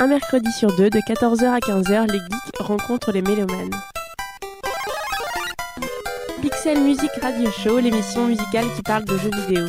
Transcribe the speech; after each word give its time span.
Un 0.00 0.06
mercredi 0.06 0.50
sur 0.50 0.74
deux, 0.76 0.88
de 0.88 0.98
14h 0.98 1.44
à 1.44 1.58
15h, 1.58 2.10
les 2.10 2.20
geeks 2.20 2.56
rencontrent 2.58 3.12
les 3.12 3.20
mélomanes. 3.20 3.74
Pixel 6.40 6.80
Music 6.80 7.10
Radio 7.20 7.50
Show, 7.50 7.78
l'émission 7.80 8.26
musicale 8.26 8.64
qui 8.74 8.80
parle 8.80 9.04
de 9.04 9.18
jeux 9.18 9.30
vidéo. 9.46 9.66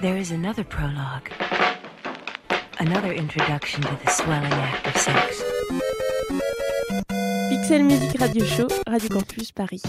There 0.00 0.16
is 0.16 0.32
another 0.32 0.62
prologue. 0.62 1.32
Another 2.78 3.12
introduction 3.12 3.80
to 3.82 3.96
the 4.04 4.10
swelling 4.12 4.52
act 4.52 4.86
of 4.86 4.96
sex. 4.96 5.42
Pixel 7.50 7.82
Music 7.82 8.16
Radio 8.20 8.44
Show, 8.44 8.68
Radio 8.86 9.08
Campus 9.08 9.50
Paris. 9.50 9.82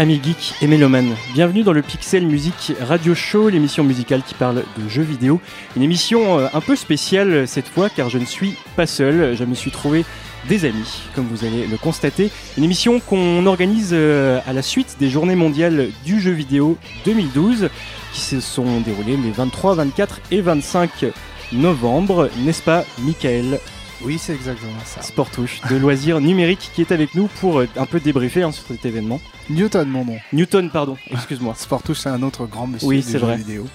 Amis 0.00 0.18
geeks 0.24 0.54
et 0.62 0.66
mélomanes, 0.66 1.14
bienvenue 1.34 1.62
dans 1.62 1.74
le 1.74 1.82
Pixel 1.82 2.26
Music 2.26 2.72
Radio 2.80 3.14
Show, 3.14 3.50
l'émission 3.50 3.84
musicale 3.84 4.22
qui 4.22 4.32
parle 4.32 4.64
de 4.78 4.88
jeux 4.88 5.02
vidéo. 5.02 5.42
Une 5.76 5.82
émission 5.82 6.38
euh, 6.38 6.46
un 6.54 6.62
peu 6.62 6.74
spéciale 6.74 7.46
cette 7.46 7.68
fois 7.68 7.90
car 7.90 8.08
je 8.08 8.16
ne 8.16 8.24
suis 8.24 8.54
pas 8.76 8.86
seul, 8.86 9.36
je 9.36 9.44
me 9.44 9.54
suis 9.54 9.70
trouvé 9.70 10.06
des 10.48 10.64
amis, 10.64 11.02
comme 11.14 11.26
vous 11.26 11.44
allez 11.44 11.66
le 11.66 11.76
constater. 11.76 12.30
Une 12.56 12.64
émission 12.64 12.98
qu'on 12.98 13.44
organise 13.44 13.90
euh, 13.92 14.40
à 14.46 14.54
la 14.54 14.62
suite 14.62 14.96
des 14.98 15.10
Journées 15.10 15.36
mondiales 15.36 15.88
du 16.02 16.18
jeu 16.18 16.32
vidéo 16.32 16.78
2012 17.04 17.68
qui 18.14 18.20
se 18.22 18.40
sont 18.40 18.80
déroulées 18.80 19.18
les 19.18 19.32
23, 19.32 19.74
24 19.74 20.20
et 20.30 20.40
25 20.40 21.12
novembre, 21.52 22.30
n'est-ce 22.38 22.62
pas 22.62 22.86
Michael? 23.00 23.60
Oui, 24.02 24.18
c'est 24.18 24.32
exactement 24.34 24.72
ça. 24.84 25.02
Sportouche 25.02 25.60
de 25.70 25.76
loisirs 25.76 26.20
numériques 26.20 26.70
qui 26.74 26.80
est 26.80 26.92
avec 26.92 27.14
nous 27.14 27.28
pour 27.40 27.60
euh, 27.60 27.68
un 27.76 27.86
peu 27.86 28.00
débriefer 28.00 28.42
hein, 28.42 28.52
sur 28.52 28.64
cet 28.66 28.84
événement. 28.86 29.20
Newton, 29.50 29.88
mon 29.88 30.04
nom. 30.04 30.16
Newton, 30.32 30.70
pardon, 30.70 30.96
excuse-moi. 31.10 31.54
Sportouche, 31.56 31.98
c'est 31.98 32.08
un 32.08 32.22
autre 32.22 32.46
grand 32.46 32.66
monsieur 32.66 32.88
Oui, 32.88 32.96
du 32.96 33.02
c'est 33.02 33.12
jeu 33.18 33.26
vrai. 33.26 33.36
vidéo. 33.36 33.66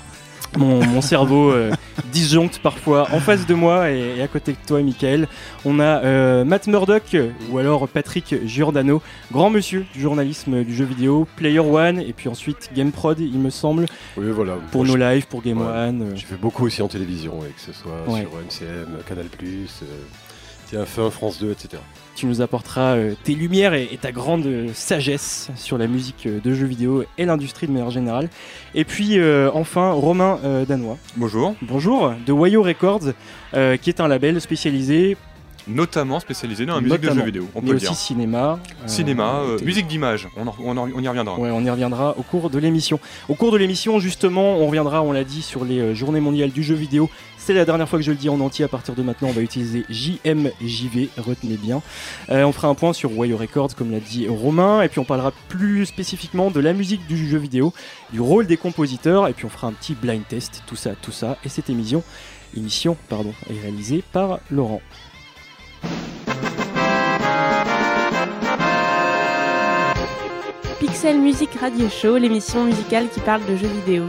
Mon, 0.58 0.86
mon 0.86 1.02
cerveau 1.02 1.52
euh, 1.52 1.72
disjoncte 2.14 2.60
parfois 2.60 3.08
en 3.12 3.20
face 3.20 3.46
de 3.46 3.54
moi 3.54 3.92
et, 3.92 4.18
et 4.18 4.22
à 4.22 4.28
côté 4.28 4.54
de 4.54 4.58
toi, 4.66 4.82
Michael. 4.82 5.28
On 5.66 5.80
a 5.80 6.02
euh, 6.04 6.46
Matt 6.46 6.68
Murdock 6.68 7.16
ou 7.52 7.58
alors 7.58 7.88
Patrick 7.88 8.36
Giordano, 8.46 9.02
grand 9.32 9.50
monsieur 9.50 9.86
du 9.94 10.00
journalisme 10.02 10.64
du 10.64 10.74
jeu 10.74 10.86
vidéo, 10.86 11.28
Player 11.36 11.60
One 11.60 12.00
et 12.00 12.14
puis 12.14 12.30
ensuite 12.30 12.70
GameProd, 12.76 13.20
il 13.20 13.38
me 13.40 13.50
semble, 13.50 13.86
Oui, 14.18 14.30
voilà. 14.32 14.54
pour 14.72 14.86
Moi, 14.86 14.98
nos 14.98 15.04
lives, 15.12 15.28
pour 15.28 15.42
Game 15.42 15.60
Ouais. 15.60 15.68
One. 15.68 16.02
euh, 16.02 16.16
J'ai 16.16 16.26
fait 16.26 16.38
beaucoup 16.40 16.66
aussi 16.66 16.82
en 16.82 16.88
télévision, 16.88 17.40
et 17.46 17.50
que 17.52 17.62
ce 17.62 17.74
soit 17.74 18.04
Ouais. 18.08 18.22
sur 18.22 18.30
MCM, 18.66 18.88
Canal+, 19.08 19.26
euh, 19.44 19.66
TF1, 20.86 21.12
France 21.12 21.40
2, 21.40 21.52
etc. 21.52 21.82
tu 22.16 22.26
nous 22.26 22.42
apporteras 22.42 22.96
euh, 22.96 23.14
tes 23.24 23.36
lumières 23.36 23.74
et, 23.74 23.90
et 23.92 23.98
ta 23.98 24.12
grande 24.12 24.46
euh, 24.46 24.70
sagesse 24.74 25.50
sur 25.56 25.78
la 25.78 25.88
musique 25.88 26.26
euh, 26.26 26.40
de 26.40 26.54
jeux 26.54 26.66
vidéo 26.66 27.04
et 27.18 27.26
l'industrie 27.26 27.68
de 27.68 27.74
manière 27.74 27.92
générale. 27.92 28.30
Et 28.74 28.86
puis 28.86 29.20
enfin 29.54 29.92
Romain 29.92 30.40
Danois. 30.68 30.98
Bonjour, 31.18 31.56
Bonjour, 31.62 32.14
de 32.26 32.32
Wayo 32.32 32.62
Records, 32.62 33.12
qui 33.54 33.90
est 33.90 34.00
un 34.00 34.08
label 34.08 34.40
spécialisé, 34.40 35.18
notamment 35.68 36.20
spécialisé 36.20 36.66
dans 36.66 36.76
la 36.76 36.82
musique 36.82 37.02
Notamment. 37.02 37.14
de 37.16 37.20
jeux 37.20 37.26
vidéo, 37.26 37.48
on 37.56 37.62
mais 37.62 37.68
peut 37.68 37.72
le 37.72 37.78
aussi 37.78 37.86
dire. 37.88 37.96
cinéma. 37.96 38.60
euh, 38.84 38.88
Cinéma, 38.88 39.40
euh, 39.44 39.60
musique 39.64 39.88
d'image, 39.88 40.28
on, 40.38 40.76
y 41.02 41.08
reviendra. 41.08 41.40
Ouais, 41.40 41.50
on 41.52 41.64
y 41.64 41.70
reviendra 41.70 42.16
au 42.18 42.24
cours 42.24 42.50
de 42.50 42.60
l'émission. 42.60 43.00
Au 43.30 43.36
cours 43.36 43.52
de 43.52 43.58
l'émission, 43.58 44.00
justement, 44.00 44.58
on 44.58 44.68
reviendra, 44.68 45.02
on 45.02 45.12
l'a 45.12 45.24
dit, 45.24 45.42
sur 45.42 45.66
les 45.66 45.80
euh, 45.80 45.94
journées 45.96 46.20
mondiales 46.20 46.52
du 46.52 46.64
jeu 46.64 46.76
vidéo. 46.76 47.10
C'est 47.38 47.54
la 47.54 47.66
dernière 47.66 47.88
fois 47.88 48.00
que 48.00 48.06
je 48.06 48.10
le 48.12 48.18
dis 48.18 48.28
en 48.30 48.40
entier. 48.40 48.66
À 48.66 48.68
partir 48.68 48.96
de 48.96 49.04
maintenant, 49.04 49.28
on 49.28 49.32
va 49.32 49.42
utiliser 49.42 49.86
JMJV, 49.90 51.10
retenez 51.18 51.58
bien. 51.58 51.82
Euh, 52.30 52.44
on 52.44 52.52
fera 52.52 52.68
un 52.68 52.74
point 52.76 52.94
sur 52.94 53.16
Wayo 53.18 53.38
Records, 53.38 53.76
comme 53.76 53.92
l'a 53.92 54.00
dit 54.00 54.28
Romain, 54.28 54.82
et 54.82 54.90
puis 54.90 55.00
on 55.00 55.06
parlera 55.06 55.32
plus 55.50 55.86
spécifiquement 55.86 56.50
de 56.52 56.60
la 56.60 56.74
musique 56.74 57.06
du 57.08 57.28
jeu 57.28 57.38
vidéo, 57.38 57.74
du 58.12 58.20
rôle 58.20 58.48
des 58.48 58.58
compositeurs, 58.58 59.28
et 59.28 59.34
puis 59.34 59.46
on 59.46 59.50
fera 59.50 59.68
un 59.68 59.74
petit 59.74 59.94
blind 59.94 60.24
test, 60.28 60.64
tout 60.66 60.76
ça, 60.76 60.92
tout 61.02 61.12
ça. 61.12 61.38
Et 61.46 61.50
cette 61.50 61.70
émission, 61.70 62.04
émission, 62.58 62.98
pardon, 63.10 63.34
est 63.50 63.62
réalisée 63.62 64.04
par 64.12 64.40
Laurent. 64.50 64.82
Pixel 70.80 71.20
Music 71.22 71.50
Radio 71.56 71.88
Show, 71.90 72.18
l'émission 72.18 72.66
musicale 72.66 73.08
qui 73.10 73.20
parle 73.22 73.46
de 73.46 73.56
jeux 73.56 73.68
vidéo. 73.68 74.06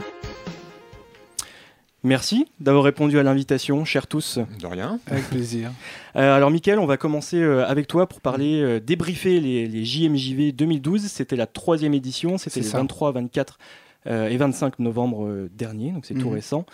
Merci 2.03 2.47
d'avoir 2.60 2.84
répondu 2.84 3.19
à 3.19 3.22
l'invitation, 3.22 3.84
chers 3.84 4.06
tous. 4.06 4.38
De 4.60 4.66
rien. 4.66 4.99
Avec 5.10 5.25
plaisir. 5.28 5.71
Euh, 6.16 6.34
alors, 6.34 6.50
Mickaël, 6.50 6.78
on 6.78 6.87
va 6.87 6.97
commencer 6.97 7.37
euh, 7.37 7.66
avec 7.66 7.87
toi 7.88 8.09
pour 8.09 8.22
parler, 8.22 8.62
euh, 8.62 8.81
débriefer 8.81 9.38
les, 9.38 9.66
les 9.69 9.84
JMJV 9.84 10.53
2012. 10.53 11.03
C'était 11.09 11.37
la 11.37 11.47
troisième 11.47 11.93
édition, 11.93 12.38
c'était 12.38 12.60
les 12.60 12.66
ça. 12.66 12.78
23, 12.78 13.12
24 13.12 13.59
euh, 14.06 14.28
et 14.31 14.38
25 14.38 14.78
novembre 14.78 15.27
euh, 15.27 15.50
dernier, 15.54 15.93
donc 15.93 16.06
c'est 16.06 16.15
tout 16.15 16.28
Mhm. 16.31 16.34
récent. 16.37 16.65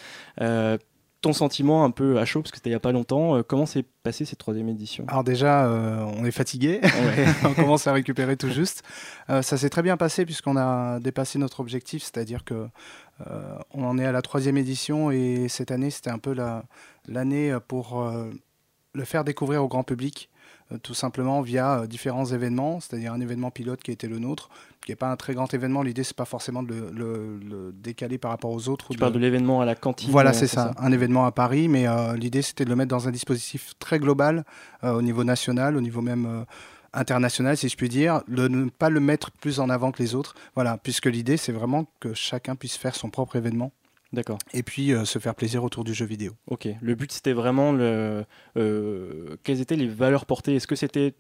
Ton 1.23 1.33
sentiment 1.33 1.85
un 1.85 1.91
peu 1.91 2.19
à 2.19 2.25
chaud, 2.25 2.43
parce 2.43 2.51
que 2.51 2.57
c'était 2.59 2.69
il 2.71 2.73
n'y 2.73 2.77
a 2.77 2.81
pas 2.81 2.91
longtemps, 2.93 3.37
euh, 3.37 3.43
comment 3.43 3.65
s'est 3.65 3.85
passée 4.03 4.25
cette 4.25 4.41
troisième 4.41 4.69
édition? 4.69 5.05
Alors 5.07 5.23
déjà, 5.23 5.67
euh, 5.67 6.05
on 6.17 6.25
est 6.25 6.33
fatigué. 6.33 6.81
Ouais. 6.83 7.27
on 7.45 7.55
commence 7.55 7.87
à 7.87 7.93
récupérer 7.93 8.37
tout 8.37 8.51
juste. 8.51 8.83
Euh, 9.31 9.41
ça 9.41 9.57
s'est 9.57 9.71
très 9.71 9.83
bien 9.83 9.97
passé 9.97 10.25
puisqu'on 10.25 10.57
a 10.57 10.99
dépassé 10.99 11.39
notre 11.39 11.61
objectif, 11.61 12.03
c'est-à-dire 12.03 12.45
que 12.45 12.67
on 13.73 13.85
en 13.85 13.99
est 13.99 14.05
à 14.05 14.11
la 14.11 14.21
troisième 14.21 14.57
édition 14.57 15.13
et 15.13 15.47
cette 15.49 15.71
année, 15.71 15.91
c'était 15.91 16.11
un 16.11 16.19
peu 16.19 16.33
la- 16.35 16.65
l'année 17.07 17.57
pour 17.69 18.05
le 18.95 19.05
faire 19.05 19.23
découvrir 19.23 19.63
au 19.63 19.69
grand 19.69 19.85
public, 19.85 20.29
tout 20.83 20.95
simplement 20.95 21.41
via 21.41 21.87
différents 21.87 22.25
événements, 22.25 22.81
c'est-à-dire 22.81 23.13
un 23.13 23.21
événement 23.21 23.53
pilote 23.53 23.81
qui 23.81 23.93
était 23.93 24.09
le 24.09 24.19
nôtre, 24.19 24.49
qui 24.85 24.91
n'est 24.93 24.97
pas 24.97 25.11
un 25.11 25.17
très 25.17 25.35
grand 25.35 25.53
événement. 25.55 25.83
L'idée, 25.83 26.05
c'est 26.05 26.17
pas 26.17 26.25
forcément 26.25 26.63
de 26.63 26.75
le, 26.75 26.91
le- 26.91 27.39
le 27.39 27.73
décaler 27.73 28.19
par 28.19 28.31
rapport 28.31 28.51
aux 28.51 28.69
autres. 28.69 28.89
Tu 28.91 28.99
parles 28.99 29.13
de 29.13 29.19
l'événement 29.19 29.61
à 29.61 29.65
la 29.65 29.75
cantine 29.75 30.11
Voilà, 30.11 30.31
euh, 30.31 30.33
c'est 30.35 30.47
ça, 30.49 30.73
un 30.79 30.93
événement 30.93 31.25
à 31.25 31.33
Paris, 31.33 31.69
mais 31.69 31.87
euh, 31.87 32.17
l'idée 32.17 32.43
c'était 32.43 32.65
de 32.65 32.71
le 32.71 32.77
mettre 32.77 32.91
dans 32.91 33.07
un 33.09 33.11
dispositif 33.13 33.75
très 33.79 33.99
global 33.99 34.45
euh, 34.85 34.93
au 34.95 35.03
niveau 35.03 35.25
national, 35.25 35.77
au 35.77 35.81
niveau 35.81 36.01
même 36.03 36.27
euh, 36.27 36.45
international, 36.93 37.57
si 37.57 37.69
je 37.69 37.77
puis 37.77 37.89
dire, 37.89 38.23
de 38.29 38.49
ne 38.49 38.69
pas 38.69 38.91
le 38.91 39.01
mettre 39.01 39.31
plus 39.31 39.61
en 39.61 39.71
avant 39.71 39.93
que 39.93 40.03
les 40.03 40.15
autres. 40.15 40.35
Voilà, 40.55 40.79
puisque 40.79 41.07
l'idée 41.07 41.37
c'est 41.37 41.53
vraiment 41.53 41.87
que 42.01 42.13
chacun 42.15 42.55
puisse 42.57 42.77
faire 42.77 42.95
son 42.95 43.09
propre 43.11 43.37
événement 43.37 43.73
D'accord, 44.13 44.37
et 44.53 44.63
puis 44.63 44.93
euh, 44.93 45.07
se 45.07 45.19
faire 45.19 45.35
plaisir 45.35 45.65
autour 45.65 45.85
du 45.85 45.95
jeu 45.95 46.05
vidéo. 46.05 46.33
ok. 46.49 46.69
Le 46.83 46.95
but, 46.95 47.11
c'était 47.13 47.33
vraiment 47.33 47.73
le, 47.73 48.27
euh, 48.59 49.37
quelles 49.43 49.63
étaient 49.63 49.77
les 49.77 49.87
valeurs 49.89 50.27
portées? 50.27 50.55
Est-ce 50.57 50.67
que 50.67 50.77
c'était 50.77 51.15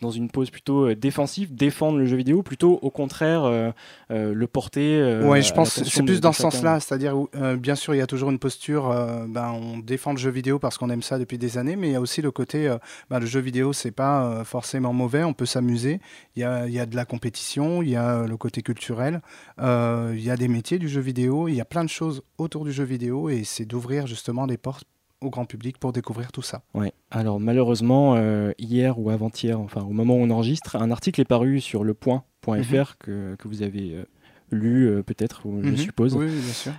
dans 0.00 0.10
une 0.10 0.30
pose 0.30 0.50
plutôt 0.50 0.88
euh, 0.88 0.96
défensive, 0.96 1.54
défendre 1.54 1.98
le 1.98 2.06
jeu 2.06 2.16
vidéo, 2.16 2.42
plutôt 2.42 2.78
au 2.82 2.90
contraire 2.90 3.44
euh, 3.44 3.70
euh, 4.10 4.34
le 4.34 4.46
porter 4.46 4.98
euh, 5.00 5.28
Oui, 5.28 5.42
je 5.42 5.52
pense 5.52 5.82
c'est 5.82 6.02
plus 6.02 6.16
de 6.16 6.20
dans 6.20 6.32
ce 6.32 6.42
sens-là, 6.42 6.80
c'est-à-dire, 6.80 7.14
bien 7.58 7.74
sûr, 7.74 7.94
il 7.94 7.98
y 7.98 8.00
a 8.00 8.06
toujours 8.06 8.30
une 8.30 8.38
posture, 8.38 8.88
ben, 9.28 9.50
on 9.50 9.78
défend 9.78 10.12
le 10.12 10.18
jeu 10.18 10.30
vidéo 10.30 10.58
parce 10.58 10.78
qu'on 10.78 10.90
aime 10.90 11.02
ça 11.02 11.18
depuis 11.18 11.38
des 11.38 11.58
années, 11.58 11.76
mais 11.76 11.88
il 11.88 11.92
y 11.92 11.96
a 11.96 12.00
aussi 12.00 12.22
le 12.22 12.30
côté, 12.30 12.74
ben, 13.10 13.20
le 13.20 13.26
jeu 13.26 13.40
vidéo, 13.40 13.72
c'est 13.72 13.90
pas 13.90 14.42
forcément 14.44 14.92
mauvais, 14.92 15.24
on 15.24 15.34
peut 15.34 15.46
s'amuser, 15.46 16.00
il 16.34 16.40
y 16.40 16.44
a, 16.44 16.68
y 16.68 16.78
a 16.78 16.86
de 16.86 16.96
la 16.96 17.04
compétition, 17.04 17.82
il 17.82 17.90
y 17.90 17.96
a 17.96 18.26
le 18.26 18.36
côté 18.36 18.62
culturel, 18.62 19.20
il 19.58 20.20
y 20.20 20.30
a 20.30 20.36
des 20.36 20.48
métiers 20.48 20.78
du 20.78 20.88
jeu 20.88 21.00
vidéo, 21.00 21.48
il 21.48 21.54
y 21.54 21.60
a 21.60 21.64
plein 21.64 21.84
de 21.84 21.90
choses 21.90 22.22
autour 22.38 22.64
du 22.64 22.72
jeu 22.72 22.84
vidéo, 22.84 23.28
et 23.28 23.44
c'est 23.44 23.64
d'ouvrir 23.64 24.06
justement 24.06 24.46
les 24.46 24.56
portes 24.56 24.84
au 25.20 25.30
grand 25.30 25.44
public 25.46 25.78
pour 25.78 25.92
découvrir 25.92 26.30
tout 26.32 26.42
ça. 26.42 26.62
Ouais. 26.74 26.92
Alors 27.10 27.40
malheureusement, 27.40 28.14
euh, 28.16 28.52
hier 28.58 28.98
ou 28.98 29.10
avant-hier, 29.10 29.58
enfin 29.60 29.82
au 29.82 29.90
moment 29.92 30.14
où 30.14 30.18
on 30.20 30.30
enregistre, 30.30 30.76
un 30.76 30.90
article 30.90 31.20
est 31.20 31.24
paru 31.26 31.60
sur 31.60 31.84
le 31.84 31.94
point.fr 31.94 32.48
Mhm. 32.48 32.84
que, 32.98 33.34
que 33.36 33.48
vous 33.48 33.62
avez 33.62 33.94
euh, 33.94 34.04
lu 34.50 34.88
euh, 34.88 35.02
peut-être, 35.02 35.42
je 35.44 35.70
Mhm. 35.70 35.76
suppose. 35.76 36.14
Oui, 36.16 36.26
bien 36.26 36.52
sûr. 36.52 36.72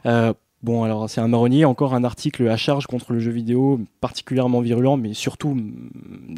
Bon, 0.63 0.83
alors 0.83 1.07
c'est 1.07 1.21
un 1.21 1.27
marronnier, 1.27 1.65
encore 1.65 1.94
un 1.94 2.03
article 2.03 2.47
à 2.50 2.57
charge 2.57 2.88
contre 2.88 3.13
le 3.13 3.19
jeu 3.19 3.29
vidéo, 3.31 3.79
particulièrement 4.01 4.59
virulent, 4.59 4.97
mais 4.97 5.13
surtout 5.13 5.53
mm, 5.53 5.89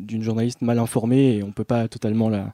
d'une 0.01 0.21
journaliste 0.23 0.61
mal 0.61 0.77
informée, 0.77 1.37
et 1.37 1.43
on 1.43 1.53
peut 1.53 1.63
pas 1.63 1.87
totalement 1.87 2.27
la, 2.27 2.53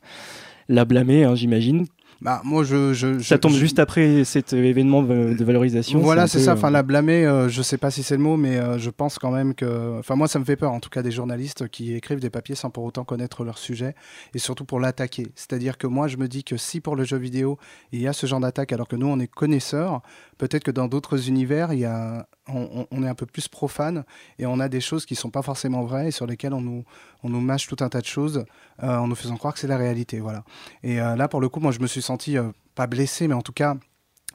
la 0.70 0.86
blâmer, 0.86 1.24
hein, 1.24 1.34
j'imagine. 1.34 1.88
Bah, 2.26 2.42
moi, 2.44 2.64
je, 2.64 2.92
je, 2.94 3.20
Ça 3.20 3.38
tombe 3.38 3.52
je- 3.54 3.60
juste 3.60 3.78
après 3.78 4.24
cet 4.24 4.52
événement 4.52 5.04
de 5.04 5.44
valorisation. 5.44 6.00
Voilà, 6.00 6.26
c'est 6.26 6.40
ça. 6.40 6.52
euh, 6.52 6.54
Enfin, 6.56 6.72
la 6.72 6.82
blâmer, 6.82 7.24
euh, 7.26 7.50
je 7.50 7.62
sais 7.62 7.78
pas 7.78 7.92
si 7.92 8.02
c'est 8.02 8.18
le 8.18 8.24
mot, 8.24 8.36
mais 8.36 8.58
euh, 8.58 8.80
je 8.80 8.90
pense 8.90 9.20
quand 9.20 9.30
même 9.30 9.54
que. 9.54 10.00
Enfin, 10.00 10.16
moi, 10.16 10.28
ça 10.28 10.40
me 10.40 10.44
fait 10.44 10.56
peur, 10.56 10.72
en 10.72 10.80
tout 10.80 10.90
cas, 10.90 11.04
des 11.04 11.12
journalistes 11.12 11.68
qui 11.68 11.94
écrivent 11.94 12.20
des 12.20 12.32
papiers 12.32 12.56
sans 12.56 12.72
pour 12.72 12.84
autant 12.84 13.04
connaître 13.04 13.44
leur 13.44 13.60
sujet 13.60 13.94
et 14.34 14.40
surtout 14.40 14.66
pour 14.66 14.80
l'attaquer. 14.80 15.28
C'est-à-dire 15.36 15.78
que 15.78 15.86
moi, 15.86 16.08
je 16.08 16.18
me 16.18 16.28
dis 16.28 16.44
que 16.44 16.58
si 16.58 16.82
pour 16.82 16.96
le 16.96 17.04
jeu 17.04 17.18
vidéo, 17.18 17.60
il 17.92 18.02
y 18.02 18.08
a 18.08 18.14
ce 18.14 18.26
genre 18.26 18.40
d'attaque, 18.40 18.74
alors 18.74 18.88
que 18.88 18.96
nous, 18.96 19.06
on 19.08 19.20
est 19.20 19.28
connaisseurs, 19.28 20.02
peut-être 20.38 20.64
que 20.64 20.72
dans 20.72 20.88
d'autres 20.88 21.28
univers, 21.30 21.74
il 21.74 21.80
y 21.80 21.86
a. 21.86 22.28
On, 22.48 23.02
est 23.02 23.08
un 23.08 23.16
peu 23.16 23.26
plus 23.26 23.48
profane 23.48 24.04
et 24.38 24.46
on 24.46 24.60
a 24.60 24.70
des 24.70 24.80
choses 24.80 25.08
qui 25.08 25.16
sont 25.16 25.32
pas 25.32 25.42
forcément 25.42 25.84
vraies 25.84 26.10
et 26.10 26.12
sur 26.12 26.28
lesquelles 26.28 26.54
on 26.54 26.62
nous, 26.62 26.84
on 27.24 27.30
nous 27.30 27.42
mâche 27.42 27.66
tout 27.68 27.84
un 27.84 27.90
tas 27.90 28.02
de 28.02 28.06
choses 28.06 28.46
euh, 28.84 28.98
en 28.98 29.08
nous 29.08 29.16
faisant 29.16 29.36
croire 29.36 29.56
que 29.56 29.60
c'est 29.60 29.68
la 29.68 29.78
réalité. 29.78 30.20
Voilà. 30.20 30.44
Et 30.84 31.02
euh, 31.02 31.16
là, 31.16 31.28
pour 31.28 31.42
le 31.42 31.50
coup, 31.50 31.60
moi, 31.60 31.72
je 31.72 31.80
me 31.80 31.88
suis 31.88 32.04
senti 32.04 32.38
euh, 32.38 32.52
pas 32.76 32.86
blessé, 32.86 33.28
mais 33.28 33.34
en 33.34 33.42
tout 33.42 33.52
cas 33.52 33.78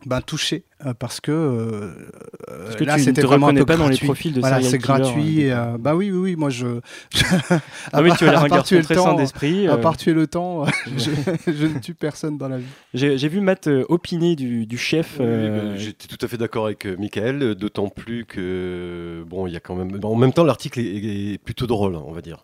ben, 0.07 0.21
touché 0.23 0.65
euh, 0.87 0.95
parce 0.95 1.21
que, 1.21 1.31
euh, 1.31 1.91
Parce 2.65 2.77
que 2.77 2.85
là 2.85 2.97
c'était 2.99 3.21
vraiment 3.21 3.49
un 3.49 3.55
peu 3.55 3.67
pas 3.67 3.77
dans 3.77 3.85
les 3.85 3.91
gratuit. 3.91 4.07
profils 4.07 4.33
de 4.33 4.41
Voilà, 4.41 4.57
serial 4.57 4.71
c'est 4.71 4.79
gratuit. 4.79 5.43
hein, 5.43 5.47
et, 5.47 5.53
euh, 5.53 5.79
bah 5.79 5.95
oui, 5.95 6.11
oui, 6.11 6.19
oui, 6.19 6.37
moi 6.37 6.49
je. 6.51 6.67
Ah 7.93 8.03
oui, 8.03 8.11
tu 8.19 8.27
as 8.27 8.31
l'air 8.31 8.41
à 8.41 8.45
un 8.45 8.49
part 8.49 8.59
garçon 8.59 8.69
tuer 8.69 8.79
le 8.79 8.85
très 8.85 8.95
temps, 8.95 9.05
sain 9.05 9.15
d'esprit. 9.15 9.69
À 9.69 9.77
part 9.77 9.97
tuer 9.97 10.15
le 10.15 10.27
temps, 10.27 10.65
je, 10.97 11.11
je 11.53 11.67
ne 11.67 11.79
tue 11.81 11.95
personne 11.95 12.39
dans 12.39 12.49
la 12.49 12.59
vie. 12.59 12.65
J'ai 12.95 13.29
vu 13.29 13.41
Matt 13.41 13.67
euh, 13.67 13.85
opiner 13.89 14.37
du, 14.37 14.65
du 14.67 14.79
chef. 14.79 15.19
Oui, 15.21 15.27
J'étais 15.77 16.07
tout 16.07 16.25
à 16.25 16.29
fait 16.29 16.39
d'accord 16.39 16.65
avec 16.67 16.87
Michael, 16.87 17.55
d'autant 17.55 17.89
plus 17.89 18.25
que 18.25 19.23
bon, 19.29 19.47
il 19.47 19.53
y 19.53 19.57
a 19.57 19.61
quand 19.61 19.75
même. 19.75 19.99
En 20.03 20.17
même 20.17 20.33
temps, 20.33 20.45
l'article 20.45 20.81
est, 20.81 21.35
est 21.35 21.39
plutôt 21.39 21.67
drôle, 21.67 21.95
on 21.95 22.13
va 22.13 22.23
dire. 22.23 22.39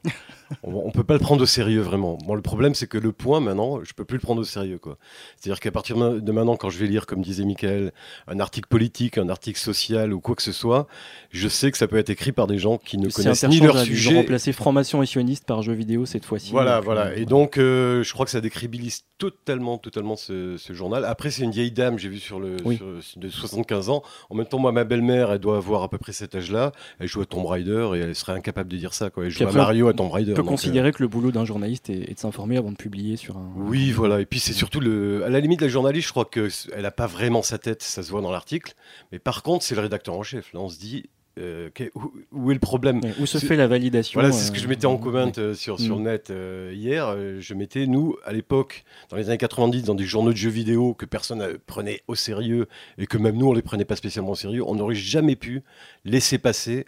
On, 0.62 0.74
on 0.86 0.90
peut 0.90 1.04
pas 1.04 1.14
le 1.14 1.20
prendre 1.20 1.42
au 1.42 1.46
sérieux 1.46 1.80
vraiment. 1.80 2.18
Bon, 2.26 2.34
le 2.34 2.42
problème, 2.42 2.74
c'est 2.74 2.86
que 2.86 2.98
le 2.98 3.12
point 3.12 3.40
maintenant, 3.40 3.82
je 3.84 3.92
peux 3.92 4.04
plus 4.04 4.16
le 4.16 4.22
prendre 4.22 4.40
au 4.40 4.44
sérieux, 4.44 4.78
quoi. 4.78 4.96
C'est-à-dire 5.36 5.60
qu'à 5.60 5.70
partir 5.70 5.96
de 5.96 6.32
maintenant, 6.32 6.56
quand 6.56 6.70
je 6.70 6.78
vais 6.78 6.86
lire, 6.86 7.06
comme 7.06 7.22
disait 7.22 7.44
Michael, 7.44 7.92
un 8.28 8.40
article 8.40 8.68
politique, 8.68 9.18
un 9.18 9.28
article 9.28 9.58
social 9.58 10.12
ou 10.12 10.20
quoi 10.20 10.34
que 10.34 10.42
ce 10.42 10.52
soit, 10.52 10.86
je 11.30 11.48
sais 11.48 11.70
que 11.70 11.78
ça 11.78 11.88
peut 11.88 11.96
être 11.98 12.10
écrit 12.10 12.32
par 12.32 12.46
des 12.46 12.58
gens 12.58 12.78
qui 12.78 12.98
ne 12.98 13.08
connaissent 13.10 13.44
ni 13.44 13.60
leur 13.60 13.76
interchangeable. 13.76 13.88
Ils 13.88 13.92
ont 13.92 13.96
sujet 13.96 14.16
remplacé 14.16 14.52
franc-maçon 14.52 15.02
et 15.02 15.06
sioniste 15.06 15.44
par 15.46 15.62
jeu 15.62 15.72
vidéo 15.72 16.06
cette 16.06 16.24
fois-ci. 16.24 16.50
voilà, 16.52 16.76
Donc, 16.76 16.84
voilà. 16.84 17.06
euh, 17.06 17.16
Et 17.16 17.24
donc, 17.24 17.58
euh, 17.58 18.02
je 18.02 18.12
crois 18.12 18.24
que 18.24 18.30
ça 18.30 18.40
décrédibilise 18.40 19.02
totalement, 19.18 19.78
totalement 19.78 20.14
ce, 20.16 20.56
ce 20.58 20.72
journal. 20.74 21.04
Après, 21.04 21.30
c'est 21.30 21.42
une 21.42 21.50
vieille 21.50 21.70
dame, 21.72 21.98
j'ai 21.98 22.08
vu 22.08 22.18
sur 22.18 22.38
le 22.38 22.56
Oui. 22.64 22.76
sur- 22.76 22.86
de 23.16 23.28
75 23.28 23.88
ans. 23.88 24.02
En 24.30 24.34
même 24.34 24.46
temps, 24.46 24.58
moi, 24.58 24.72
ma 24.72 24.84
belle-mère, 24.84 25.32
elle 25.32 25.38
doit 25.38 25.56
avoir 25.56 25.82
à 25.82 25.88
peu 25.88 25.96
près 25.98 26.12
cet 26.12 26.34
âge-là. 26.34 26.72
Elle 27.00 27.08
joue 27.08 27.22
à 27.22 27.26
Tomb 27.26 27.46
Raider 27.46 27.90
et 27.94 27.98
elle 28.00 28.14
serait 28.14 28.32
incapable 28.32 28.70
de 28.70 28.76
dire 28.76 28.92
ça. 28.94 29.10
Quoi. 29.10 29.24
Elle 29.24 29.30
joue 29.30 29.46
à 29.46 29.52
Mario, 29.52 29.88
à 29.88 29.94
Tomb 29.94 30.10
Raider. 30.10 30.34
On 30.38 30.42
peut 30.42 30.48
considérer 30.48 30.92
que 30.92 31.02
le 31.02 31.08
boulot 31.08 31.30
d'un 31.32 31.44
journaliste 31.44 31.90
est, 31.90 32.10
est 32.10 32.14
de 32.14 32.18
s'informer 32.18 32.56
avant 32.56 32.70
de 32.70 32.76
publier 32.76 33.16
sur 33.16 33.36
un. 33.36 33.40
euh, 33.58 33.62
Oui, 33.68 33.90
voilà. 33.92 34.20
Et 34.20 34.26
puis, 34.26 34.40
c'est 34.40 34.52
surtout 34.52 34.80
le. 34.80 35.24
À 35.24 35.28
la 35.30 35.40
limite, 35.40 35.60
la 35.60 35.68
journaliste, 35.68 36.06
je 36.08 36.12
crois 36.12 36.24
qu'elle 36.24 36.50
n'a 36.80 36.90
pas 36.90 37.06
vraiment 37.06 37.42
sa 37.42 37.58
tête, 37.58 37.82
ça 37.82 38.02
se 38.02 38.10
voit 38.10 38.20
dans 38.22 38.30
l'article. 38.32 38.74
Mais 39.12 39.18
par 39.18 39.42
contre, 39.42 39.64
c'est 39.64 39.74
le 39.74 39.80
rédacteur 39.80 40.14
en 40.16 40.22
chef. 40.22 40.52
Là, 40.52 40.60
on 40.60 40.68
se 40.68 40.78
dit. 40.78 41.08
euh, 41.38 41.68
où, 41.94 42.12
où 42.32 42.50
est 42.50 42.54
le 42.54 42.60
problème? 42.60 43.00
Ouais, 43.04 43.12
Où 43.20 43.26
se 43.26 43.36
fait 43.36 43.56
la 43.56 43.66
validation 43.66 44.18
Voilà, 44.18 44.32
c'est 44.32 44.46
ce 44.46 44.50
que 44.52 44.56
euh, 44.56 44.62
je 44.62 44.68
mettais 44.68 44.86
en 44.86 44.96
comment 44.96 45.30
euh, 45.36 45.52
sur, 45.52 45.78
sur 45.78 45.98
Mm. 45.98 46.02
net 46.04 46.30
euh, 46.30 46.72
hier. 46.74 47.08
Euh, 47.08 47.38
je 47.40 47.52
mettais, 47.52 47.86
nous, 47.86 48.16
à 48.24 48.32
l'époque, 48.32 48.84
dans 49.10 49.16
les 49.18 49.28
années 49.28 49.36
90, 49.36 49.82
dans 49.82 49.94
des 49.94 50.04
journaux 50.04 50.32
de 50.32 50.36
jeux 50.38 50.48
vidéo 50.48 50.94
que 50.94 51.04
personne 51.04 51.42
euh, 51.42 51.58
prenait 51.66 52.00
au 52.08 52.14
sérieux 52.14 52.68
et 52.96 53.06
que 53.06 53.18
même 53.18 53.36
nous, 53.36 53.48
on 53.48 53.52
les 53.52 53.60
prenait 53.60 53.84
pas 53.84 53.96
spécialement 53.96 54.30
au 54.30 54.34
sérieux, 54.36 54.62
on 54.66 54.76
n'aurait 54.76 54.94
jamais 54.94 55.36
pu 55.36 55.62
laisser 56.06 56.38
passer, 56.38 56.86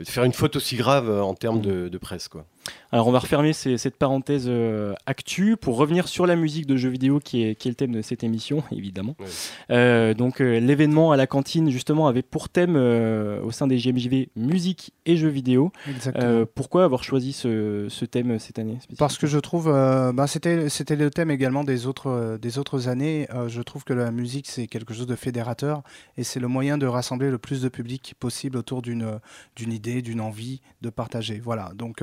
euh, 0.00 0.04
faire 0.06 0.24
une 0.24 0.32
faute 0.32 0.56
aussi 0.56 0.76
grave 0.76 1.10
euh, 1.10 1.20
en 1.22 1.34
termes 1.34 1.58
Mm. 1.58 1.62
de, 1.62 1.88
de 1.90 1.98
presse. 1.98 2.28
Quoi. 2.28 2.46
Alors 2.92 3.06
on 3.06 3.12
va 3.12 3.20
refermer 3.20 3.52
ces- 3.52 3.78
cette 3.78 3.96
parenthèse 3.96 4.46
euh, 4.48 4.94
actu 5.06 5.56
pour 5.56 5.76
revenir 5.76 6.08
sur 6.08 6.26
la 6.26 6.34
musique 6.36 6.66
de 6.66 6.76
jeux 6.76 6.88
vidéo 6.88 7.20
qui 7.20 7.44
est, 7.44 7.54
qui 7.54 7.68
est 7.68 7.70
le 7.70 7.74
thème 7.76 7.92
de 7.92 8.02
cette 8.02 8.24
émission, 8.24 8.64
évidemment. 8.72 9.14
Ouais. 9.20 9.26
Euh, 9.70 10.12
donc 10.14 10.40
euh, 10.40 10.58
l'événement 10.58 11.12
à 11.12 11.16
la 11.16 11.26
cantine 11.28 11.70
justement 11.70 12.08
avait 12.08 12.22
pour 12.22 12.48
thème 12.48 12.74
euh, 12.76 13.40
au 13.42 13.50
sein 13.52 13.66
des 13.68 13.76
GMJV 13.78 14.30
musique 14.36 14.92
et 15.06 15.16
jeux 15.16 15.28
vidéo. 15.28 15.72
Exactement. 15.88 16.24
Euh, 16.26 16.44
pourquoi 16.52 16.84
avoir 16.84 17.04
choisi 17.04 17.32
ce, 17.32 17.86
ce 17.88 18.04
thème 18.04 18.38
cette 18.40 18.58
année 18.58 18.78
Parce 18.98 19.18
que 19.18 19.26
je 19.28 19.38
trouve, 19.38 19.68
euh, 19.68 20.12
bah, 20.12 20.26
c'était 20.26 20.68
le 20.96 21.10
thème 21.10 21.30
également 21.30 21.62
des 21.64 21.86
autres 21.86 22.38
des 22.42 22.58
autres 22.58 22.88
années. 22.88 23.28
Euh, 23.34 23.48
je 23.48 23.62
trouve 23.62 23.84
que 23.84 23.92
la 23.92 24.10
musique 24.10 24.48
c'est 24.48 24.66
quelque 24.66 24.94
chose 24.94 25.06
de 25.06 25.16
fédérateur 25.16 25.82
et 26.16 26.24
c'est 26.24 26.40
le 26.40 26.48
moyen 26.48 26.76
de 26.76 26.86
rassembler 26.86 27.30
le 27.30 27.38
plus 27.38 27.62
de 27.62 27.68
public 27.68 28.14
possible 28.18 28.56
autour 28.58 28.82
d'une 28.82 29.20
idée, 29.58 30.02
d'une 30.02 30.20
envie 30.20 30.60
de 30.82 30.90
partager. 30.90 31.38
Voilà. 31.42 31.70
Donc 31.76 32.02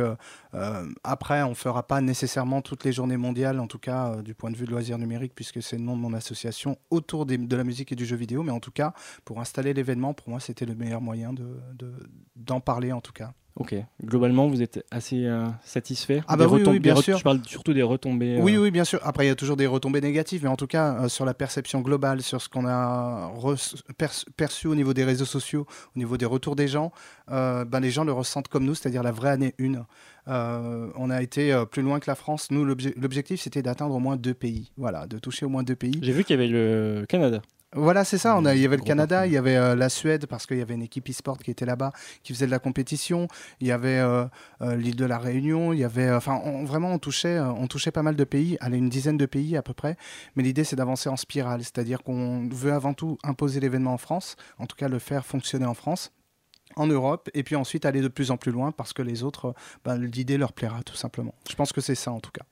après, 1.04 1.44
on 1.44 1.56
fera 1.56 1.84
pas 1.88 2.02
nécessairement 2.02 2.62
toutes 2.62 2.84
les 2.84 2.92
journées 2.94 3.18
mondiales, 3.18 3.60
en 3.60 3.68
tout 3.68 3.80
cas 3.80 4.14
euh, 4.14 4.22
du 4.22 4.34
point 4.34 4.52
de 4.52 4.58
vue 4.58 4.66
de 4.66 4.72
loisirs 4.72 4.98
numériques, 4.98 5.34
puisque 5.36 5.62
c'est 5.62 5.78
le 5.78 5.84
nom 5.84 5.96
de 5.96 6.02
mon 6.02 6.14
association 6.14 6.78
autour 6.90 7.26
de 7.26 7.56
la 7.56 7.64
musique 7.64 7.92
et 7.92 7.96
du 7.96 8.06
jeu 8.06 8.16
vidéo. 8.16 8.44
Mais 8.44 8.52
en 8.52 8.60
tout 8.60 8.72
cas, 8.72 8.94
pour 9.26 9.40
installer 9.40 9.74
l'événement, 9.74 10.14
pour 10.14 10.30
moi, 10.30 10.40
c'était 10.40 10.66
le 10.66 10.76
meilleur 10.76 11.02
moyen 11.02 11.34
de 11.34 11.60
de- 11.76 12.10
d'en 12.36 12.60
parler, 12.60 12.92
en 12.92 13.02
tout 13.02 13.14
cas. 13.14 13.34
Ok. 13.60 13.76
Globalement, 14.06 14.48
vous 14.48 14.62
êtes 14.62 14.86
assez 14.92 15.26
euh, 15.26 15.46
satisfait 15.64 16.22
Ah 16.28 16.38
Des 16.38 16.46
bah 16.46 16.50
oui, 16.52 16.62
retom- 16.62 16.70
oui, 16.74 16.80
bien 16.80 16.94
des 16.94 17.02
sûr. 17.02 17.18
Je 17.18 17.24
parle 17.24 17.42
surtout 17.46 17.74
des 17.74 17.82
retombées. 17.82 18.38
euh, 18.38 18.42
Oui, 18.44 18.56
oui, 18.56 18.70
bien 18.70 18.84
sûr. 18.84 19.00
Après, 19.04 19.26
il 19.26 19.30
y 19.30 19.32
a 19.32 19.36
toujours 19.36 19.58
des 19.58 19.66
retombées 19.66 20.00
négatives, 20.00 20.42
mais 20.44 20.50
en 20.50 20.56
tout 20.56 20.68
cas, 20.68 21.04
euh, 21.04 21.08
sur 21.10 21.26
la 21.26 21.34
perception 21.34 21.82
globale, 21.82 22.22
sur 22.22 22.40
ce 22.42 22.50
qu'on 22.50 22.68
a 22.68 23.32
perçu, 24.36 24.68
au 24.68 24.76
niveau 24.76 24.94
des 24.94 25.04
réseaux 25.04 25.26
sociaux, 25.26 25.66
au 25.96 26.00
niveau 26.00 26.18
des 26.18 26.26
retours 26.26 26.56
des 26.56 26.68
gens, 26.68 26.92
ben, 27.28 27.80
les 27.82 27.92
gens 27.92 28.04
le 28.04 28.12
ressentent 28.14 28.48
comme 28.48 28.64
nous, 28.66 28.76
c'est-à-dire 28.76 29.04
la 29.04 29.12
vraie 29.12 29.32
année 29.32 29.54
1. 29.60 29.86
Euh, 30.28 30.90
on 30.96 31.10
a 31.10 31.22
été 31.22 31.64
plus 31.72 31.82
loin 31.82 32.00
que 32.00 32.10
la 32.10 32.16
France. 32.16 32.50
Nous, 32.52 32.66
l'obje- 32.66 32.94
l'objectif, 32.98 33.40
c'était 33.42 33.62
d'atteindre 33.62 33.96
au 33.96 34.00
moins 34.00 34.18
deux 34.18 34.34
pays. 34.34 34.72
Voilà, 34.78 35.08
de 35.08 35.18
toucher 35.20 35.46
au 35.46 35.50
moins 35.50 35.64
deux 35.64 35.76
pays. 35.76 35.98
J'ai 36.02 36.12
vu 36.12 36.24
qu'il 36.24 36.36
y 36.36 36.40
avait 36.40 36.50
le 36.50 37.06
Canada. 37.08 37.42
Voilà, 37.78 38.04
c'est 38.04 38.18
ça. 38.18 38.36
On 38.38 38.46
a, 38.46 38.56
il 38.56 38.62
y 38.62 38.66
avait 38.66 38.76
le 38.78 38.82
Canada, 38.88 39.26
il 39.28 39.34
y 39.34 39.38
avait 39.38 39.56
euh, 39.56 39.76
la 39.76 39.90
Suède 39.90 40.26
parce 40.26 40.46
qu'il 40.46 40.58
y 40.58 40.62
avait 40.62 40.74
une 40.74 40.82
équipe 40.82 41.08
e-sport 41.10 41.38
qui 41.38 41.52
était 41.52 41.66
là-bas, 41.66 41.92
qui 42.24 42.34
faisait 42.34 42.46
de 42.48 42.52
la 42.52 42.60
compétition. 42.60 43.28
Il 43.60 43.68
y 43.68 43.72
avait 43.72 44.00
euh, 44.00 44.26
euh, 44.62 44.76
l'île 44.76 44.96
de 44.96 45.06
la 45.06 45.18
Réunion. 45.18 45.74
Il 45.74 45.80
y 45.80 45.84
avait, 45.84 46.12
enfin, 46.12 46.42
on- 46.44 46.64
vraiment, 46.66 46.92
on 46.92 47.00
touchait, 47.00 47.40
on 47.40 47.68
touchait 47.68 47.92
pas 47.92 48.04
mal 48.04 48.16
de 48.16 48.24
pays, 48.24 48.58
allez, 48.62 48.78
une 48.78 48.90
dizaine 48.90 49.18
de 49.18 49.26
pays 49.26 49.56
à 49.58 49.62
peu 49.62 49.74
près. 49.74 49.96
Mais 50.36 50.44
l'idée, 50.44 50.64
c'est 50.64 50.76
d'avancer 50.76 51.08
en 51.10 51.18
spirale, 51.18 51.62
c'est-à-dire 51.64 52.02
qu'on 52.04 52.50
veut 52.52 52.74
avant 52.74 52.94
tout 52.94 53.18
imposer 53.24 53.60
l'événement 53.60 53.94
en 53.94 53.98
France, 53.98 54.36
en 54.58 54.66
tout 54.66 54.76
cas 54.76 54.88
le 54.88 55.00
faire 55.00 55.26
fonctionner 55.26 55.66
en 55.66 55.74
France 55.76 56.12
en 56.76 56.86
Europe 56.88 57.30
et 57.34 57.44
puis 57.44 57.56
ensuite 57.56 57.86
aller 57.86 58.02
de 58.02 58.08
plus 58.08 58.30
en 58.30 58.38
plus 58.38 58.52
loin 58.52 58.72
parce 58.72 58.94
que 58.94 59.02
les 59.02 59.24
autres, 59.24 59.56
ben, 59.86 59.98
l'idée 59.98 60.38
leur 60.38 60.52
plaira 60.54 60.84
tout 60.84 60.96
simplement. 60.96 61.34
Je 61.50 61.56
pense 61.56 61.72
que 61.74 61.82
c'est 61.82 61.96
ça 61.96 62.12
en 62.12 62.20
tout 62.20 62.30
cas. 62.32 62.44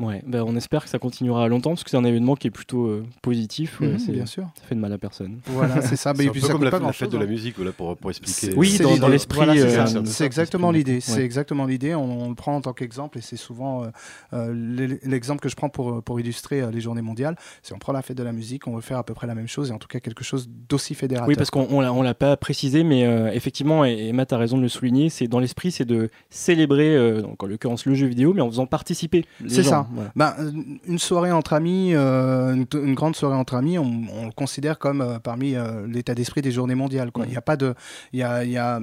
Ouais, 0.00 0.22
bah, 0.26 0.42
on 0.46 0.56
espère 0.56 0.82
que 0.84 0.90
ça 0.90 0.98
continuera 0.98 1.46
longtemps 1.48 1.70
parce 1.70 1.84
que 1.84 1.90
c'est 1.90 1.96
un 1.96 2.04
événement 2.04 2.34
qui 2.34 2.46
est 2.48 2.50
plutôt 2.50 2.86
euh, 2.86 3.04
positif. 3.22 3.80
ouais, 3.80 3.88
Mhm, 3.88 3.98
c'est- 3.98 4.12
bien 4.12 4.26
sûr. 4.26 4.44
Ça 4.58 4.62
fait 4.66 4.74
de 4.74 4.80
mal 4.80 4.92
à 4.92 4.98
personne. 4.98 5.38
Voilà, 5.46 5.80
c'est 5.82 5.96
ça. 5.96 6.12
C'est 6.16 6.22
Mais 6.22 6.28
un 6.28 6.32
puis 6.32 6.40
peu 6.40 6.46
ça 6.46 6.52
comme 6.54 6.64
la, 6.64 6.70
fête 6.92 7.10
de 7.10 7.16
hein. 7.16 7.20
la 7.20 7.26
musique, 7.26 7.56
voilà, 7.56 7.72
pour, 7.72 7.96
pour 7.96 8.10
expliquer. 8.10 8.54
Oui, 8.56 8.70
C'est 8.70 8.82
dans- 8.98 9.08
l'esprit, 9.08 9.36
Voilà, 9.36 9.54
c'est 9.54 9.62
euh, 9.78 9.86
ça. 9.86 10.00
de- 10.00 10.06
c'est 10.06 10.24
exactement 10.24 10.68
Ouais. 10.68 10.74
l'idée. 10.78 11.00
C'est 11.00 11.22
exactement 11.24 11.66
l'idée. 11.66 11.94
On, 11.94 12.24
on 12.24 12.28
le 12.30 12.34
prend 12.34 12.56
en 12.56 12.60
tant 12.60 12.72
qu'exemple 12.72 13.18
et 13.18 13.20
c'est 13.20 13.36
souvent 13.36 13.84
euh, 13.84 13.88
euh, 14.32 14.52
l'e- 14.54 14.98
l'exemple 15.04 15.40
que 15.40 15.48
je 15.48 15.56
prends 15.56 15.68
pour, 15.68 16.02
pour 16.02 16.18
illustrer 16.18 16.62
euh, 16.62 16.70
les 16.70 16.80
journées 16.80 17.02
mondiales. 17.02 17.36
C'est 17.62 17.74
on 17.74 17.78
prend 17.78 17.92
la 17.92 18.02
fête 18.02 18.16
de 18.16 18.22
la 18.22 18.32
musique, 18.32 18.66
on 18.66 18.74
veut 18.74 18.80
faire 18.80 18.98
à 18.98 19.04
peu 19.04 19.14
près 19.14 19.26
la 19.26 19.34
même 19.34 19.48
chose 19.48 19.70
et 19.70 19.72
en 19.72 19.78
tout 19.78 19.88
cas 19.88 20.00
quelque 20.00 20.24
chose 20.24 20.48
d'aussi 20.68 20.94
fédérateur. 20.94 21.28
Oui, 21.28 21.34
parce 21.36 21.50
qu'on 21.50 21.66
on 21.70 21.80
l'a- 21.80 21.92
on 21.92 22.02
l'a 22.02 22.14
pas 22.14 22.36
précisé, 22.36 22.82
mais 22.84 23.04
euh, 23.04 23.30
effectivement, 23.32 23.84
et, 23.84 24.08
et 24.08 24.12
Matt 24.12 24.32
a 24.32 24.38
raison 24.38 24.56
de 24.56 24.62
le 24.62 24.68
souligner, 24.68 25.10
c'est 25.10 25.28
dans 25.28 25.40
l'esprit, 25.40 25.70
c'est 25.72 25.84
de 25.84 26.08
célébrer, 26.30 26.96
euh, 26.96 27.22
donc 27.22 27.42
en 27.42 27.46
l'occurrence 27.46 27.84
le 27.86 27.94
jeu 27.94 28.06
vidéo, 28.06 28.32
mais 28.34 28.40
en 28.40 28.48
faisant 28.48 28.66
participer. 28.66 29.24
les 29.40 29.50
C'est 29.50 29.62
ça. 29.62 29.86
Voilà. 29.92 30.10
Ben, 30.16 30.34
euh, 30.38 30.50
une 30.86 30.98
soirée 30.98 31.32
entre 31.32 31.52
amis, 31.52 31.92
euh, 31.94 32.54
une, 32.54 32.66
une 32.84 32.94
grande 32.94 33.16
soirée 33.16 33.36
entre 33.36 33.54
amis, 33.54 33.78
on, 33.78 34.02
on 34.14 34.26
le 34.26 34.32
considère 34.32 34.78
comme 34.78 35.00
euh, 35.00 35.18
parmi 35.18 35.54
euh, 35.54 35.86
l'état 35.86 36.14
d'esprit 36.14 36.42
des 36.42 36.52
journées 36.52 36.74
mondiales. 36.74 37.10
quoi. 37.12 37.24
Il 37.26 37.32
y 37.32 37.36
a 37.36 37.42
pas 37.42 37.56
de, 37.56 37.74
il 38.12 38.20
y 38.20 38.22
a, 38.22 38.44
il 38.44 38.50
y 38.50 38.58
a, 38.58 38.80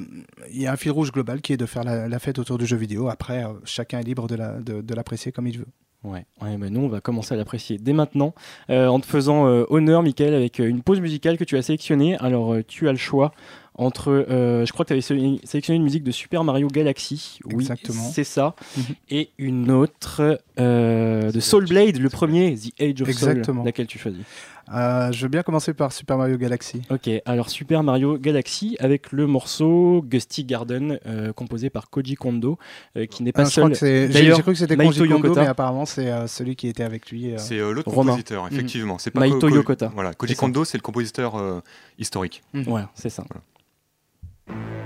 y 0.51 0.67
a 0.67 0.71
un 0.71 0.75
fil 0.77 0.91
rouge 0.91 1.11
global 1.11 1.41
qui 1.41 1.53
est 1.53 1.57
de 1.57 1.65
faire 1.65 1.83
la, 1.83 2.07
la 2.07 2.19
fête 2.19 2.39
autour 2.39 2.57
du 2.57 2.65
jeu 2.65 2.77
vidéo. 2.77 3.09
Après, 3.09 3.45
chacun 3.65 3.99
est 3.99 4.03
libre 4.03 4.27
de 4.27 4.35
la- 4.35 4.59
de- 4.59 4.81
de 4.81 4.93
l'apprécier 4.93 5.31
comme 5.31 5.47
il 5.47 5.57
veut. 5.59 5.67
Ouais, 6.03 6.25
ouais 6.43 6.55
bah 6.57 6.69
nous 6.69 6.81
on 6.81 6.87
va 6.89 7.01
commencer 7.01 7.33
à 7.33 7.37
l'apprécier 7.37 7.79
dès 7.79 7.91
maintenant 7.91 8.35
en 8.69 8.99
te 8.99 9.05
faisant 9.07 9.45
honneur, 9.69 10.03
Michael, 10.03 10.35
avec 10.35 10.59
une 10.59 10.83
pause 10.83 11.01
musicale 11.01 11.37
que 11.39 11.43
tu 11.43 11.57
as 11.57 11.63
sélectionnée. 11.63 12.15
Alors 12.19 12.55
tu 12.67 12.87
as 12.87 12.91
le 12.91 12.99
choix 12.99 13.31
entre, 13.77 14.09
euh, 14.29 14.65
je 14.65 14.71
crois 14.73 14.83
que 14.85 14.87
tu 14.87 14.93
avais 14.93 15.01
sé- 15.01 15.39
sélectionné 15.43 15.77
une 15.77 15.83
musique 15.83 16.03
de 16.03 16.11
Super 16.11 16.43
Mario 16.43 16.67
Galaxy, 16.67 17.39
oui, 17.45 17.55
Exactement. 17.55 18.01
c'est 18.11 18.23
ça, 18.23 18.55
Mhm. 18.75 18.83
et 19.11 19.29
une 19.37 19.71
autre 19.71 20.41
euh, 20.59 21.31
de 21.31 21.39
Soul 21.39 21.65
Blade, 21.67 21.97
le 21.97 22.09
premier, 22.09 22.55
The 22.55 22.81
Age 22.81 23.01
of 23.03 23.09
Exactement. 23.09 23.57
Soul, 23.61 23.65
laquelle 23.65 23.85
tu 23.87 23.99
choisis. 23.99 24.21
Euh, 24.73 25.11
je 25.13 25.21
veux 25.21 25.29
bien 25.29 25.43
commencer 25.43 25.73
par 25.73 25.93
Super 25.93 26.17
Mario 26.17 26.37
Galaxy. 26.37 26.81
Ok, 26.89 27.09
alors 27.25 27.49
Super 27.49 27.83
Mario 27.83 28.17
Galaxy 28.17 28.75
avec 28.79 29.13
le 29.13 29.25
morceau 29.25 30.03
Gusty 30.05 30.43
Garden 30.43 30.99
euh, 31.05 31.31
composé 31.31 31.69
par 31.69 31.89
Koji 31.89 32.15
Kondo, 32.15 32.57
euh, 32.97 33.05
qui 33.05 33.23
n'est 33.23 33.31
pas 33.31 33.43
Ah, 33.43 33.45
je 33.45 33.49
seul. 33.51 33.75
J'ai 33.75 34.07
D'ailleurs, 34.09 34.35
j'ai 34.37 34.41
cru 34.41 34.51
que 34.53 34.57
c'était 34.59 34.75
Maito 34.75 34.89
Koji 34.91 35.07
Kondo, 35.09 35.23
Yokota. 35.27 35.41
mais 35.41 35.47
apparemment 35.47 35.85
c'est 35.85 36.11
euh, 36.11 36.27
celui 36.27 36.55
qui 36.57 36.67
était 36.67 36.83
avec 36.83 37.09
lui. 37.11 37.31
euh. 37.31 37.37
C'est 37.37 37.59
euh, 37.59 37.71
l'autre 37.71 37.89
compositeur, 37.91 38.45
effectivement. 38.51 38.97
C'est 38.97 39.11
pas 39.11 39.21
Maito 39.21 39.39
Ko- 39.39 39.47
Ko- 39.47 39.55
Yokota. 39.55 39.91
Voilà, 39.93 40.13
Koji. 40.13 40.35
Kondo, 40.35 40.65
c'est 40.65 40.77
le 40.77 40.81
compositeur 40.83 41.35
euh, 41.37 41.61
historique. 41.97 42.43
Voilà, 42.53 42.89
c'est 42.95 43.09
ça. 43.09 43.23
Thank 44.47 44.59
you. 44.71 44.76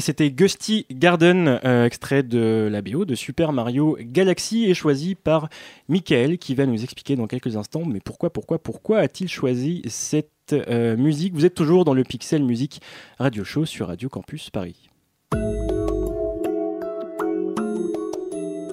Et 0.00 0.02
c'était 0.02 0.30
Gusty 0.30 0.86
Garden, 0.90 1.60
euh, 1.62 1.84
extrait 1.84 2.22
de 2.22 2.70
la 2.72 2.80
BO 2.80 3.04
de 3.04 3.14
Super 3.14 3.52
Mario 3.52 3.98
Galaxy, 4.00 4.64
et 4.64 4.72
choisi 4.72 5.14
par 5.14 5.50
Michael, 5.90 6.38
qui 6.38 6.54
va 6.54 6.64
nous 6.64 6.82
expliquer 6.82 7.16
dans 7.16 7.26
quelques 7.26 7.54
instants. 7.56 7.82
Mais 7.84 8.00
pourquoi, 8.00 8.30
pourquoi, 8.30 8.58
pourquoi 8.58 9.00
a-t-il 9.00 9.28
choisi 9.28 9.82
cette 9.88 10.54
euh, 10.54 10.96
musique? 10.96 11.34
Vous 11.34 11.44
êtes 11.44 11.52
toujours 11.52 11.84
dans 11.84 11.92
le 11.92 12.02
Pixel 12.02 12.42
Music 12.42 12.80
Radio 13.18 13.44
Show 13.44 13.66
sur 13.66 13.88
Radio 13.88 14.08
Campus 14.08 14.48
Paris. 14.48 14.88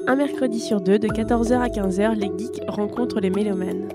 Un 0.07 0.15
mercredi 0.15 0.61
sur 0.61 0.79
deux, 0.79 0.97
de 0.97 1.09
14h 1.09 1.59
à 1.59 1.67
15h, 1.67 2.15
les 2.15 2.31
geeks 2.37 2.61
rencontrent 2.69 3.19
les 3.19 3.31
mélomanes. 3.31 3.89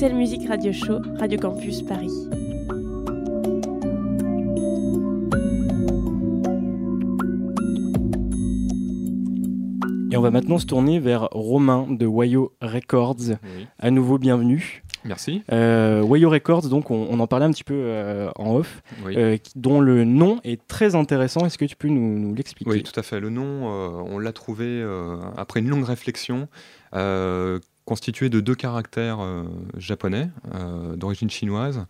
Pixel 0.00 0.16
Music 0.16 0.48
Radio 0.48 0.72
Show, 0.72 1.02
Radio 1.18 1.38
Campus 1.38 1.82
Paris. 1.82 2.08
Et 10.10 10.16
on 10.16 10.22
va 10.22 10.30
maintenant 10.30 10.56
se 10.56 10.64
tourner 10.64 11.00
vers 11.00 11.28
Romain 11.32 11.86
de 11.90 12.06
Wayo 12.06 12.54
Records. 12.62 13.36
À 13.78 13.90
nouveau, 13.90 14.16
bienvenue. 14.16 14.82
Merci. 15.04 15.42
Euh, 15.52 16.02
Wayo 16.02 16.30
Records, 16.30 16.68
donc 16.68 16.90
on, 16.90 17.06
on 17.10 17.20
en 17.20 17.26
parlait 17.26 17.46
un 17.46 17.50
petit 17.50 17.64
peu 17.64 17.74
euh, 17.74 18.30
en 18.36 18.54
off, 18.56 18.82
Oui. 19.04 19.14
euh, 19.16 19.36
dont 19.54 19.80
le 19.80 20.04
nom 20.04 20.40
est 20.44 20.66
très 20.66 20.94
intéressant. 20.94 21.44
Est-ce 21.44 21.58
que 21.58 21.64
tu 21.66 21.76
peux 21.76 21.88
nous, 21.88 22.18
nous 22.18 22.34
l'expliquer? 22.34 22.70
Oui, 22.70 22.82
tout 22.82 22.98
à 22.98 23.02
fait. 23.02 23.20
Le 23.20 23.30
nom, 23.30 23.44
euh, 23.44 24.02
on 24.06 24.18
l'a 24.18 24.32
trouvé 24.32 24.64
euh, 24.66 25.16
après 25.36 25.60
une 25.60 25.68
longue 25.68 25.84
réflexion, 25.84 26.48
euh, 26.94 27.60
constitué 27.84 28.28
de 28.28 28.40
deux 28.40 28.54
caractères 28.54 29.20
euh, 29.20 29.44
japonais 29.76 30.28
euh, 30.54 30.96
d'origine 30.96 31.30
chinoise. 31.30 31.86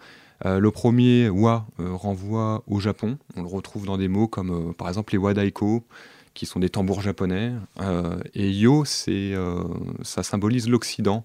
Euh, 0.46 0.58
le 0.58 0.70
premier, 0.70 1.28
wa, 1.28 1.66
renvoie 1.78 2.62
au 2.66 2.80
Japon. 2.80 3.18
On 3.36 3.42
le 3.42 3.48
retrouve 3.48 3.84
dans 3.84 3.98
des 3.98 4.08
mots 4.08 4.28
comme 4.28 4.74
par 4.74 4.88
exemple 4.88 5.12
les 5.12 5.18
wadaiko, 5.18 5.84
qui 6.32 6.46
sont 6.46 6.60
des 6.60 6.70
tambours 6.70 7.02
japonais. 7.02 7.52
Et 8.34 8.50
yo, 8.50 8.84
ça 8.86 10.22
symbolise 10.22 10.68
l'Occident. 10.68 11.24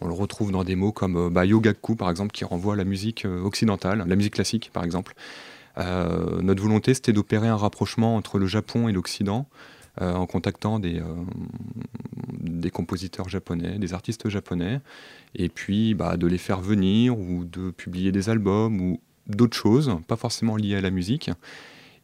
On 0.00 0.08
le 0.08 0.14
retrouve 0.14 0.52
dans 0.52 0.64
des 0.64 0.76
mots 0.76 0.92
comme 0.92 1.28
bah, 1.30 1.44
yogaku, 1.44 1.96
par 1.96 2.10
exemple, 2.10 2.32
qui 2.32 2.44
renvoie 2.44 2.74
à 2.74 2.76
la 2.76 2.84
musique 2.84 3.26
occidentale, 3.44 4.04
la 4.06 4.16
musique 4.16 4.34
classique, 4.34 4.70
par 4.72 4.84
exemple. 4.84 5.14
Notre 5.76 6.62
volonté, 6.62 6.94
c'était 6.94 7.12
d'opérer 7.12 7.48
un 7.48 7.56
rapprochement 7.56 8.16
entre 8.16 8.38
le 8.38 8.46
Japon 8.46 8.88
et 8.88 8.92
l'Occident 8.92 9.46
euh, 10.00 10.14
en 10.14 10.26
contactant 10.26 10.78
des, 10.78 11.00
euh, 11.00 11.04
des 12.40 12.70
compositeurs 12.70 13.28
japonais, 13.28 13.78
des 13.78 13.94
artistes 13.94 14.28
japonais, 14.28 14.80
et 15.34 15.48
puis 15.48 15.94
bah, 15.94 16.16
de 16.16 16.26
les 16.26 16.38
faire 16.38 16.60
venir 16.60 17.18
ou 17.18 17.44
de 17.44 17.70
publier 17.70 18.12
des 18.12 18.28
albums 18.28 18.80
ou 18.80 19.00
d'autres 19.26 19.56
choses, 19.56 19.96
pas 20.06 20.16
forcément 20.16 20.56
liées 20.56 20.76
à 20.76 20.80
la 20.80 20.90
musique, 20.90 21.30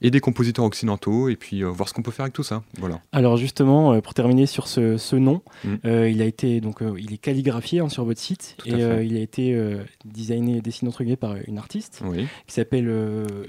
et 0.03 0.11
des 0.11 0.21
compositeurs 0.21 0.65
occidentaux, 0.65 1.29
et 1.29 1.37
puis 1.37 1.63
euh, 1.65 1.69
voir 1.69 1.89
ce 1.89 1.95
qu'on 1.95 2.03
peut 2.03 2.11
faire 2.11 2.25
avec 2.25 2.35
tout 2.35 2.43
ça. 2.43 2.63
Voilà. 2.79 3.01
Alors 3.13 3.37
justement, 3.39 3.93
euh, 3.95 4.01
pour 4.01 4.15
terminer 4.15 4.47
sur 4.47 4.67
ce, 4.69 4.97
ce 4.99 5.17
nom, 5.17 5.41
Mm. 5.65 5.75
euh, 5.85 6.11
il 6.11 6.21
a 6.21 6.25
été 6.25 6.61
donc 6.61 6.81
il 6.99 7.13
est 7.15 7.19
calligraphié 7.19 7.81
hein, 7.81 7.89
sur 7.89 8.05
votre 8.05 8.21
site 8.21 8.57
Tout 8.59 8.69
et 8.69 8.73
il 9.05 9.17
a 9.17 9.21
été 9.21 9.57
designé, 10.05 10.61
dessiné 10.61 10.89
entre 10.89 11.03
guillemets 11.05 11.17
par 11.17 11.37
une 11.47 11.57
artiste 11.59 12.03
Oui. 12.05 12.27
qui 12.47 12.55
s'appelle 12.55 12.91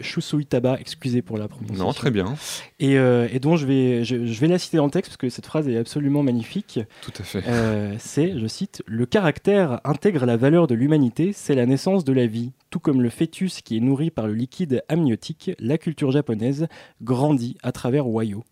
Shusui 0.01 0.45
Taba. 0.45 0.77
Excusez 0.79 1.21
pour 1.21 1.37
la 1.37 1.47
prononciation. 1.47 1.85
Non, 1.85 1.93
très 1.93 2.11
bien. 2.11 2.35
Et, 2.79 2.93
et 2.93 3.39
dont 3.39 3.55
je 3.55 3.65
vais 3.65 4.03
je, 4.03 4.25
je 4.25 4.39
vais 4.39 4.47
la 4.47 4.59
citer 4.59 4.77
dans 4.77 4.85
le 4.85 4.91
texte 4.91 5.09
parce 5.11 5.17
que 5.17 5.29
cette 5.29 5.45
phrase 5.45 5.67
est 5.67 5.77
absolument 5.77 6.23
magnifique. 6.23 6.79
Tout 7.01 7.11
à 7.19 7.23
fait. 7.23 7.43
C'est, 7.99 8.37
je 8.37 8.47
cite, 8.47 8.83
Le 8.85 9.05
caractère 9.05 9.81
intègre 9.83 10.25
la 10.25 10.37
valeur 10.37 10.67
de 10.67 10.75
l'humanité, 10.75 11.31
c'est 11.33 11.55
la 11.55 11.65
naissance 11.65 12.03
de 12.03 12.13
la 12.13 12.27
vie. 12.27 12.51
Tout 12.69 12.79
comme 12.79 13.01
le 13.01 13.09
fœtus 13.09 13.61
qui 13.61 13.77
est 13.77 13.79
nourri 13.81 14.09
par 14.11 14.27
le 14.27 14.33
liquide 14.33 14.83
amniotique, 14.89 15.51
la 15.59 15.77
culture 15.77 16.11
japonaise 16.11 16.42
grandit 17.01 17.57
à 17.63 17.71
travers 17.71 18.07
Wayo. 18.07 18.43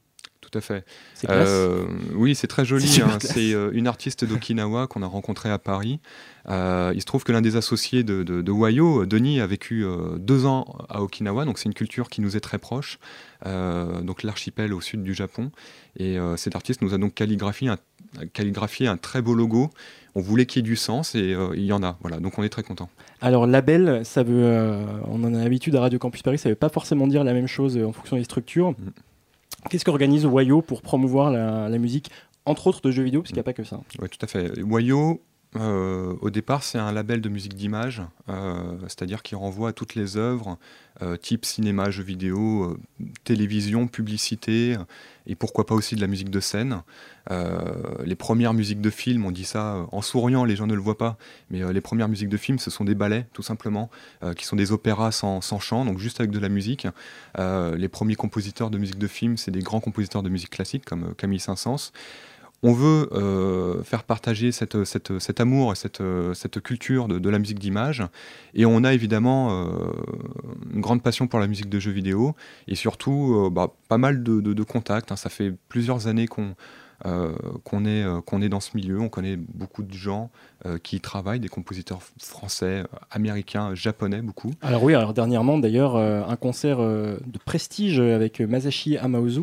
Tout 0.51 0.57
à 0.57 0.61
fait. 0.61 0.85
Euh, 1.29 1.85
oui, 2.13 2.35
c'est 2.35 2.47
très 2.47 2.65
joli. 2.65 2.87
C'est 2.87 3.01
hein. 3.01 3.17
euh, 3.37 3.71
une 3.73 3.87
artiste 3.87 4.25
d'Okinawa 4.25 4.87
qu'on 4.89 5.01
a 5.01 5.07
rencontrée 5.07 5.49
à 5.49 5.57
Paris. 5.57 5.99
Euh, 6.49 6.91
il 6.95 7.01
se 7.01 7.05
trouve 7.05 7.23
que 7.23 7.31
l'un 7.31 7.41
des 7.41 7.55
associés 7.55 8.03
de, 8.03 8.23
de, 8.23 8.41
de 8.41 8.51
Wayo, 8.51 9.05
Denis, 9.05 9.39
a 9.39 9.47
vécu 9.47 9.85
euh, 9.85 10.17
deux 10.17 10.45
ans 10.45 10.65
à 10.89 11.01
Okinawa, 11.01 11.45
donc 11.45 11.57
c'est 11.57 11.65
une 11.65 11.73
culture 11.73 12.09
qui 12.09 12.21
nous 12.21 12.35
est 12.35 12.39
très 12.39 12.57
proche, 12.57 12.99
euh, 13.45 14.01
donc 14.01 14.23
l'archipel 14.23 14.73
au 14.73 14.81
sud 14.81 15.03
du 15.03 15.13
Japon. 15.13 15.51
Et 15.97 16.17
cet 16.37 16.55
artiste 16.55 16.81
nous 16.81 16.93
a 16.93 16.97
donc 16.97 17.13
calligraphié 17.13 17.67
un, 17.67 17.77
calligraphié 18.33 18.87
un 18.87 18.95
très 18.95 19.21
beau 19.21 19.33
logo. 19.33 19.69
On 20.15 20.21
voulait 20.21 20.45
qu'il 20.45 20.61
y 20.61 20.63
ait 20.65 20.69
du 20.69 20.77
sens 20.77 21.15
et 21.15 21.35
il 21.53 21.65
y 21.65 21.73
en 21.73 21.83
a. 21.83 21.97
Voilà, 21.99 22.21
donc 22.21 22.39
on 22.39 22.43
est 22.43 22.49
très 22.49 22.63
content. 22.63 22.89
Alors 23.19 23.45
label, 23.45 24.05
ça 24.05 24.23
veut, 24.23 24.77
on 25.05 25.21
en 25.25 25.33
a 25.33 25.43
l'habitude 25.43 25.75
à 25.75 25.81
Radio 25.81 25.99
Campus 25.99 26.21
Paris, 26.21 26.37
ça 26.37 26.47
veut 26.47 26.55
pas 26.55 26.69
forcément 26.69 27.07
dire 27.07 27.25
la 27.25 27.33
même 27.33 27.47
chose 27.47 27.77
en 27.77 27.91
fonction 27.91 28.15
des 28.15 28.23
structures. 28.23 28.71
Mm. 28.71 28.75
Qu'est-ce 29.69 29.85
qu'organise 29.85 30.25
Wayo 30.25 30.61
pour 30.61 30.81
promouvoir 30.81 31.31
la, 31.31 31.77
musique, 31.77 32.09
entre 32.45 32.67
autres 32.67 32.81
de 32.81 32.91
jeux 32.91 33.03
vidéo, 33.03 33.21
parce 33.21 33.29
qu'il 33.29 33.37
n'y 33.37 33.41
a 33.41 33.43
pas 33.43 33.53
que 33.53 33.63
ça. 33.63 33.79
Oui, 34.01 34.09
tout 34.09 34.23
à 34.23 34.27
fait. 34.27 34.61
Wayo, 34.61 35.21
euh, 35.57 36.15
au 36.21 36.29
départ, 36.29 36.63
c'est 36.63 36.77
un 36.77 36.91
label 36.93 37.19
de 37.19 37.27
musique 37.27 37.55
d'image, 37.55 38.01
euh, 38.29 38.77
c'est-à-dire 38.83 39.21
qui 39.21 39.35
renvoie 39.35 39.69
à 39.69 39.73
toutes 39.73 39.95
les 39.95 40.15
œuvres, 40.15 40.57
euh, 41.01 41.17
type 41.17 41.43
cinéma, 41.43 41.91
jeux 41.91 42.03
vidéo, 42.03 42.77
télévision, 43.25 43.87
publicité, 43.87 44.77
et 45.27 45.35
pourquoi 45.35 45.65
pas 45.65 45.75
aussi 45.75 45.95
de 45.95 46.01
la 46.01 46.07
musique 46.07 46.29
de 46.29 46.39
scène. 46.39 46.81
Les 48.03 48.15
premières 48.15 48.53
musiques 48.53 48.81
de 48.81 48.89
films, 48.89 49.25
on 49.25 49.31
dit 49.31 49.45
ça 49.45 49.85
en 49.91 50.01
souriant, 50.01 50.43
les 50.43 50.55
gens 50.55 50.67
ne 50.67 50.73
le 50.73 50.81
voient 50.81 50.97
pas, 50.97 51.17
mais 51.49 51.61
les 51.71 51.81
premières 51.81 52.09
musiques 52.09 52.29
de 52.29 52.37
films, 52.37 52.57
ce 52.57 52.71
sont 52.71 52.83
des 52.83 52.95
ballets, 52.95 53.27
tout 53.31 53.43
simplement, 53.43 53.91
qui 54.35 54.45
sont 54.45 54.55
des 54.55 54.71
opéras 54.71 55.11
sans, 55.11 55.59
chant, 55.59 55.85
donc 55.85 55.99
juste 55.99 56.19
avec 56.19 56.31
de 56.31 56.39
la 56.39 56.49
musique. 56.49 56.87
Les 57.37 57.87
premiers 57.89 58.15
compositeurs 58.15 58.71
de 58.71 58.79
musique 58.79 58.97
de 58.97 59.07
film, 59.07 59.37
c'est 59.37 59.51
des 59.51 59.61
grands 59.61 59.79
compositeurs 59.79 60.23
de 60.23 60.29
musique 60.29 60.49
classique, 60.49 60.83
comme 60.83 61.13
Camille 61.15 61.39
Saint-Saëns. 61.39 61.91
On 62.63 62.73
veut 62.73 63.09
euh, 63.11 63.81
faire 63.83 64.03
partager 64.03 64.51
cet 64.51 65.39
amour 65.39 65.71
et 65.71 65.75
cette, 65.75 66.61
culture 66.61 67.07
de, 67.07 67.29
la 67.29 67.39
musique 67.39 67.57
d'image. 67.57 68.03
Et 68.53 68.65
on 68.65 68.83
a 68.83 68.93
évidemment 68.93 69.65
euh, 69.65 69.91
une 70.71 70.81
grande 70.81 71.01
passion 71.01 71.27
pour 71.27 71.39
la 71.39 71.47
musique 71.47 71.69
de 71.69 71.79
jeux 71.79 71.91
vidéo 71.91 72.35
et 72.67 72.75
surtout 72.75 73.33
euh, 73.33 73.49
bah, 73.49 73.71
pas 73.87 73.97
mal 73.97 74.21
de, 74.21 74.63
contacts. 74.63 75.11
hein. 75.11 75.15
Ça 75.15 75.29
fait 75.29 75.53
plusieurs 75.69 76.05
années 76.05 76.27
qu'on 76.27 76.55
est, 77.85 78.05
est 78.05 78.49
dans 78.49 78.59
ce 78.59 78.77
milieu. 78.77 78.99
On 78.99 79.09
connaît 79.09 79.37
beaucoup 79.37 79.81
de 79.81 79.93
gens 79.93 80.29
qui 80.83 80.97
y 80.97 81.01
travaillent, 81.01 81.39
des 81.39 81.49
compositeurs 81.49 82.03
français, 82.19 82.83
américains, 83.09 83.73
japonais, 83.73 84.21
beaucoup. 84.21 84.51
Alors 84.61 84.83
oui, 84.83 84.93
alors 84.93 85.15
dernièrement 85.15 85.57
d'ailleurs, 85.57 85.95
un 85.95 86.35
concert 86.35 86.77
de 86.77 87.39
prestige 87.43 87.99
avec 87.99 88.39
Masashi 88.39 88.97
Amaozu, 88.97 89.41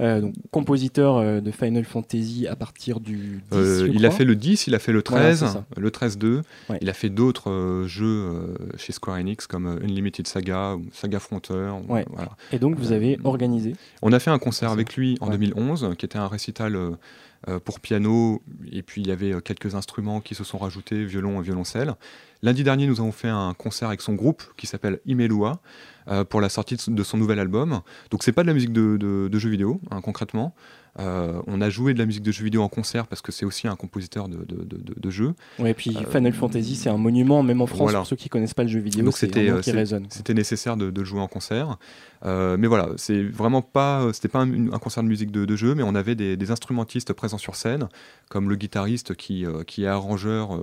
euh, 0.00 0.20
donc 0.22 0.34
compositeur 0.50 1.16
euh, 1.18 1.40
de 1.40 1.50
Final 1.50 1.84
Fantasy 1.84 2.46
à 2.48 2.56
partir 2.56 3.00
du 3.00 3.42
10, 3.50 3.56
Euh, 3.56 3.90
il 3.92 4.04
a 4.06 4.10
fait 4.10 4.24
le 4.24 4.34
10, 4.34 4.66
il 4.66 4.74
a 4.74 4.78
fait 4.78 4.92
le 4.92 5.02
Voilà, 5.06 5.26
13, 5.34 5.38
c'est 5.40 5.46
ça. 5.46 5.64
le 5.76 5.90
13-2. 5.90 6.42
Ouais. 6.70 6.78
Il 6.80 6.88
a 6.88 6.92
fait 6.92 7.10
d'autres 7.10 7.84
jeux 7.86 8.56
chez 8.76 8.92
Square 8.92 9.18
Enix 9.18 9.46
comme 9.46 9.66
Unlimited 9.66 10.26
Saga 10.26 10.74
ou 10.76 10.84
Saga 10.92 11.20
Frontier. 11.20 11.56
Ouais. 11.88 12.04
voilà. 12.10 12.30
Et 12.52 12.58
donc 12.58 12.76
vous 12.76 12.92
avez 12.92 13.18
organisé. 13.24 13.74
On 14.02 14.12
a 14.12 14.18
fait 14.18 14.30
un 14.30 14.38
concert 14.38 14.70
avec 14.70 14.96
lui 14.96 15.16
en 15.20 15.26
Ouais. 15.26 15.32
2011, 15.38 15.94
qui 15.98 16.04
était 16.06 16.18
un 16.18 16.28
récital 16.28 16.76
pour 17.64 17.80
piano, 17.80 18.42
et 18.70 18.82
puis 18.82 19.00
il 19.00 19.08
y 19.08 19.12
avait 19.12 19.34
quelques 19.42 19.74
instruments 19.74 20.20
qui 20.20 20.34
se 20.34 20.44
sont 20.44 20.58
rajoutés, 20.58 21.04
violon 21.04 21.40
et 21.40 21.44
violoncelle. 21.44 21.94
Lundi 22.42 22.64
dernier, 22.64 22.86
nous 22.86 23.00
avons 23.00 23.12
fait 23.12 23.28
un 23.28 23.52
concert 23.54 23.88
avec 23.88 24.00
son 24.00 24.14
groupe 24.14 24.42
qui 24.56 24.66
s'appelle 24.66 25.00
Imelua 25.04 25.60
euh, 26.08 26.24
pour 26.24 26.40
la 26.40 26.48
sortie 26.48 26.76
de 26.88 27.02
son- 27.02 27.18
nouvel 27.18 27.38
album. 27.38 27.80
Donc 28.10 28.22
c'est 28.22 28.32
pas 28.32 28.42
de 28.42 28.46
la 28.48 28.54
musique 28.54 28.72
de, 28.72 28.96
de- 28.96 29.28
de 29.28 29.38
jeux 29.38 29.50
vidéo, 29.50 29.80
hein, 29.90 30.00
concrètement. 30.00 30.54
Euh, 30.98 31.40
on 31.46 31.60
a 31.60 31.70
joué 31.70 31.94
de 31.94 31.98
la 32.00 32.06
musique 32.06 32.22
de 32.24 32.32
jeux 32.32 32.42
vidéo 32.42 32.62
en 32.62 32.68
concert 32.68 33.06
parce 33.06 33.20
que 33.22 33.30
c'est 33.30 33.44
aussi 33.44 33.68
un 33.68 33.76
compositeur 33.76 34.28
de, 34.28 34.38
de- 34.38 34.64
de- 34.64 34.76
de- 34.78 34.94
de 34.98 35.10
jeux. 35.10 35.34
Ouais, 35.58 35.70
et 35.70 35.74
puis 35.74 35.94
Euh, 35.96 36.10
Final 36.10 36.32
Fantasy, 36.32 36.74
c'est 36.76 36.88
un 36.88 36.96
monument, 36.96 37.42
même 37.44 37.60
en 37.60 37.66
France, 37.66 37.80
voilà. 37.82 37.98
pour 37.98 38.06
ceux 38.08 38.16
qui 38.16 38.28
connaissent 38.28 38.54
pas 38.54 38.62
le 38.64 38.70
jeu 38.70 38.80
vidéo, 38.80 39.04
Donc 39.04 39.16
c'était 39.16 39.52
c'était 40.08 40.34
nécessaire 40.34 40.76
de, 40.76 40.90
de 40.90 41.00
le 41.00 41.04
jouer 41.06 41.20
en 41.20 41.28
concert. 41.28 41.76
Euh, 42.24 42.56
mais 42.58 42.66
voilà, 42.66 42.88
c'est 42.96 43.22
vraiment 43.22 43.62
pas, 43.62 44.08
c'était 44.12 44.28
pas 44.28 44.40
un, 44.40 44.68
concert 44.78 45.02
de 45.04 45.08
musique 45.08 45.30
de, 45.30 45.56
jeu, 45.56 45.74
mais 45.74 45.82
on 45.84 45.94
avait 45.94 46.14
des, 46.16 46.36
des 46.36 46.50
instrumentistes 46.50 47.12
présents 47.12 47.38
sur 47.38 47.54
scène, 47.54 47.88
comme 48.30 48.48
le 48.48 48.56
guitariste 48.56 49.14
qui, 49.14 49.44
qui 49.66 49.84
est 49.84 49.86
arrangeur 49.86 50.58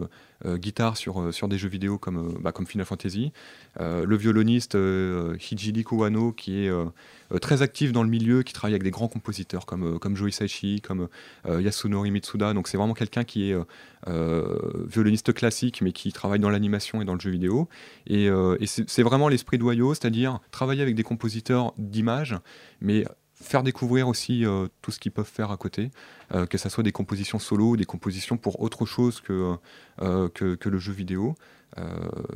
guitare 0.46 0.98
sur, 0.98 1.22
euh, 1.22 1.32
sur 1.32 1.48
des 1.48 1.58
jeux 1.58 1.70
vidéo 1.70 1.98
comme, 1.98 2.17
euh, 2.17 2.38
bah, 2.39 2.51
comme 2.51 2.67
Final 2.67 2.86
Fantasy, 2.86 3.32
euh, 3.79 4.06
le 4.06 4.15
violoniste 4.15 4.75
euh, 4.75 5.36
Hijiri 5.39 5.84
Kowano 5.84 6.32
qui 6.32 6.63
est 6.63 6.70
euh, 6.70 6.86
euh, 7.32 7.39
très 7.39 7.62
actif 7.62 7.91
dans 7.91 8.03
le 8.03 8.10
milieu, 8.10 8.44
qui 8.44 8.53
travaille 8.53 8.74
avec 8.74 8.84
des 8.84 8.91
grands 8.91 9.08
compositeurs 9.08 9.65
comme, 9.65 9.96
euh, 9.96 10.00
comme 10.00 10.15
Joe 10.15 10.29
Hisaishi, 10.29 10.82
comme 10.82 11.08
euh, 11.48 11.62
Yasunori 11.62 12.12
Mitsuda. 12.12 12.53
Donc 12.53 12.67
c'est 12.67 12.77
vraiment 12.77 12.94
quelqu'un 12.94 13.24
qui 13.24 13.50
est 13.50 13.53
euh, 13.53 13.63
euh, 14.08 14.86
violoniste 14.88 15.34
classique, 15.34 15.82
mais 15.82 15.91
qui 15.91 16.12
travaille 16.12 16.39
dans 16.39 16.50
l'animation 16.50 17.01
et 17.01 17.06
dans 17.06 17.13
le 17.13 17.20
jeu 17.20 17.32
vidéo. 17.32 17.67
Et, 18.06 18.29
euh, 18.29 18.58
c'est 18.65 19.03
vraiment 19.03 19.29
l'esprit 19.29 19.58
de 19.58 19.63
Wayo, 19.63 19.94
c'est-à-dire 19.94 20.39
travailler 20.51 20.82
avec 20.82 20.96
des 20.96 21.03
compositeurs 21.03 21.74
d'images, 21.77 22.36
mais 22.82 23.06
faire 23.41 23.63
découvrir 23.63 24.08
aussi 24.08 24.46
euh, 24.46 24.67
tout 24.82 24.91
ce 24.91 25.00
qu'ils 25.00 25.12
peuvent 25.12 25.29
faire 25.32 25.51
à 25.51 25.58
côté, 25.58 25.91
euh, 26.34 26.46
que 26.46 26.58
ce 26.58 26.70
soit 26.70 26.84
des 26.84 26.91
compositions 26.91 27.39
solo, 27.39 27.77
des 27.77 27.86
compositions 27.86 28.38
pour 28.38 28.62
autre 28.62 28.86
chose 28.86 29.22
que, 29.22 29.56
euh, 30.01 30.29
que, 30.29 30.56
que, 30.56 30.70
le 30.70 30.77
jeu 30.79 30.94
vidéo. 30.94 31.36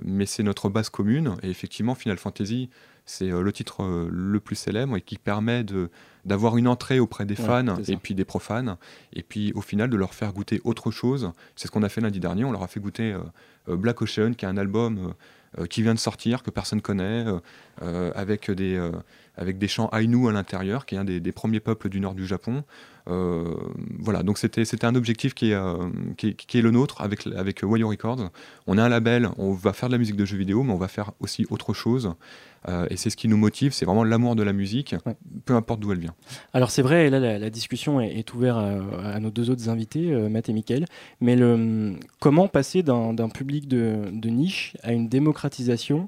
mais 0.04 0.28
c'est 0.28 0.44
notre 0.44 0.70
base 0.70 0.90
commune, 0.90 1.36
et 1.42 1.50
effectivement, 1.50 1.96
Final 1.96 2.18
Fantasy, 2.18 2.70
c'est 3.06 3.30
le 3.30 3.52
titre 3.52 4.08
le 4.12 4.40
plus 4.40 4.56
célèbre 4.56 4.96
et 4.96 5.02
qui 5.02 5.18
permet 5.18 5.66
d'avoir 6.26 6.58
une 6.58 6.68
entrée 6.68 7.00
auprès 7.00 7.26
des 7.26 7.36
fans 7.36 7.76
ouais, 7.76 7.90
et 7.90 7.98
puis 7.98 8.14
des 8.14 8.26
profanes, 8.26 8.78
et 9.14 9.24
puis 9.24 9.52
au 9.54 9.62
final 9.62 9.90
de 9.90 9.98
leur 9.98 10.14
faire 10.14 10.32
goûter 10.34 10.62
autre 10.64 10.92
chose. 10.92 11.32
C'est 11.56 11.68
ce 11.68 11.72
qu'on 11.72 11.82
a 11.82 11.90
fait 11.90 12.02
lundi 12.02 12.20
dernier, 12.20 12.46
on 12.46 12.52
leur 12.52 12.62
a 12.62 12.68
fait 12.68 12.80
goûter 12.80 13.18
Black 13.68 14.02
Ocean, 14.04 14.34
qui 14.34 14.46
est 14.46 14.50
un 14.50 14.58
album 14.58 15.14
qui 15.70 15.82
vient 15.82 15.96
de 15.96 16.00
sortir, 16.00 16.44
que 16.44 16.52
personne 16.52 16.82
connaît, 16.82 17.26
avec 18.14 18.52
des 18.52 18.80
avec 19.38 19.58
des 19.58 19.68
chants 19.68 19.90
Ainu 19.92 20.28
à 20.28 20.32
l'intérieur, 20.32 20.86
qui 20.86 20.96
est 20.96 20.98
un 20.98 21.06
des, 21.06 21.20
des, 21.20 21.32
premiers 21.32 21.60
peuples 21.60 21.90
du 21.90 22.00
nord 22.00 22.14
du 22.14 22.26
Japon. 22.26 22.64
Euh, 23.08 23.56
voilà, 24.00 24.24
donc 24.24 24.38
c'était 24.38 24.86
un 24.86 24.96
objectif 24.96 25.34
qui 25.34 25.52
est, 25.52 25.56
euh, 25.56 25.90
qui, 26.18 26.30
est, 26.30 26.34
qui 26.34 26.60
est, 26.60 26.62
le 26.62 26.72
nôtre 26.72 27.02
avec, 27.02 27.26
avec 27.28 27.62
Wayo 27.64 27.90
Records. 27.90 28.30
On 28.68 28.78
a 28.78 28.84
un 28.84 28.90
label, 28.90 29.30
on 29.38 29.54
va 29.54 29.74
faire 29.74 29.90
de 29.90 29.94
la 29.94 29.98
musique 29.98 30.16
de 30.16 30.26
jeux 30.26 30.38
vidéo, 30.38 30.64
mais 30.64 30.74
on 30.74 30.78
va 30.78 30.88
faire 30.88 31.12
aussi 31.20 31.46
autre 31.50 31.74
chose. 31.74 32.14
Euh, 32.70 32.86
et 32.92 32.98
c'est 32.98 33.10
ce 33.10 33.18
qui 33.18 33.28
nous 33.28 33.38
motive, 33.38 33.74
c'est 33.74 33.86
vraiment 33.86 34.04
l'amour 34.04 34.36
de 34.36 34.44
la 34.44 34.54
musique, 34.54 34.96
ouais. 35.08 35.16
peu 35.46 35.56
importe 35.56 35.80
d'où 35.80 35.92
elle 35.94 36.00
vient. 36.00 36.14
Alors 36.54 36.70
c'est 36.70 36.84
vrai, 36.84 37.08
et 37.08 37.10
là 37.10 37.20
la, 37.20 37.40
la 37.40 37.50
discussion 37.50 38.00
est, 38.00 38.16
est 38.20 38.34
ouverte 38.36 38.58
à, 38.58 39.16
à, 39.16 39.20
nos 39.20 39.32
deux 39.32 39.50
autres 39.50 39.68
invités, 39.70 40.12
Matt 40.30 40.48
et 40.48 40.54
Michael, 40.54 40.86
mais 41.22 41.36
le, 41.36 41.96
comment 42.20 42.48
passer 42.48 42.84
d'un 42.84 43.30
public 43.30 43.68
de, 43.68 44.10
de 44.12 44.30
niche 44.30 44.78
à 44.84 44.94
une 44.94 45.10
démocratisation 45.10 46.08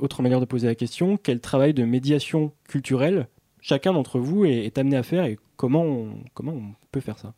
autre 0.00 0.22
manière 0.22 0.40
de 0.40 0.44
poser 0.44 0.66
la 0.66 0.74
question, 0.74 1.16
quel 1.16 1.40
travail 1.40 1.74
de 1.74 1.84
médiation 1.84 2.52
culturelle 2.68 3.28
chacun 3.60 3.92
d'entre 3.92 4.18
vous 4.18 4.44
est, 4.44 4.64
est, 4.64 4.78
amené 4.78 4.96
à 4.96 5.02
faire 5.02 5.24
et 5.24 5.38
comment 5.56 5.82
on, 5.82 6.24
comment 6.34 6.52
on 6.52 6.74
peut 6.90 7.00
faire 7.00 7.18
ça? 7.18 7.34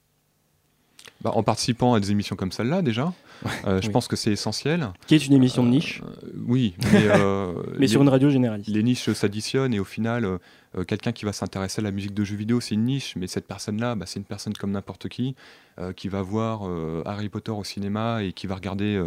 Bah, 1.20 1.32
En 1.34 1.42
participant 1.42 1.94
à 1.94 2.00
des 2.00 2.10
émissions 2.10 2.36
comme 2.36 2.52
celle-là 2.52 2.82
déjà, 2.82 3.12
euh, 3.66 3.76
oui. 3.76 3.80
je 3.82 3.90
pense 3.90 4.08
que 4.08 4.16
c'est 4.16 4.32
essentiel. 4.32 4.88
Qui 5.06 5.14
est 5.14 5.26
une 5.26 5.34
émission 5.34 5.64
de 5.64 5.68
niche 5.68 6.02
euh, 6.02 6.30
Oui, 6.46 6.74
mais, 6.92 7.04
euh, 7.06 7.52
mais 7.78 7.88
sur 7.88 8.02
une 8.02 8.08
radio 8.08 8.30
généraliste. 8.30 8.68
Les 8.68 8.82
niches 8.82 9.12
s'additionnent 9.12 9.74
et 9.74 9.80
au 9.80 9.84
final, 9.84 10.38
euh, 10.78 10.84
quelqu'un 10.84 11.12
qui 11.12 11.24
va 11.24 11.32
s'intéresser 11.32 11.80
à 11.80 11.84
la 11.84 11.90
musique 11.90 12.14
de 12.14 12.22
jeux 12.22 12.36
vidéo, 12.36 12.60
c'est 12.60 12.74
une 12.74 12.84
niche, 12.84 13.16
mais 13.16 13.26
cette 13.26 13.46
personne-là, 13.46 13.96
bah, 13.96 14.06
c'est 14.06 14.20
une 14.20 14.24
personne 14.24 14.54
comme 14.54 14.70
n'importe 14.70 15.08
qui, 15.08 15.34
euh, 15.78 15.92
qui 15.92 16.08
va 16.08 16.22
voir 16.22 16.60
euh, 16.64 17.02
Harry 17.06 17.28
Potter 17.28 17.50
au 17.50 17.64
cinéma 17.64 18.22
et 18.22 18.32
qui 18.32 18.46
va 18.46 18.54
regarder, 18.54 19.02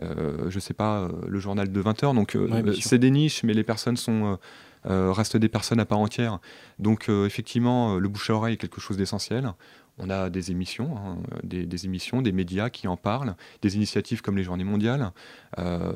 je 0.00 0.58
sais 0.58 0.74
pas, 0.74 1.08
le 1.26 1.38
journal 1.38 1.70
de 1.70 1.82
20h. 1.82 2.14
Donc 2.14 2.36
ouais, 2.36 2.72
c'est 2.80 2.98
des 2.98 3.10
niches, 3.10 3.42
mais 3.44 3.54
les 3.54 3.64
personnes 3.64 3.96
sont... 3.96 4.38
restent 4.84 5.36
des 5.36 5.48
personnes 5.48 5.80
à 5.80 5.84
part 5.84 5.98
entière. 6.00 6.40
Donc 6.78 7.08
effectivement, 7.08 7.96
le 7.96 8.08
bouche 8.08 8.30
à 8.30 8.34
oreille 8.34 8.54
est 8.54 8.58
quelque 8.58 8.80
chose 8.80 8.96
d'essentiel. 8.96 9.52
On 9.98 10.10
a 10.10 10.28
des 10.28 10.50
émissions, 10.50 10.96
hein, 10.96 11.18
des, 11.44 11.66
des, 11.66 11.84
émissions, 11.84 12.20
des 12.20 12.32
médias 12.32 12.68
qui 12.68 12.88
en 12.88 12.96
parlent, 12.96 13.36
des 13.62 13.76
initiatives 13.76 14.22
comme 14.22 14.36
les 14.36 14.42
Journées 14.42 14.64
mondiales, 14.64 15.12
euh, 15.58 15.92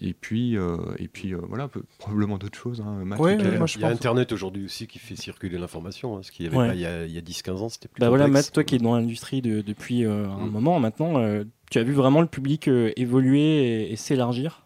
et 0.00 0.14
puis, 0.14 0.56
euh, 0.56 0.76
et 0.98 1.08
puis 1.08 1.34
euh, 1.34 1.40
voilà, 1.46 1.68
peu, 1.68 1.82
probablement 1.98 2.38
d'autres 2.38 2.58
choses. 2.58 2.80
Hein, 2.80 3.02
ouais, 3.18 3.36
ouais, 3.36 3.58
moi, 3.58 3.66
il 3.74 3.80
y 3.80 3.84
a 3.84 3.88
Internet 3.88 4.32
aujourd'hui 4.32 4.64
aussi 4.64 4.86
qui 4.86 4.98
fait 4.98 5.14
circuler 5.14 5.58
l'information, 5.58 6.16
hein, 6.16 6.20
ce 6.22 6.32
qu'il 6.32 6.48
n'y 6.48 6.54
avait 6.54 6.58
ouais. 6.58 6.68
pas 6.68 6.74
il 6.74 6.80
y 6.80 6.86
a, 6.86 7.18
a 7.18 7.22
10-15 7.22 7.50
ans, 7.58 7.68
c'était 7.68 7.88
plus 7.88 8.00
bah 8.00 8.08
voilà, 8.08 8.28
Matt, 8.28 8.50
toi 8.50 8.64
qui 8.64 8.76
es 8.76 8.78
dans 8.78 8.96
l'industrie 8.96 9.42
de, 9.42 9.60
depuis 9.60 10.04
un 10.04 10.26
mmh. 10.26 10.50
moment 10.50 10.80
maintenant, 10.80 11.22
tu 11.70 11.78
as 11.78 11.82
vu 11.82 11.92
vraiment 11.92 12.22
le 12.22 12.28
public 12.28 12.68
évoluer 12.96 13.40
et, 13.40 13.92
et 13.92 13.96
s'élargir? 13.96 14.64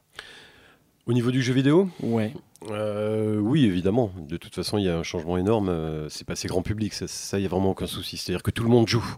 Au 1.07 1.13
niveau 1.13 1.33
du 1.33 1.43
jeu 1.43 1.53
vidéo? 1.53 1.89
Ouais. 2.01 2.33
Euh, 2.71 3.39
oui, 3.39 3.65
évidemment. 3.65 4.11
De 4.17 4.37
toute 4.37 4.55
façon, 4.55 4.79
il 4.79 4.85
y 4.85 4.89
a 4.89 4.97
un 4.97 5.03
changement 5.03 5.37
énorme. 5.37 5.69
Euh, 5.69 6.09
c'est 6.09 6.27
passé 6.27 6.49
grand 6.49 6.63
public, 6.63 6.93
ça, 6.95 7.39
il 7.39 7.41
n'y 7.41 7.47
a 7.47 7.49
vraiment 7.49 7.71
aucun 7.71 7.87
souci. 7.87 8.17
C'est-à-dire 8.17 8.43
que 8.43 8.51
tout 8.51 8.63
le 8.63 8.69
monde 8.69 8.89
joue. 8.89 9.17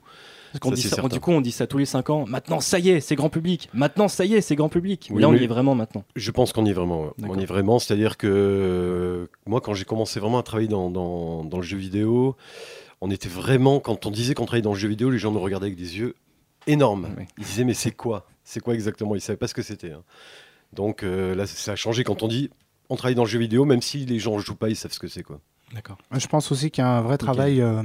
Parce 0.60 0.74
dit 0.74 0.82
ça, 0.82 1.02
du 1.02 1.18
coup, 1.18 1.32
on 1.32 1.40
dit 1.40 1.50
ça 1.50 1.66
tous 1.66 1.78
les 1.78 1.84
5 1.84 2.10
ans. 2.10 2.24
Maintenant, 2.28 2.60
ça 2.60 2.78
y 2.78 2.90
est, 2.90 3.00
c'est 3.00 3.16
grand 3.16 3.28
public. 3.28 3.68
Maintenant, 3.74 4.06
ça 4.06 4.24
y 4.24 4.34
est, 4.34 4.40
c'est 4.40 4.54
grand 4.54 4.68
public. 4.68 5.08
Oui, 5.10 5.20
Là, 5.20 5.28
on 5.28 5.34
y 5.34 5.42
est 5.42 5.48
vraiment 5.48 5.74
maintenant. 5.74 6.04
Je 6.14 6.30
pense 6.30 6.52
qu'on 6.52 6.64
y 6.64 6.70
est 6.70 6.74
vraiment. 6.74 7.12
On 7.26 7.38
y 7.38 7.42
est 7.42 7.46
vraiment. 7.46 7.78
C'est-à-dire 7.80 8.16
que 8.16 8.28
euh, 8.28 9.26
moi, 9.46 9.60
quand 9.60 9.74
j'ai 9.74 9.84
commencé 9.84 10.20
vraiment 10.20 10.38
à 10.38 10.44
travailler 10.44 10.68
dans, 10.68 10.90
dans, 10.90 11.44
dans, 11.44 11.56
le 11.56 11.64
jeu 11.64 11.76
vidéo, 11.76 12.36
on 13.00 13.10
était 13.10 13.28
vraiment. 13.28 13.80
Quand 13.80 14.06
on 14.06 14.10
disait 14.10 14.34
qu'on 14.34 14.46
travaillait 14.46 14.62
dans 14.62 14.74
le 14.74 14.78
jeu 14.78 14.88
vidéo, 14.88 15.10
les 15.10 15.18
gens 15.18 15.32
nous 15.32 15.40
regardaient 15.40 15.66
avec 15.66 15.78
des 15.78 15.98
yeux 15.98 16.14
énormes. 16.68 17.08
Oui. 17.18 17.24
Ils 17.38 17.44
disaient, 17.44 17.64
mais 17.64 17.74
c'est 17.74 17.90
quoi? 17.90 18.26
C'est 18.44 18.60
quoi 18.60 18.74
exactement? 18.74 19.14
Ils 19.14 19.18
ne 19.18 19.22
savaient 19.22 19.36
pas 19.36 19.48
ce 19.48 19.54
que 19.54 19.62
c'était. 19.62 19.90
Hein. 19.90 20.04
Donc 20.72 21.02
euh, 21.02 21.34
là, 21.34 21.46
ça 21.46 21.72
a 21.72 21.76
changé 21.76 22.04
quand 22.04 22.22
on 22.22 22.28
dit 22.28 22.50
on 22.88 22.96
travaille 22.96 23.14
dans 23.14 23.24
le 23.24 23.28
jeu 23.28 23.38
vidéo, 23.38 23.64
même 23.64 23.82
si 23.82 24.04
les 24.04 24.18
gens 24.18 24.36
ne 24.36 24.40
jouent 24.40 24.56
pas, 24.56 24.68
ils 24.68 24.76
savent 24.76 24.92
ce 24.92 24.98
que 24.98 25.08
c'est. 25.08 25.22
quoi. 25.22 25.40
D'accord. 25.72 25.98
Je 26.12 26.26
pense 26.26 26.52
aussi 26.52 26.70
qu'il 26.70 26.82
y 26.82 26.86
a 26.86 26.90
un 26.90 27.00
vrai 27.00 27.14
okay. 27.14 27.24
travail, 27.24 27.60
euh, 27.60 27.82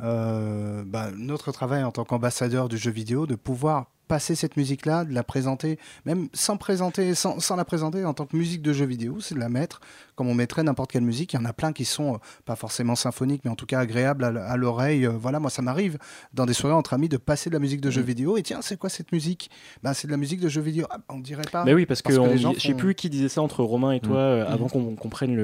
euh, 0.00 0.82
bah, 0.84 1.10
notre 1.16 1.52
travail 1.52 1.84
en 1.84 1.92
tant 1.92 2.04
qu'ambassadeur 2.04 2.68
du 2.68 2.78
jeu 2.78 2.90
vidéo, 2.90 3.26
de 3.26 3.34
pouvoir 3.34 3.90
passer 4.10 4.34
cette 4.34 4.56
musique-là, 4.56 5.04
de 5.04 5.14
la 5.14 5.22
présenter, 5.22 5.78
même 6.04 6.26
sans, 6.32 6.56
présenter, 6.56 7.14
sans, 7.14 7.38
sans, 7.38 7.54
la 7.54 7.64
présenter 7.64 8.04
en 8.04 8.12
tant 8.12 8.26
que 8.26 8.36
musique 8.36 8.60
de 8.60 8.72
jeu 8.72 8.84
vidéo, 8.84 9.20
c'est 9.20 9.36
de 9.36 9.40
la 9.40 9.48
mettre 9.48 9.80
comme 10.20 10.28
on 10.28 10.34
mettrait 10.34 10.62
n'importe 10.62 10.90
quelle 10.90 11.02
musique. 11.02 11.32
Il 11.32 11.36
y 11.36 11.38
en 11.38 11.46
a 11.46 11.54
plein 11.54 11.72
qui 11.72 11.86
sont 11.86 12.16
euh, 12.16 12.18
pas 12.44 12.54
forcément 12.54 12.94
symphoniques, 12.94 13.40
mais 13.44 13.50
en 13.50 13.54
tout 13.54 13.64
cas 13.64 13.78
agréables 13.78 14.24
à, 14.24 14.28
à 14.50 14.56
l'oreille. 14.58 15.06
Euh, 15.06 15.12
voilà, 15.12 15.40
moi, 15.40 15.48
ça 15.48 15.62
m'arrive 15.62 15.96
dans 16.34 16.44
des 16.44 16.52
soirées 16.52 16.74
entre 16.74 16.92
amis 16.92 17.08
de 17.08 17.16
passer 17.16 17.48
de 17.48 17.54
la 17.54 17.58
musique 17.58 17.80
de 17.80 17.90
jeu 17.90 18.02
vidéo. 18.02 18.36
Et 18.36 18.42
tiens, 18.42 18.58
c'est 18.60 18.76
quoi 18.76 18.90
cette 18.90 19.12
musique? 19.12 19.50
Ben, 19.82 19.94
C'est 19.94 20.08
de 20.08 20.12
la 20.12 20.18
musique 20.18 20.40
de 20.40 20.50
jeu 20.50 20.60
vidéo. 20.60 20.86
Ah, 20.90 20.98
on 21.08 21.20
dirait 21.20 21.44
pas. 21.50 21.64
Mais 21.64 21.72
oui, 21.72 21.86
parce, 21.86 22.02
parce 22.02 22.16
que, 22.16 22.20
que 22.20 22.36
font... 22.36 22.52
je 22.52 22.60
sais 22.60 22.74
plus 22.74 22.94
qui 22.94 23.08
disait 23.08 23.30
ça 23.30 23.40
entre 23.40 23.62
Romain 23.62 23.92
et 23.92 24.00
toi 24.00 24.16
mmh. 24.16 24.18
euh, 24.18 24.46
avant 24.46 24.68
qu'on 24.68 24.94
qu 24.94 25.08
prenne 25.08 25.34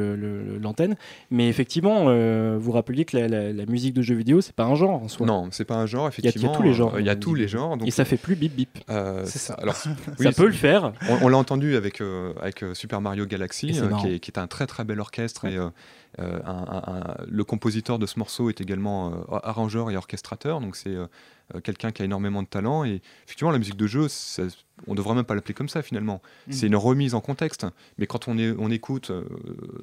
l'antenne. 0.60 0.90
Le, 0.90 0.94
le, 0.94 1.00
mais 1.30 1.48
effectivement, 1.48 2.06
euh, 2.08 2.58
vous 2.60 2.72
rappeliez 2.72 3.06
que 3.06 3.16
la, 3.16 3.28
la, 3.28 3.52
la, 3.54 3.64
musique 3.64 3.94
de 3.94 4.02
jeu 4.02 4.14
vidéo, 4.14 4.42
c'est 4.42 4.54
pas 4.54 4.64
un 4.64 4.74
genre 4.74 5.02
en 5.02 5.08
soi. 5.08 5.26
Non, 5.26 5.48
c'est 5.52 5.64
pas 5.64 5.76
un 5.76 5.86
genre, 5.86 6.08
effectivement. 6.08 6.42
Il 6.42 6.52
y, 6.52 6.54
a 6.54 6.56
tous 6.58 6.62
les 6.64 6.74
genres. 6.74 7.00
Il 7.00 7.06
y 7.06 7.08
a 7.08 7.16
tous 7.16 7.34
les 7.34 7.48
genres. 7.48 7.78
Donc... 7.78 7.88
Et 7.88 7.90
ça 7.90 8.04
fait 8.04 8.18
plus 8.18 8.36
bip 8.36 8.54
bip. 8.56 8.78
Euh, 8.90 9.24
c'est 9.26 9.38
ça. 9.38 9.54
Alors, 9.54 9.76
oui, 10.18 10.24
ça 10.26 10.32
peut 10.32 10.46
le 10.46 10.52
faire. 10.52 10.92
On, 11.08 11.26
on 11.26 11.28
l'a 11.28 11.36
entendu 11.36 11.76
avec, 11.76 12.00
euh, 12.00 12.32
avec 12.40 12.64
Super 12.74 13.00
Mario 13.00 13.26
Galaxy, 13.26 13.68
qui 13.68 13.78
est, 14.08 14.18
qui, 14.20 14.30
est, 14.30 14.38
un 14.38 14.46
très 14.46 14.66
très 14.66 14.84
bel 14.84 15.00
orchestre. 15.00 15.44
Et, 15.44 15.58
euh, 16.18 16.38
un, 16.46 16.64
un, 16.70 17.14
le 17.28 17.44
compositeur 17.44 17.98
de 17.98 18.06
ce 18.06 18.18
morceau 18.18 18.48
est 18.48 18.62
également 18.62 19.12
euh, 19.12 19.38
arrangeur 19.42 19.90
et 19.90 19.96
orchestrateur, 19.98 20.60
donc 20.60 20.74
c'est 20.74 20.96
euh, 21.54 21.60
quelqu'un 21.60 21.92
qui 21.92 22.02
a 22.02 22.04
énormément 22.04 22.42
de 22.42 22.48
talent. 22.48 22.84
Et 22.84 23.00
effectivement, 23.24 23.50
la 23.50 23.58
musique 23.58 23.76
de 23.76 23.86
jeu, 23.86 24.08
ça, 24.08 24.44
on 24.86 24.94
devrait 24.94 25.14
même 25.14 25.24
pas 25.24 25.34
l'appeler 25.34 25.54
comme 25.54 25.68
ça 25.68 25.82
finalement. 25.82 26.20
Mmh. 26.46 26.52
C'est 26.52 26.66
une 26.66 26.76
remise 26.76 27.14
en 27.14 27.20
contexte. 27.20 27.66
Mais 27.98 28.06
quand 28.06 28.28
on, 28.28 28.36
est, 28.38 28.54
on 28.58 28.70
écoute 28.70 29.10
euh, 29.10 29.24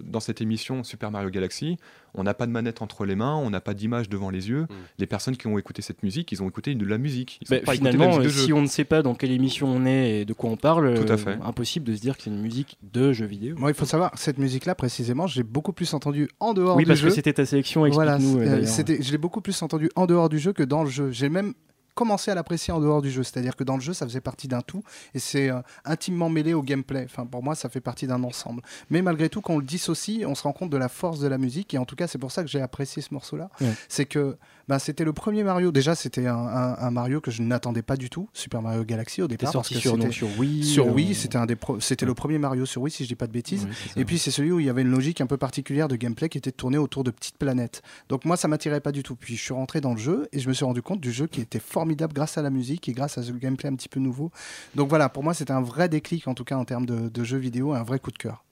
dans 0.01 0.19
cette 0.19 0.41
émission 0.41 0.83
Super 0.83 1.09
Mario 1.11 1.29
Galaxy, 1.29 1.77
on 2.15 2.23
n'a 2.23 2.33
pas 2.33 2.45
de 2.45 2.51
manette 2.51 2.81
entre 2.81 3.05
les 3.05 3.15
mains, 3.15 3.35
on 3.35 3.49
n'a 3.49 3.61
pas 3.61 3.73
d'image 3.73 4.07
devant 4.07 4.29
les 4.29 4.49
yeux. 4.49 4.63
Mmh. 4.63 4.75
Les 4.99 5.07
personnes 5.07 5.37
qui 5.37 5.47
ont 5.47 5.57
écouté 5.57 5.81
cette 5.81 6.03
musique, 6.03 6.31
ils 6.31 6.43
ont 6.43 6.47
écouté 6.47 6.75
de 6.75 6.85
la 6.85 6.97
musique. 6.97 7.39
Bah, 7.49 7.57
finalement, 7.71 8.21
si 8.21 8.47
jeu. 8.47 8.53
on 8.53 8.61
ne 8.61 8.67
sait 8.67 8.83
pas 8.83 9.01
dans 9.01 9.15
quelle 9.15 9.31
émission 9.31 9.67
on 9.67 9.85
est 9.85 10.21
et 10.21 10.25
de 10.25 10.33
quoi 10.33 10.49
on 10.49 10.57
parle, 10.57 10.93
Tout 10.93 11.11
à 11.11 11.17
fait. 11.17 11.31
Euh, 11.31 11.43
impossible 11.43 11.85
de 11.85 11.95
se 11.95 12.01
dire 12.01 12.17
que 12.17 12.23
c'est 12.23 12.29
une 12.29 12.41
musique 12.41 12.77
de 12.83 13.13
jeu 13.13 13.25
vidéo. 13.25 13.55
Moi, 13.57 13.71
il 13.71 13.73
faut 13.73 13.85
savoir, 13.85 14.11
cette 14.15 14.37
musique-là 14.37 14.75
précisément, 14.75 15.27
j'ai 15.27 15.43
beaucoup 15.43 15.73
plus 15.73 15.93
entendu 15.93 16.29
en 16.39 16.53
dehors 16.53 16.75
oui, 16.75 16.83
du 16.83 16.89
jeu. 16.89 16.93
Oui, 16.93 17.01
parce 17.01 17.09
que 17.09 17.15
c'était 17.15 17.33
ta 17.33 17.45
sélection. 17.45 17.87
Voilà, 17.87 18.17
euh, 18.17 18.65
je 18.65 19.11
l'ai 19.11 19.17
beaucoup 19.17 19.41
plus 19.41 19.59
entendu 19.61 19.89
en 19.95 20.05
dehors 20.05 20.29
du 20.29 20.39
jeu 20.39 20.53
que 20.53 20.63
dans 20.63 20.83
le 20.83 20.89
jeu. 20.89 21.09
J'ai 21.11 21.29
même 21.29 21.52
commencé 21.93 22.31
à 22.31 22.35
l'apprécier 22.35 22.73
en 22.73 22.79
dehors 22.79 23.01
du 23.01 23.11
jeu. 23.11 23.23
C'est-à-dire 23.23 23.55
que 23.55 23.63
dans 23.63 23.75
le 23.75 23.81
jeu, 23.81 23.93
ça 23.93 24.05
faisait 24.05 24.21
partie 24.21 24.47
d'un 24.47 24.61
tout 24.61 24.83
et 25.13 25.19
c'est 25.19 25.49
euh, 25.49 25.61
intimement 25.85 26.29
mêlé 26.29 26.53
au 26.53 26.61
gameplay. 26.61 27.03
Enfin, 27.05 27.25
pour 27.25 27.43
moi, 27.43 27.55
ça 27.55 27.69
fait 27.69 27.81
partie 27.81 28.07
d'un 28.07 28.23
ensemble. 28.23 28.61
Mais 28.89 29.01
malgré 29.01 29.29
tout, 29.29 29.41
quand 29.41 29.53
on 29.53 29.59
le 29.59 29.65
dissocie, 29.65 30.25
on 30.25 30.35
se 30.35 30.43
rend 30.43 30.53
compte 30.53 30.69
de 30.69 30.77
la 30.77 30.89
force 30.89 31.19
de 31.19 31.27
la 31.27 31.37
musique. 31.37 31.73
Et 31.73 31.77
en 31.77 31.85
tout 31.85 31.95
cas, 31.95 32.07
c'est 32.07 32.17
pour 32.17 32.31
ça 32.31 32.43
que 32.43 32.49
j'ai 32.49 32.61
apprécié 32.61 33.01
ce 33.01 33.13
morceau-là. 33.13 33.49
Ouais. 33.61 33.73
C'est 33.87 34.05
que 34.05 34.37
ben, 34.67 34.79
c'était 34.79 35.03
le 35.03 35.13
premier 35.13 35.43
Mario. 35.43 35.71
Déjà, 35.71 35.95
c'était 35.95 36.27
un, 36.27 36.35
un, 36.35 36.77
un, 36.77 36.91
Mario 36.91 37.21
que 37.21 37.31
je 37.31 37.41
n'attendais 37.41 37.81
pas 37.81 37.97
du 37.97 38.09
tout, 38.09 38.29
Super 38.33 38.61
Mario 38.61 38.83
Galaxy 38.83 39.21
au 39.21 39.27
départ. 39.27 39.51
Sorti 39.51 39.75
sur, 39.75 39.97
donc, 39.97 40.13
sur 40.13 40.27
Wii. 40.39 40.63
Sur 40.63 40.87
Wii, 40.93 41.11
euh... 41.11 41.13
c'était 41.13 41.37
un 41.37 41.45
des 41.45 41.57
c'était 41.79 42.05
ouais. 42.05 42.07
le 42.07 42.13
premier 42.13 42.37
Mario 42.37 42.65
sur 42.65 42.81
Wii, 42.81 42.91
si 42.91 43.03
je 43.03 43.09
dis 43.09 43.15
pas 43.15 43.27
de 43.27 43.31
bêtises. 43.31 43.67
Oui, 43.69 44.01
et 44.01 44.05
puis 44.05 44.17
c'est 44.17 44.31
celui 44.31 44.51
où 44.51 44.59
il 44.59 44.65
y 44.65 44.69
avait 44.69 44.81
une 44.83 44.91
logique 44.91 45.21
un 45.21 45.27
peu 45.27 45.37
particulière 45.37 45.87
de 45.87 45.95
gameplay 45.95 46.29
qui 46.29 46.37
était 46.37 46.51
de 46.51 46.55
tourner 46.55 46.77
autour 46.77 47.03
de 47.03 47.11
petites 47.11 47.37
planètes. 47.37 47.81
Donc 48.09 48.25
moi, 48.25 48.37
ça 48.37 48.47
m'attirait 48.47 48.81
pas 48.81 48.91
du 48.91 49.03
tout. 49.03 49.15
Puis 49.15 49.35
je 49.35 49.41
suis 49.41 49.53
rentré 49.53 49.81
dans 49.81 49.93
le 49.93 49.99
jeu 49.99 50.27
et 50.31 50.39
je 50.39 50.47
me 50.47 50.53
suis 50.53 50.65
rendu 50.65 50.81
compte 50.81 51.01
du 51.01 51.11
jeu 51.11 51.27
qui 51.27 51.41
était 51.41 51.59
formidable 51.59 52.13
grâce 52.13 52.37
à 52.37 52.41
la 52.41 52.49
musique 52.49 52.87
et 52.87 52.93
grâce 52.93 53.17
à 53.17 53.23
ce 53.23 53.31
gameplay 53.31 53.69
un 53.69 53.75
petit 53.75 53.89
peu 53.89 53.99
nouveau. 53.99 54.31
Donc 54.75 54.89
voilà, 54.89 55.09
pour 55.09 55.23
moi, 55.23 55.33
c'était 55.33 55.53
un 55.53 55.61
vrai 55.61 55.89
déclic 55.89 56.27
en 56.27 56.33
tout 56.33 56.43
cas 56.43 56.55
en 56.55 56.65
termes 56.65 56.85
de, 56.85 57.09
de 57.09 57.23
jeux 57.23 57.37
vidéo, 57.37 57.73
un 57.73 57.83
vrai 57.83 57.99
coup 57.99 58.11
de 58.11 58.17
cœur. 58.17 58.43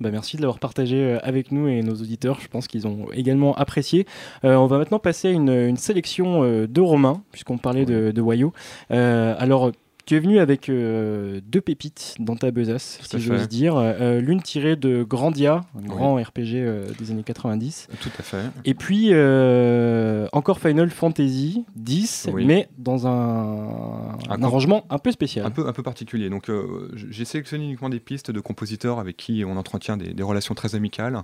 Bah 0.00 0.10
merci 0.10 0.36
de 0.36 0.42
l'avoir 0.42 0.58
partagé 0.58 0.96
euh, 0.96 1.18
avec 1.22 1.52
nous 1.52 1.68
et 1.68 1.82
nos 1.82 1.94
auditeurs. 1.94 2.40
Je 2.40 2.48
pense 2.48 2.66
qu'ils 2.66 2.86
ont 2.86 3.06
également 3.12 3.54
apprécié. 3.54 4.06
Euh, 4.44 4.56
on 4.56 4.66
va 4.66 4.78
maintenant 4.78 4.98
passer 4.98 5.28
à 5.28 5.30
une, 5.30 5.50
une 5.50 5.76
sélection 5.76 6.42
euh, 6.42 6.66
de 6.66 6.80
Romain, 6.80 7.22
puisqu'on 7.30 7.58
parlait 7.58 7.84
de, 7.84 8.10
de 8.10 8.20
Wayo. 8.20 8.52
Euh, 8.90 9.36
alors, 9.38 9.70
tu 10.06 10.16
es 10.16 10.20
venu 10.20 10.38
avec 10.38 10.68
euh, 10.68 11.40
deux 11.46 11.60
pépites 11.60 12.14
dans 12.18 12.36
ta 12.36 12.50
besace, 12.50 12.98
Tout 13.00 13.16
si 13.18 13.20
j'ose 13.24 13.48
dire. 13.48 13.76
Euh, 13.76 14.20
L'une 14.20 14.42
tirée 14.42 14.76
de 14.76 15.02
Grandia, 15.02 15.62
un 15.76 15.80
oui. 15.80 15.86
grand 15.86 16.14
RPG 16.16 16.54
euh, 16.56 16.86
des 16.98 17.10
années 17.10 17.22
90. 17.22 17.88
Tout 18.00 18.10
à 18.18 18.22
fait. 18.22 18.42
Et 18.64 18.74
puis 18.74 19.08
euh, 19.12 20.28
encore 20.32 20.58
Final 20.60 20.90
Fantasy 20.90 21.64
10, 21.76 22.28
oui. 22.32 22.44
mais 22.44 22.68
dans 22.78 23.06
un, 23.06 23.10
un, 23.10 24.18
un 24.30 24.42
arrangement 24.42 24.84
un 24.90 24.98
peu 24.98 25.10
spécial. 25.12 25.46
Un 25.46 25.50
peu, 25.50 25.66
un 25.66 25.72
peu 25.72 25.82
particulier. 25.82 26.28
Donc 26.28 26.50
euh, 26.50 26.90
j'ai 26.94 27.24
sélectionné 27.24 27.64
uniquement 27.64 27.88
des 27.88 28.00
pistes 28.00 28.30
de 28.30 28.40
compositeurs 28.40 28.98
avec 28.98 29.16
qui 29.16 29.44
on 29.46 29.56
entretient 29.56 29.96
des, 29.96 30.12
des 30.12 30.22
relations 30.22 30.54
très 30.54 30.74
amicales 30.74 31.22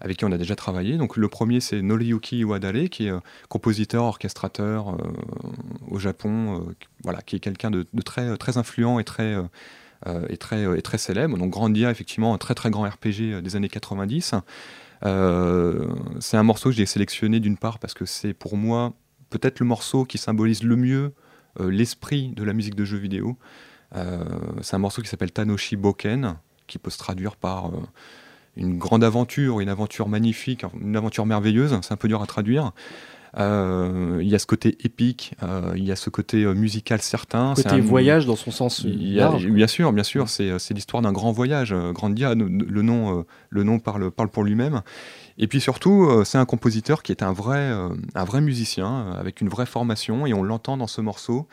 avec 0.00 0.18
qui 0.18 0.24
on 0.24 0.32
a 0.32 0.38
déjà 0.38 0.56
travaillé. 0.56 0.96
Donc 0.96 1.16
le 1.16 1.28
premier 1.28 1.60
c'est 1.60 1.82
Noriyuki 1.82 2.38
Iwadare 2.38 2.88
qui 2.90 3.06
est 3.06 3.12
compositeur, 3.48 4.04
orchestrateur 4.04 4.96
au 5.88 5.98
Japon, 5.98 6.66
voilà, 7.02 7.22
qui 7.22 7.36
est 7.36 7.40
quelqu'un 7.40 7.70
de, 7.70 7.86
très, 8.04 8.36
très 8.36 8.58
influent 8.58 8.98
et 8.98 9.04
très, 9.04 9.36
et 10.28 10.36
très, 10.36 10.78
et 10.78 10.82
très 10.82 10.98
célèbre. 10.98 11.38
Donc 11.38 11.50
Grandia 11.50 11.90
effectivement 11.90 12.34
un 12.34 12.38
très 12.38 12.54
très 12.54 12.70
grand 12.70 12.88
RPG 12.88 13.42
des 13.42 13.56
années 13.56 13.68
90. 13.68 14.34
c'est 15.02 16.36
un 16.36 16.42
morceau 16.42 16.70
que 16.70 16.76
j'ai 16.76 16.86
sélectionné 16.86 17.40
d'une 17.40 17.56
part 17.56 17.78
parce 17.78 17.94
que 17.94 18.04
c'est 18.04 18.34
pour 18.34 18.56
moi 18.56 18.92
peut-être 19.30 19.60
le 19.60 19.66
morceau 19.66 20.04
qui 20.04 20.18
symbolise 20.18 20.62
le 20.62 20.76
mieux 20.76 21.12
l'esprit 21.60 22.32
de 22.36 22.42
la 22.44 22.52
musique 22.52 22.74
de 22.74 22.84
jeu 22.84 22.98
vidéo. 22.98 23.36
c'est 23.94 24.74
un 24.74 24.78
morceau 24.78 25.02
qui 25.02 25.08
s'appelle 25.08 25.32
Tanoshi 25.32 25.76
Boken, 25.76 26.36
qui 26.66 26.78
peut 26.78 26.90
se 26.90 26.98
traduire 26.98 27.36
par 27.36 27.66
euh, 27.66 27.80
une 28.56 28.78
grande 28.78 29.04
aventure, 29.04 29.60
une 29.60 29.68
aventure 29.68 30.08
magnifique, 30.08 30.64
une 30.80 30.96
aventure 30.96 31.26
merveilleuse, 31.26 31.78
c'est 31.82 31.92
un 31.92 31.96
peu 31.96 32.08
dur 32.08 32.22
à 32.22 32.26
traduire. 32.26 32.72
Euh, 33.36 34.20
il 34.22 34.28
y 34.28 34.34
a 34.36 34.38
ce 34.38 34.46
côté 34.46 34.76
épique, 34.84 35.34
euh, 35.42 35.72
il 35.74 35.84
y 35.84 35.90
a 35.90 35.96
ce 35.96 36.08
côté 36.08 36.44
musical 36.54 37.02
certain. 37.02 37.54
Côté 37.54 37.80
voyage 37.80 38.26
dans 38.26 38.36
son 38.36 38.52
sens 38.52 38.84
large. 38.84 39.46
Bien 39.46 39.66
sûr, 39.66 39.92
bien 39.92 40.04
sûr, 40.04 40.28
c'est 40.28 40.70
l'histoire 40.70 41.02
d'un 41.02 41.12
grand 41.12 41.32
voyage. 41.32 41.74
Grandia, 41.92 42.34
le 42.34 42.82
nom, 42.82 43.24
le 43.48 43.62
nom 43.64 43.80
parle, 43.80 44.10
parle 44.10 44.28
pour 44.28 44.44
lui-même. 44.44 44.82
Et 45.36 45.48
puis 45.48 45.60
surtout, 45.60 46.22
c'est 46.24 46.38
un 46.38 46.44
compositeur 46.44 47.02
qui 47.02 47.10
est 47.10 47.24
un 47.24 47.32
vrai, 47.32 47.72
un 48.14 48.24
vrai 48.24 48.40
musicien, 48.40 49.12
avec 49.18 49.40
une 49.40 49.48
vraie 49.48 49.66
formation, 49.66 50.26
et 50.26 50.34
on 50.34 50.44
l'entend 50.44 50.76
dans 50.76 50.86
ce 50.86 51.00
morceau. 51.00 51.48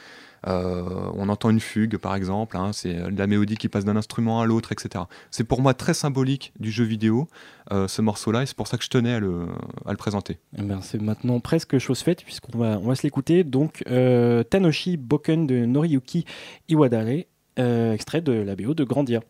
Euh, 0.47 0.83
on 1.15 1.29
entend 1.29 1.49
une 1.49 1.59
fugue, 1.59 1.97
par 1.97 2.15
exemple, 2.15 2.57
hein, 2.57 2.71
c'est 2.73 2.97
la 3.11 3.27
mélodie 3.27 3.57
qui 3.57 3.69
passe 3.69 3.85
d'un 3.85 3.95
instrument 3.95 4.41
à 4.41 4.45
l'autre, 4.45 4.71
etc. 4.71 5.05
C'est 5.29 5.43
pour 5.43 5.61
moi 5.61 5.73
très 5.73 5.93
symbolique 5.93 6.53
du 6.59 6.71
jeu 6.71 6.83
vidéo, 6.83 7.27
euh, 7.71 7.87
ce 7.87 8.01
morceau-là, 8.01 8.43
et 8.43 8.45
c'est 8.45 8.55
pour 8.55 8.67
ça 8.67 8.77
que 8.77 8.83
je 8.83 8.89
tenais 8.89 9.13
à 9.13 9.19
le, 9.19 9.47
présenter. 9.97 10.39
Eh 10.57 10.63
ben, 10.63 10.81
c'est 10.81 11.01
maintenant 11.01 11.39
presque 11.39 11.77
chose 11.77 11.99
faite, 11.99 12.23
puisqu'on 12.23 12.57
va, 12.57 12.79
on 12.81 12.87
va 12.87 12.95
se 12.95 13.03
l'écouter. 13.03 13.43
Donc, 13.43 13.83
euh, 13.89 14.43
Tanoshi 14.43 14.97
Boken 14.97 15.45
de 15.45 15.65
Noriyuki 15.65 16.25
Iwadare, 16.69 17.25
extrait 17.57 18.21
de 18.21 18.31
la 18.31 18.55
BO 18.55 18.73
de 18.73 18.83
Grandia. 18.83 19.21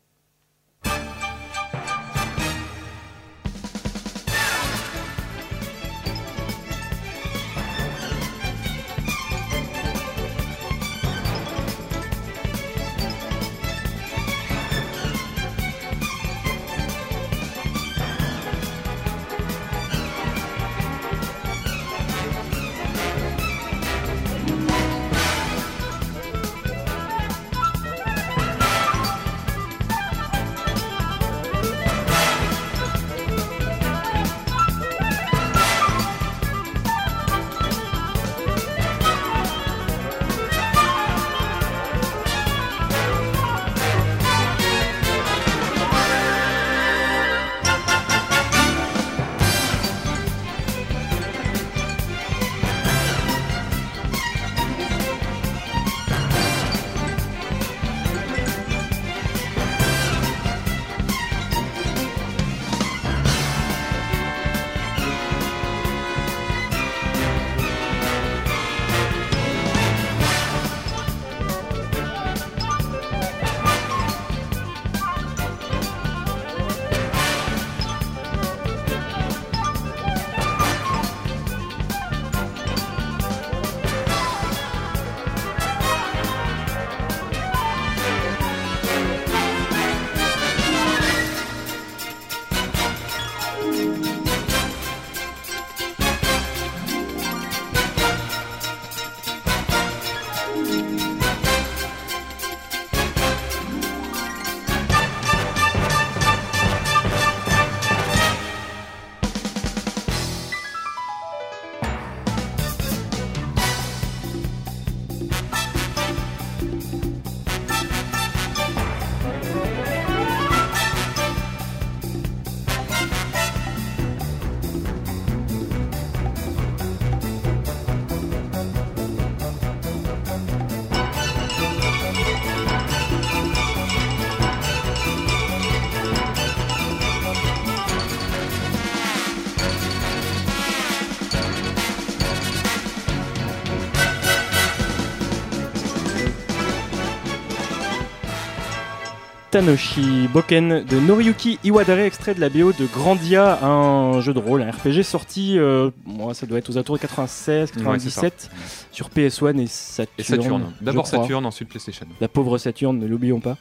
Tanoshi 149.62 150.28
Boken 150.34 150.84
de 150.90 151.00
Noriyuki 151.00 151.60
Iwadare, 151.64 152.00
extrait 152.00 152.34
de 152.34 152.40
la 152.40 152.50
BO 152.50 152.72
de 152.74 152.88
Grandia, 152.92 153.64
un 153.64 154.20
jeu 154.20 154.34
de 154.34 154.40
rôle, 154.40 154.64
un 154.64 154.72
RPG 154.72 155.04
sorti, 155.04 155.60
euh, 155.60 155.92
ça 156.34 156.48
doit 156.48 156.58
être 156.58 156.72
aux 156.72 156.78
alentours 156.78 156.96
de 156.96 157.02
96, 157.02 157.70
97, 157.70 158.50
sur 158.92 159.10
PS1 159.10 159.60
et 159.60 159.68
Saturn. 159.68 160.16
Et 160.18 160.24
Saturn. 160.24 160.74
D'abord 160.82 161.06
Saturn, 161.06 161.46
ensuite 161.46 161.70
PlayStation. 161.70 162.08
La 162.20 162.28
pauvre 162.28 162.58
Saturn, 162.58 162.98
ne 162.98 163.06
l'oublions 163.06 163.40
pas. 163.40 163.56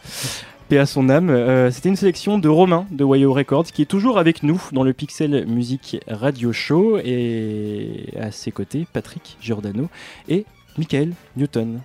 Paix 0.71 0.79
à 0.79 0.87
son 0.87 1.11
âme. 1.11 1.29
Euh, 1.29 1.71
c'était 1.71 1.91
une 1.91 1.97
sélection 1.97 2.39
de 2.39 2.49
Romain 2.49 2.87
de 2.91 3.05
Wayo 3.05 3.35
Records 3.35 3.67
qui 3.67 3.83
est 3.83 3.87
toujours 3.87 4.19
avec 4.19 4.43
nous 4.43 4.63
dans 4.73 4.85
le 4.85 4.95
Pixel 4.95 5.45
Music 5.49 5.99
Radio 6.09 6.51
Show 6.55 6.97
et 7.05 8.15
à 8.19 8.31
ses 8.31 8.53
côtés 8.53 8.87
Patrick 8.91 9.37
Giordano 9.43 9.91
et 10.31 10.47
Michael 10.79 11.13
Newton. 11.37 11.83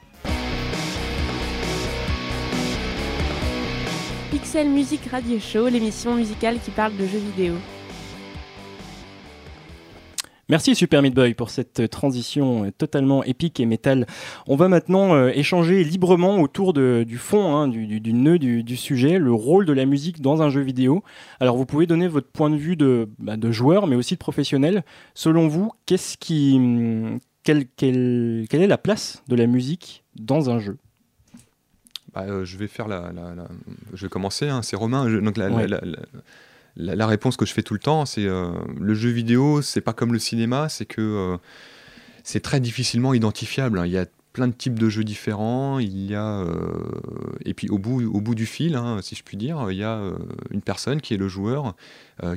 Pixel 4.45 4.69
Music 4.69 5.01
Radio 5.07 5.39
Show, 5.39 5.69
l'émission 5.69 6.13
musicale 6.13 6.59
qui 6.63 6.69
parle 6.69 6.95
de 6.95 7.07
jeux 7.07 7.17
vidéo. 7.17 7.55
Merci 10.49 10.75
Super 10.75 11.01
Meat 11.01 11.15
Boy 11.15 11.33
pour 11.33 11.49
cette 11.49 11.89
transition 11.89 12.71
totalement 12.77 13.23
épique 13.23 13.59
et 13.59 13.65
métal. 13.65 14.05
On 14.45 14.55
va 14.55 14.67
maintenant 14.67 15.15
euh, 15.15 15.31
échanger 15.33 15.83
librement 15.83 16.41
autour 16.41 16.73
du 16.73 17.17
fond, 17.17 17.55
hein, 17.55 17.67
du, 17.67 18.13
nœud 18.13 18.37
du, 18.37 18.77
sujet, 18.77 19.17
le 19.17 19.33
rôle 19.33 19.65
de 19.65 19.73
la 19.73 19.87
musique 19.87 20.21
dans 20.21 20.43
un 20.43 20.51
jeu 20.51 20.61
vidéo. 20.61 21.03
Alors 21.39 21.57
vous 21.57 21.65
pouvez 21.65 21.87
donner 21.87 22.07
votre 22.07 22.29
point 22.29 22.51
de 22.51 22.55
vue 22.55 22.75
de, 22.75 23.09
bah, 23.17 23.37
joueur, 23.49 23.87
mais 23.87 23.95
aussi 23.95 24.13
de 24.13 24.19
professionnel. 24.19 24.83
Selon 25.15 25.47
vous, 25.47 25.71
hum, 26.29 27.19
quelle 27.43 27.65
est 27.81 28.67
la 28.67 28.77
place 28.77 29.23
de 29.27 29.35
la 29.35 29.47
musique 29.47 30.03
dans 30.15 30.51
un 30.51 30.59
jeu? 30.59 30.77
Bah, 32.15 32.23
euh, 32.27 32.45
je 32.45 32.57
vais 32.57 32.67
faire 32.67 32.87
la, 32.87 33.11
je 33.93 34.05
vais 34.05 34.09
commencer. 34.09 34.47
Hein, 34.47 34.61
c'est 34.61 34.75
Romain. 34.75 35.09
donc 35.19 35.37
la, 36.77 37.07
réponse 37.07 37.35
que 37.35 37.45
je 37.45 37.53
fais 37.53 37.63
tout 37.63 37.73
le 37.73 37.79
temps, 37.79 38.05
c'est 38.05 38.25
euh, 38.25 38.51
le 38.79 38.95
jeu 38.95 39.09
vidéo, 39.09 39.61
c'est 39.61 39.81
pas 39.81 39.93
comme 39.93 40.13
le 40.13 40.19
cinéma, 40.19 40.69
c'est 40.69 40.85
que 40.85 41.01
euh, 41.01 41.37
c'est 42.23 42.41
très 42.41 42.59
difficilement 42.59 43.13
identifiable. 43.13 43.79
Hein. 43.79 43.85
Il 43.85 43.91
y 43.91 43.97
a 43.97 44.05
plein 44.31 44.47
de 44.47 44.53
types 44.53 44.79
de 44.79 44.89
jeux 44.89 45.03
différents. 45.03 45.79
Il 45.79 46.05
y 46.05 46.15
a, 46.15 46.45
et 47.43 47.53
puis 47.53 47.69
au 47.69 47.77
bout, 47.77 48.01
au 48.03 48.21
bout 48.21 48.35
du 48.35 48.45
fil, 48.45 48.75
hein, 48.75 48.99
si 49.01 49.15
je 49.15 49.23
puis 49.23 49.37
dire, 49.37 49.67
il 49.69 49.77
y 49.77 49.83
a 49.83 50.01
une 50.51 50.61
personne 50.61 51.01
qui 51.01 51.13
est 51.13 51.17
le 51.17 51.27
joueur 51.27 51.67
euh, 51.67 51.71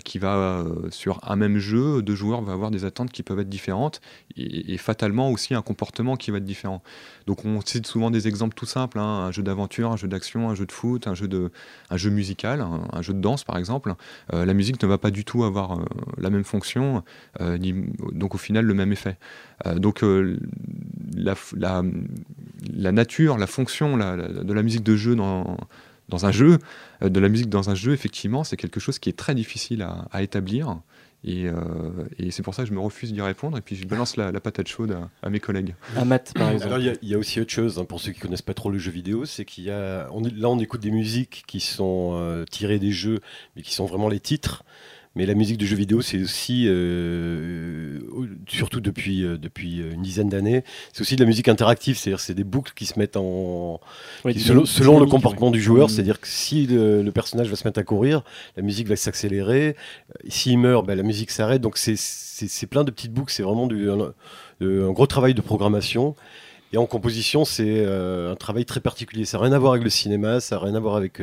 qui 0.05 0.19
va, 0.19 0.37
euh, 0.37 0.91
sur 0.91 1.21
un 1.23 1.37
même 1.37 1.59
jeu, 1.59 2.03
deux 2.03 2.15
joueurs 2.17 2.41
vont 2.43 2.53
avoir 2.53 2.71
des 2.71 2.85
attentes 2.85 3.13
qui 3.13 3.23
peuvent 3.23 3.39
être 3.39 3.49
différentes 3.49 4.01
et, 4.37 4.77
fatalement 4.77 5.31
aussi 5.31 5.55
un 5.55 5.63
comportement 5.63 6.17
qui 6.17 6.31
va 6.31 6.39
être 6.39 6.45
différent. 6.45 6.83
Donc 7.27 7.45
on 7.45 7.61
cite 7.61 7.87
souvent 7.87 8.11
des 8.11 8.27
exemples 8.27 8.55
tout 8.55 8.67
simples, 8.67 8.99
hein, 8.99 9.27
un 9.27 9.31
jeu 9.31 9.43
d'aventure, 9.43 9.93
un 9.93 9.97
jeu 9.97 10.09
d'action, 10.09 10.51
un 10.51 10.55
jeu 10.55 10.67
de 10.67 10.73
foot, 10.73 11.07
un 11.07 11.15
jeu, 11.15 11.29
musical, 12.11 12.61
un, 12.93 13.03
jeu 13.03 13.15
de 13.15 13.21
danse 13.21 13.45
par 13.45 13.57
exemple. 13.57 13.95
Euh, 14.33 14.45
la 14.45 14.55
musique 14.55 14.83
ne 14.83 14.89
va 14.89 14.99
pas 14.99 15.11
du 15.11 15.25
tout 15.25 15.45
avoir 15.45 15.81
la 16.17 16.31
même 16.31 16.45
fonction, 16.45 17.03
donc 18.13 18.35
au 18.35 18.39
final 18.39 18.65
le 18.65 18.75
même 18.75 18.93
effet. 18.93 19.17
donc 19.77 20.05
la, 21.15 21.83
nature, 22.93 23.39
la 23.39 23.47
fonction 23.47 23.97
de 23.97 24.53
la 24.53 24.63
musique 24.63 24.83
de 24.83 24.97
jeu 24.97 25.15
dans 25.15 25.57
dans 26.09 26.27
un 26.27 26.33
jeu, 26.33 26.59
euh, 27.03 27.09
de 27.09 27.21
la 27.21 27.29
musique 27.29 27.49
dans 27.49 27.71
un 27.71 27.75
jeu, 27.75 27.93
effectivement, 27.93 28.45
c'est 28.45 28.57
quelque 28.57 28.81
chose 28.81 28.99
qui 28.99 29.09
est 29.09 29.17
très 29.17 29.35
difficile 29.35 29.87
à, 30.11 30.23
établir. 30.23 30.81
Euh, 31.27 32.05
et, 32.19 32.31
c'est 32.31 32.43
pour 32.43 32.55
ça 32.55 32.63
que 32.63 32.69
je 32.69 32.75
me 32.75 32.81
refuse 32.81 33.13
d'y 33.13 33.21
répondre. 33.21 33.59
Et 33.59 33.61
puis 33.61 33.77
je 33.77 33.87
balance 33.87 34.17
la, 34.17 34.33
patate 34.41 34.69
chaude 34.69 34.97
à, 35.23 35.31
mes 35.31 35.41
collègues. 35.41 35.75
À 35.97 36.05
Matt, 36.05 36.33
par 36.35 36.51
exemple. 36.51 36.75
Alors 36.75 36.97
il 37.03 37.09
y, 37.09 37.15
a 37.15 37.19
aussi 37.19 37.41
autre 37.41 37.51
chose, 37.51 37.79
hein, 37.79 37.85
pour 37.85 38.01
ceux 38.01 38.13
qui 38.13 38.21
connaissent 38.21 38.43
pas 38.43 38.55
trop 38.55 38.71
le 38.71 38.79
jeu 38.79 38.91
vidéo, 38.91 39.25
c'est 39.25 39.45
qu'il 39.45 39.65
y 39.65 39.71
a. 39.71 40.09
On, 40.13 40.23
là, 40.23 40.49
on 40.49 40.59
écoute 40.59 40.81
des 40.81 40.91
musiques 40.91 41.45
qui 41.47 41.61
sont 41.61 42.13
euh, 42.15 42.45
tirées 42.51 42.79
des 42.79 42.93
jeux, 42.93 43.21
mais 43.57 43.63
qui 43.63 43.75
sont 43.75 43.87
vraiment 43.87 44.09
les 44.09 44.21
titres. 44.21 44.65
Mais 45.19 45.27
la 45.27 45.35
musique 45.35 45.59
de 45.59 45.67
jeux 45.67 45.75
vidéo, 45.75 46.01
c'est 46.01 46.23
aussi, 46.23 46.67
euh, 46.69 47.99
surtout 48.47 48.81
depuis, 48.81 49.25
euh, 49.25 49.37
depuis 49.37 49.79
une 49.81 50.01
dizaine 50.01 50.29
d'années, 50.29 50.63
c'est 50.93 51.01
aussi 51.01 51.17
de 51.17 51.21
la 51.21 51.27
musique 51.27 51.49
interactive. 51.49 51.99
C'est-à-dire 51.99 52.21
c'est 52.21 52.35
des 52.35 52.45
boucles 52.45 52.73
qui 52.77 52.87
se 52.87 52.97
mettent 53.01 53.17
en. 53.17 53.81
selon, 54.25 55.01
le 55.01 55.07
comportement 55.07 55.51
du 55.51 55.61
joueur, 55.61 55.89
mm. 55.89 55.91
c'est-à-dire 55.91 56.21
que 56.21 56.29
si 56.29 56.69
le, 56.69 57.11
personnage 57.11 57.49
va 57.49 57.57
se 57.57 57.67
mettre 57.67 57.81
à 57.81 57.83
courir, 57.83 58.23
la 58.57 58.63
musique 58.63 58.87
va 58.87 58.95
s'accélérer. 58.95 59.75
S'il 60.29 60.57
meurt, 60.57 60.87
ben, 60.87 60.95
la 60.95 61.03
musique 61.03 61.33
s'arrête. 61.33 61.63
Donc 61.63 61.79
c'est 61.79 62.67
plein 62.71 62.85
de 62.85 62.93
petites 62.93 63.13
boucles. 63.13 63.33
C'est 63.33 63.43
vraiment 63.43 63.67
du, 63.67 63.91
un, 63.91 64.93
gros 64.93 65.09
travail 65.09 65.35
de 65.35 65.41
programmation. 65.41 66.15
Et 66.73 66.77
en 66.77 66.87
composition, 66.87 67.45
c'est 67.45 67.85
euh, 67.87 68.33
un 68.33 68.37
travail 68.37 68.65
très 68.65 68.81
particulier. 68.81 69.25
Ça 69.25 69.39
n'a 69.39 69.45
rien 69.45 69.53
à 69.53 69.59
voir 69.59 69.73
avec 69.73 69.85
le 69.85 69.91
cinéma, 69.91 70.41
ça 70.41 70.57
n'a 70.57 70.63
rien 70.63 70.75
à 70.75 70.81
voir 70.81 70.97
avec. 70.97 71.21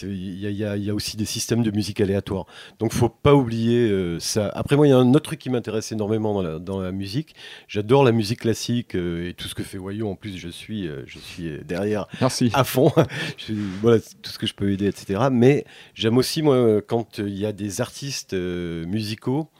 Il 0.00 0.38
y, 0.38 0.90
a 0.90 0.94
aussi 0.94 1.18
des 1.18 1.26
systèmes 1.26 1.62
de 1.62 1.70
musique 1.70 2.00
aléatoire. 2.00 2.46
Donc, 2.78 2.92
faut 2.92 3.10
pas 3.10 3.34
oublier 3.34 3.90
euh, 3.90 4.18
ça. 4.18 4.48
Après, 4.54 4.74
moi, 4.74 4.86
il 4.86 4.90
y 4.90 4.92
a 4.92 4.96
un 4.96 5.10
autre 5.10 5.20
truc 5.20 5.38
qui 5.38 5.50
m'intéresse 5.50 5.92
énormément 5.92 6.42
dans 6.58 6.80
la, 6.80 6.92
musique. 6.92 7.34
J'adore 7.68 8.02
la 8.02 8.12
musique 8.12 8.40
classique 8.40 8.94
euh, 8.94 9.28
et 9.28 9.34
tout 9.34 9.48
ce 9.48 9.54
que 9.54 9.62
fait 9.62 9.78
Wayou. 9.78 10.08
En 10.08 10.14
plus, 10.14 10.38
je 10.38 10.48
suis, 10.48 10.88
euh, 10.88 11.02
je 11.06 11.18
suis 11.18 11.58
derrière 11.64 12.06
Merci. 12.20 12.50
à 12.54 12.64
fond. 12.64 12.90
voilà, 13.82 14.00
tout 14.00 14.30
ce 14.30 14.38
que 14.38 14.46
je 14.46 14.54
peux 14.54 14.72
aider, 14.72 14.86
etc. 14.86 15.28
Mais 15.30 15.66
j'aime 15.94 16.16
aussi, 16.16 16.40
moi, 16.40 16.80
quand 16.80 17.18
il 17.18 17.38
y 17.38 17.44
a 17.44 17.52
des 17.52 17.82
artistes 17.82 18.34
musicaux 18.34 19.50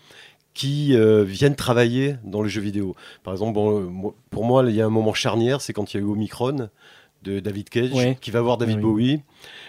qui 0.54 0.96
viennent 1.24 1.56
travailler 1.56 2.16
dans 2.24 2.42
le 2.42 2.48
jeu 2.48 2.60
vidéo. 2.60 2.94
Par 3.22 3.32
exemple, 3.34 3.54
bon, 3.54 4.14
pour 4.30 4.44
moi, 4.44 4.64
il 4.68 4.74
y 4.74 4.82
a 4.82 4.86
un 4.86 4.90
moment 4.90 5.14
charnière, 5.14 5.60
c'est 5.60 5.72
quand 5.72 5.94
il 5.94 5.96
y 5.96 6.00
a 6.00 6.02
eu 6.02 6.08
Omicron 6.08 6.68
de 7.22 7.40
David 7.40 7.68
Cage, 7.68 8.16
qui 8.20 8.30
va 8.30 8.40
voir 8.40 8.58
David 8.58 8.80
Bowie. 8.80 9.20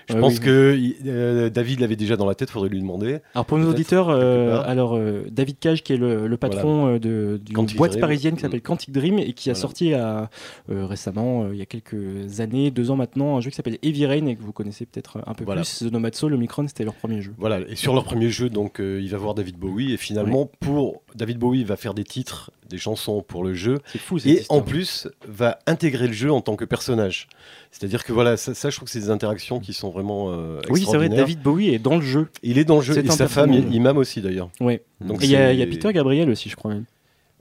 Je 0.09 0.15
pense 0.15 0.39
que 0.39 0.77
euh, 1.05 1.49
David 1.49 1.79
l'avait 1.79 1.95
déjà 1.95 2.17
dans 2.17 2.25
la 2.25 2.35
tête, 2.35 2.49
faudrait 2.49 2.69
lui 2.69 2.79
demander. 2.79 3.19
Alors 3.33 3.45
pour 3.45 3.57
nos 3.57 3.69
auditeurs, 3.69 4.09
euh, 4.09 4.61
alors 4.65 4.95
euh, 4.95 5.23
David 5.31 5.59
Cage 5.59 5.83
qui 5.83 5.93
est 5.93 5.97
le, 5.97 6.35
patron 6.37 6.97
de 6.97 7.39
d'une 7.43 7.65
boîte 7.77 7.99
parisienne 7.99 8.35
qui 8.35 8.41
s'appelle 8.41 8.61
Quantic 8.61 8.91
Dream 8.91 9.19
et 9.19 9.33
qui 9.33 9.49
a 9.49 9.55
sorti 9.55 9.93
à, 9.93 10.29
récemment, 10.69 11.51
il 11.51 11.57
y 11.57 11.61
a 11.61 11.65
quelques 11.65 12.39
années, 12.39 12.71
deux 12.71 12.91
ans 12.91 12.95
maintenant, 12.95 13.37
un 13.37 13.41
jeu 13.41 13.49
qui 13.49 13.55
s'appelle 13.55 13.77
Heavy 13.81 14.05
Rain 14.05 14.25
et 14.25 14.35
que 14.35 14.41
vous 14.41 14.51
connaissez 14.51 14.85
peut-être 14.85 15.19
un 15.25 15.33
peu 15.33 15.45
plus. 15.45 15.79
The 15.79 15.91
Nomad 15.91 16.15
Soul, 16.15 16.33
Omicron, 16.33 16.67
c'était 16.67 16.83
leur 16.83 16.95
premier 16.95 17.21
jeu. 17.21 17.33
Voilà, 17.37 17.59
et 17.59 17.75
sur 17.75 17.93
leur 17.93 18.03
premier 18.03 18.29
jeu, 18.29 18.49
donc 18.49 18.79
il 18.79 19.09
va 19.09 19.17
voir 19.17 19.33
David 19.35 19.57
Bowie. 19.57 19.93
Et 19.93 19.97
finalement 19.97 20.49
pour 20.59 21.01
David 21.15 21.37
Bowie 21.37 21.61
il 21.61 21.65
va 21.65 21.77
faire 21.77 21.93
des 21.93 22.03
titres, 22.03 22.51
des 22.73 22.79
chansons 22.79 23.21
pour 23.21 23.43
le 23.43 23.53
jeu. 23.53 23.77
Fou. 23.99 24.17
Et 24.25 24.41
en 24.49 24.62
plus 24.62 25.07
va 25.27 25.59
intégrer 25.67 26.07
le 26.07 26.13
jeu 26.13 26.31
en 26.31 26.41
tant 26.41 26.55
que 26.55 26.65
personnage. 26.65 27.27
C'est-à-dire 27.69 28.03
que 28.03 28.12
voilà, 28.12 28.36
ça, 28.36 28.53
je 28.53 28.75
trouve 28.75 28.88
que 28.88 28.91
c'est 28.91 28.99
des 28.99 29.12
interactions 29.12 29.59
qui 29.59 29.73
sont 29.73 29.91
vraiment 29.91 30.31
euh, 30.31 30.59
Oui, 30.69 30.86
c'est 30.89 30.97
vrai, 30.97 31.07
David 31.07 31.41
Bowie 31.41 31.69
est 31.69 31.79
dans 31.79 31.95
le 31.95 32.01
jeu. 32.01 32.29
Il 32.41 32.57
est 32.57 32.65
dans 32.65 32.77
le 32.77 32.81
jeu, 32.81 32.97
et 32.97 33.07
sa 33.12 33.27
femme, 33.27 33.53
il, 33.53 33.79
m'aime 33.79 33.97
aussi 33.97 34.21
d'ailleurs. 34.21 34.49
Oui. 34.59 34.79
il 35.01 35.29
y, 35.29 35.36
a 35.36 35.65
Peter 35.67 35.93
Gabriel 35.93 36.29
aussi, 36.31 36.49
je 36.49 36.55
crois 36.55 36.73
même. 36.73 36.86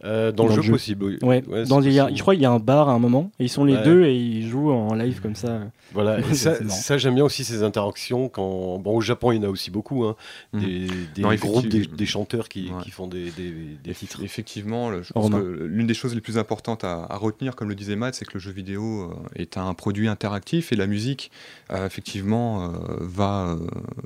Euh, 0.04 0.32
dans, 0.32 0.48
le 0.48 0.60
jeu, 0.60 0.72
possible, 0.72 1.04
oui. 1.04 1.18
Ouais. 1.22 1.42
dans 1.66 1.80
je 1.80 2.20
crois 2.20 2.34
qu'il 2.34 2.42
y 2.42 2.46
a 2.46 2.50
un 2.50 2.58
bar 2.58 2.88
à 2.88 2.92
un 2.92 2.98
moment, 2.98 3.30
et 3.38 3.44
ils 3.44 3.48
sont 3.48 3.64
les 3.64 3.76
deux 3.78 4.04
et 4.04 4.16
ils 4.16 4.48
jouent 4.48 4.72
en 4.72 4.94
live 4.94 5.20
comme 5.20 5.36
ça. 5.36 5.60
Voilà, 5.92 6.18
et 6.30 6.34
ça, 6.34 6.98
j'aime 6.98 7.14
bien 7.14 7.24
aussi 7.24 7.44
ces 7.44 7.62
interactions. 7.62 8.28
Quand... 8.28 8.78
Bon, 8.78 8.96
au 8.96 9.00
Japon, 9.00 9.30
il 9.30 9.36
y 9.36 9.38
en 9.38 9.44
a 9.44 9.48
aussi 9.48 9.70
beaucoup, 9.70 10.04
hein. 10.04 10.16
mm. 10.52 10.60
des, 10.60 10.86
des 11.14 11.36
groupes, 11.36 11.68
des, 11.68 12.06
chanteurs 12.06 12.48
qui, 12.48 12.72
qui 12.82 12.90
font 12.90 13.06
des, 13.06 13.30
des, 13.30 13.94
titres. 13.94 14.22
Effectivement, 14.24 15.02
je 15.02 15.12
pense 15.12 15.30
que 15.30 15.36
l'une 15.36 15.86
des 15.86 15.94
choses 15.94 16.14
les 16.14 16.20
plus 16.20 16.38
importantes 16.38 16.82
à, 16.82 17.06
retenir, 17.16 17.54
comme 17.54 17.68
le 17.68 17.76
disait 17.76 17.94
Matt, 17.94 18.14
c'est 18.14 18.24
que 18.24 18.34
le 18.34 18.40
jeu 18.40 18.50
vidéo 18.50 19.02
euh, 19.02 19.14
est 19.36 19.56
un 19.56 19.72
produit 19.74 20.08
interactif 20.08 20.72
et 20.72 20.76
la 20.76 20.88
musique, 20.88 21.30
euh, 21.70 21.86
effectivement, 21.86 22.72
va, 22.98 23.56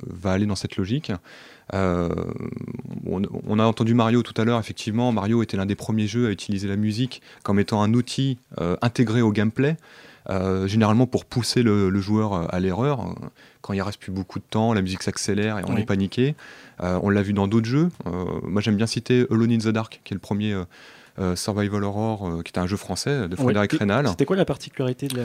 va 0.05 0.31
aller 0.31 0.45
dans 0.45 0.55
cette 0.55 0.77
logique. 0.77 1.11
Euh, 1.73 2.09
on, 3.05 3.59
a 3.59 3.63
entendu 3.63 3.93
Mario 3.93 4.23
tout 4.23 4.39
à 4.39 4.45
l'heure, 4.45 4.59
effectivement, 4.59 5.11
Mario 5.11 5.43
était 5.43 5.57
l'un 5.57 5.65
des 5.65 5.75
premiers 5.75 6.07
jeux 6.07 6.27
à 6.27 6.31
utiliser 6.31 6.67
la 6.67 6.75
musique 6.75 7.21
comme 7.43 7.59
étant 7.59 7.81
un 7.81 7.93
outil 7.93 8.37
euh, 8.59 8.75
intégré 8.81 9.21
au 9.21 9.31
gameplay. 9.31 9.77
Euh, 10.29 10.67
généralement 10.67 11.07
pour 11.07 11.23
pousser 11.23 11.63
le, 11.63 12.01
joueur 12.01 12.53
à 12.53 12.59
l'erreur. 12.59 13.15
Quand 13.61 13.71
il 13.71 13.81
reste 13.81 13.99
plus 14.01 14.11
beaucoup 14.11 14.39
de 14.39 14.43
temps, 14.49 14.73
la 14.73 14.81
musique 14.81 15.01
s'accélère 15.01 15.57
et 15.57 15.63
on 15.65 15.77
est 15.77 15.85
paniqué. 15.85 16.35
on 16.79 17.09
l'a 17.09 17.21
vu 17.21 17.31
dans 17.31 17.47
d'autres 17.47 17.67
jeux. 17.67 17.89
moi 18.43 18.61
j'aime 18.61 18.75
bien 18.75 18.87
citer 18.87 19.25
Alone 19.31 19.53
in 19.53 19.57
the 19.59 19.69
Dark, 19.69 20.01
qui 20.03 20.13
est 20.13 20.15
le 20.15 20.19
premier 20.19 20.53
Survival 21.35 21.83
Horror, 21.83 22.27
euh, 22.27 22.41
qui 22.43 22.51
était 22.51 22.59
un 22.59 22.67
jeu 22.67 22.77
français 22.77 23.27
de 23.27 23.35
Frédéric 23.35 23.73
Rénal. 23.73 24.07
C'était 24.07 24.25
quoi 24.25 24.35
la 24.35 24.45
particularité 24.45 25.07
de 25.07 25.17
la... 25.17 25.23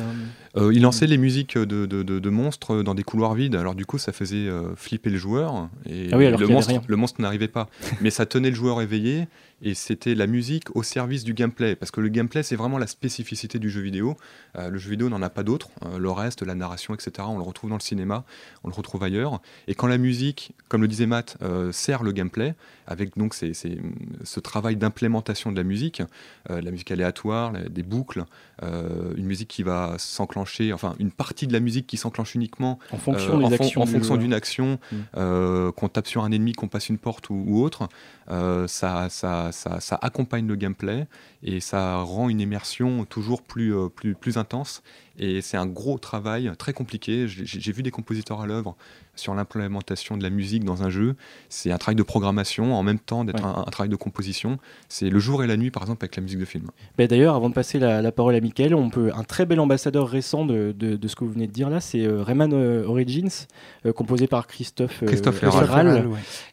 Euh, 0.56 0.72
il 0.72 0.82
lançait 0.82 1.06
les 1.06 1.18
musiques 1.18 1.58
de, 1.58 1.86
de, 1.86 2.30
monstres 2.30 2.82
dans 2.82 2.94
des 2.94 3.02
couloirs 3.02 3.34
vides. 3.34 3.56
Alors 3.56 3.74
du 3.74 3.84
coup, 3.84 3.98
ça 3.98 4.12
faisait 4.12 4.48
flipper 4.76 5.10
le 5.10 5.18
joueur. 5.18 5.68
Et 5.86 6.08
ah 6.12 6.16
oui, 6.16 6.26
alors 6.26 6.40
le, 6.40 6.46
monstre, 6.46 6.72
le 6.86 6.96
monstre 6.96 7.20
n'arrivait 7.20 7.48
pas. 7.48 7.68
Mais 8.00 8.10
ça 8.10 8.26
tenait 8.26 8.50
le 8.50 8.56
joueur 8.56 8.80
éveillé 8.80 9.26
et 9.62 9.74
c'était 9.74 10.14
la 10.14 10.26
musique 10.26 10.74
au 10.76 10.82
service 10.82 11.24
du 11.24 11.34
gameplay, 11.34 11.76
parce 11.76 11.90
que 11.90 12.00
le 12.00 12.08
gameplay 12.08 12.42
c'est 12.42 12.56
vraiment 12.56 12.78
la 12.78 12.86
spécificité 12.86 13.58
du 13.58 13.70
jeu 13.70 13.80
vidéo. 13.80 14.16
Euh, 14.58 14.70
le 14.70 14.78
jeu 14.78 14.90
vidéo 14.90 15.08
n'en 15.08 15.22
a 15.22 15.30
pas 15.30 15.42
d'autre. 15.42 15.70
Euh, 15.84 15.98
le 15.98 16.10
reste, 16.10 16.42
la 16.42 16.54
narration, 16.54 16.94
etc., 16.94 17.12
on 17.28 17.38
le 17.38 17.44
retrouve 17.44 17.70
dans 17.70 17.76
le 17.76 17.82
cinéma, 17.82 18.24
on 18.64 18.68
le 18.68 18.74
retrouve 18.74 19.02
ailleurs. 19.02 19.40
Et 19.68 19.74
quand 19.74 19.86
la 19.86 19.98
musique, 19.98 20.52
comme 20.68 20.82
le 20.82 20.88
disait 20.88 21.06
Matt, 21.06 21.36
euh, 21.42 21.72
sert 21.72 22.02
le 22.02 22.12
gameplay, 22.12 22.54
avec 22.86 23.16
donc 23.16 23.34
ce 23.34 24.40
travail 24.40 24.76
d'implémentation 24.76 25.52
de 25.52 25.56
la 25.56 25.62
musique, 25.62 26.02
la 26.48 26.70
musique 26.70 26.90
aléatoire, 26.90 27.52
des 27.70 27.84
boucles, 27.84 28.24
une 28.60 29.24
musique 29.24 29.48
qui 29.48 29.62
va 29.62 29.94
s'enclencher, 29.98 30.72
enfin 30.72 30.96
une 30.98 31.12
partie 31.12 31.46
de 31.46 31.52
la 31.52 31.60
musique 31.60 31.86
qui 31.86 31.96
s'enclenche 31.96 32.34
uniquement 32.34 32.80
en 32.90 32.98
fonction, 32.98 33.42
en, 33.44 33.50
fonction 33.86 34.16
d'une 34.16 34.34
action, 34.34 34.80
mmh. 34.90 35.70
qu'on 35.76 35.88
tape 35.88 36.08
sur 36.08 36.24
un 36.24 36.32
ennemi, 36.32 36.52
qu'on 36.52 36.68
passe 36.68 36.88
une 36.88 36.98
porte 36.98 37.30
ou, 37.30 37.44
ou 37.46 37.62
autre, 37.62 37.88
ça, 38.66 39.08
ça 39.08 39.51
ça, 39.52 39.98
accompagne 40.02 40.46
le 40.46 40.56
gameplay 40.56 41.06
et 41.42 41.60
ça 41.60 41.98
rend 41.98 42.28
une 42.28 42.40
immersion 42.40 43.04
toujours 43.04 43.42
plus, 43.42 43.74
euh, 43.74 43.88
plus, 43.88 44.14
plus 44.14 44.36
intense. 44.38 44.82
Et 45.18 45.40
c'est 45.40 45.56
un 45.56 45.66
gros 45.66 45.98
travail, 45.98 46.50
très 46.58 46.72
compliqué. 46.72 47.26
J'ai 47.28 47.72
vu 47.72 47.82
des 47.82 47.90
compositeurs 47.90 48.40
à 48.40 48.46
l'œuvre 48.46 48.76
sur 49.14 49.34
l'implémentation 49.34 50.16
de 50.16 50.22
la 50.22 50.30
musique 50.30 50.64
dans 50.64 50.82
un 50.82 50.90
jeu. 50.90 51.16
C'est 51.48 51.70
un 51.70 51.76
travail 51.76 51.96
de 51.96 52.02
programmation 52.02 52.74
en 52.74 52.82
même 52.82 52.98
temps 52.98 53.24
d'être 53.24 53.44
un, 53.44 53.64
travail 53.64 53.90
de 53.90 53.96
composition. 53.96 54.58
C'est 54.88 55.10
le 55.10 55.18
jour 55.18 55.44
et 55.44 55.46
la 55.46 55.56
nuit, 55.56 55.70
par 55.70 55.82
exemple, 55.82 56.04
avec 56.04 56.16
la 56.16 56.22
musique 56.22 56.38
de 56.38 56.44
film. 56.44 56.68
Ben 56.96 57.06
D'ailleurs, 57.06 57.34
avant 57.34 57.50
de 57.50 57.54
passer 57.54 57.78
la, 57.78 58.10
parole 58.12 58.34
à 58.34 58.40
Mickaël, 58.40 58.74
on 58.74 58.88
peut 58.88 59.10
un 59.14 59.24
très 59.24 59.44
bel 59.44 59.60
ambassadeur 59.60 60.08
récent 60.08 60.46
de, 60.46 60.74
de, 60.76 61.08
ce 61.08 61.16
que 61.16 61.24
vous 61.24 61.32
venez 61.32 61.46
de 61.46 61.52
dire 61.52 61.68
là, 61.68 61.80
c'est 61.80 62.04
euh, 62.04 62.22
Rayman 62.22 62.52
euh, 62.52 62.86
Origins, 62.86 63.28
euh, 63.84 63.92
composé 63.92 64.26
par 64.26 64.46
Christophe, 64.46 65.02
Christophe 65.04 65.42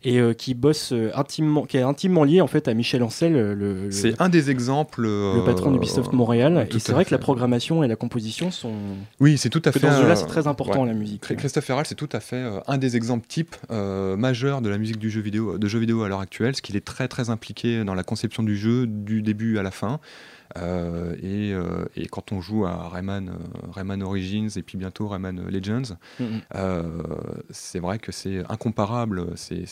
et 0.04 0.19
qui 0.36 0.54
bosse 0.54 0.93
intimement, 1.13 1.65
qui 1.65 1.78
est 1.78 1.82
intimement 1.82 2.24
lié 2.24 2.41
en 2.41 2.48
fait 2.48 2.67
à 2.67 2.74
Michel 2.74 3.04
Ancel. 3.04 3.34
Le, 3.34 3.91
c'est 3.91 4.19
un 4.22 4.30
des 4.30 4.50
exemples. 4.50 5.04
le 5.04 5.43
patron 5.45 5.72
d'Ubisoft 5.72 6.12
Montréal. 6.12 6.67
et 6.69 6.80
c'est 6.80 6.91
vrai 6.91 7.06
que 7.06 7.12
la 7.12 7.19
programmation 7.19 7.84
et 7.84 7.88
la 7.88 7.95
composition 7.95 8.48
sont. 8.51 8.73
Oui, 9.19 9.38
c'est 9.38 9.49
tout 9.49 9.62
à 9.65 9.71
fait. 9.71 9.79
Dans 9.79 9.91
ce 9.91 10.01
jeu-là, 10.01 10.15
c'est 10.15 10.25
très 10.25 10.47
important 10.47 10.85
la 10.85 10.93
musique. 10.93 11.21
Christophe 11.21 11.65
Ferral, 11.65 11.85
c'est 11.85 11.95
tout 11.95 12.09
à 12.12 12.19
fait 12.19 12.38
euh, 12.38 12.59
un 12.67 12.77
des 12.77 12.95
exemples 12.95 13.27
types 13.27 13.55
euh, 13.71 14.15
majeurs 14.15 14.62
de 14.62 14.69
la 14.69 14.77
musique 14.77 14.99
du 14.99 15.09
jeu 15.09 15.21
vidéo, 15.21 15.57
de 15.57 15.67
jeux 15.67 15.79
vidéo 15.79 16.03
à 16.03 16.09
l'heure 16.09 16.21
actuelle, 16.21 16.55
ce 16.55 16.62
qu'il 16.62 16.75
est 16.75 16.85
très 16.85 17.07
très 17.07 17.29
impliqué 17.29 17.83
dans 17.83 17.95
la 17.95 18.03
conception 18.03 18.43
du 18.43 18.57
jeu 18.57 18.88
du 18.88 19.21
début 19.21 19.57
à 19.57 19.63
la 19.63 19.71
fin. 19.71 19.99
Euh, 20.57 21.15
et, 21.21 21.53
euh, 21.53 21.85
et, 21.95 22.07
quand 22.07 22.31
on 22.31 22.41
joue 22.41 22.65
à 22.65 22.89
Rayman, 22.89 23.38
Rayman 23.71 24.01
Origins 24.01 24.49
et 24.55 24.63
puis 24.63 24.77
bientôt 24.77 25.07
Rayman 25.07 25.47
Legends, 25.47 25.97
c'est 27.49 27.79
vrai 27.79 27.99
que 27.99 28.12
c'est 28.12 28.43
incomparable. 28.49 29.33
C'est 29.35 29.65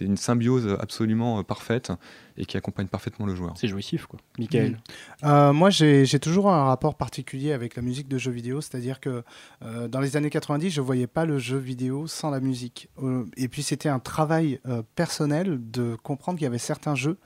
une 0.00 0.16
symbiose 0.16 0.76
absolument 0.80 1.42
parfaite 1.44 1.92
et 2.38 2.44
qui 2.44 2.56
accompagne 2.56 2.86
parfaitement 2.86 3.26
le 3.26 3.34
joueur. 3.34 3.54
C'est 3.56 3.68
jouissif, 3.68 4.06
quoi. 4.06 4.20
Michael 4.38 4.78
Euh, 5.24 5.52
moi, 5.52 5.70
j'ai 5.70 6.18
toujours 6.20 6.50
un 6.50 6.64
rapport 6.64 6.94
particulier 6.94 7.52
avec 7.52 7.74
la 7.74 7.82
musique 7.82 8.08
de 8.08 8.16
jeux 8.16 8.30
vidéo, 8.30 8.60
c'est-à-dire 8.60 9.00
que 9.00 9.24
euh, 9.62 9.88
dans 9.88 10.00
les 10.00 10.16
années 10.16 10.30
90, 10.30 10.70
je 10.70 10.80
voyais 10.80 11.08
pas 11.08 11.26
le 11.26 11.38
jeu 11.38 11.58
vidéo 11.58 12.06
sans 12.06 12.30
la 12.30 12.40
musique. 12.40 12.88
Euh, 13.02 13.24
et 13.36 13.48
puis, 13.48 13.62
c'était 13.62 13.88
un 13.88 13.98
travail 13.98 14.60
euh, 14.66 14.82
personnel 14.94 15.58
de 15.70 15.96
comprendre 16.02 16.38
qu'il 16.38 16.44
y 16.44 16.48
avait 16.48 16.58
certains 16.58 16.94
jeux 16.94 17.18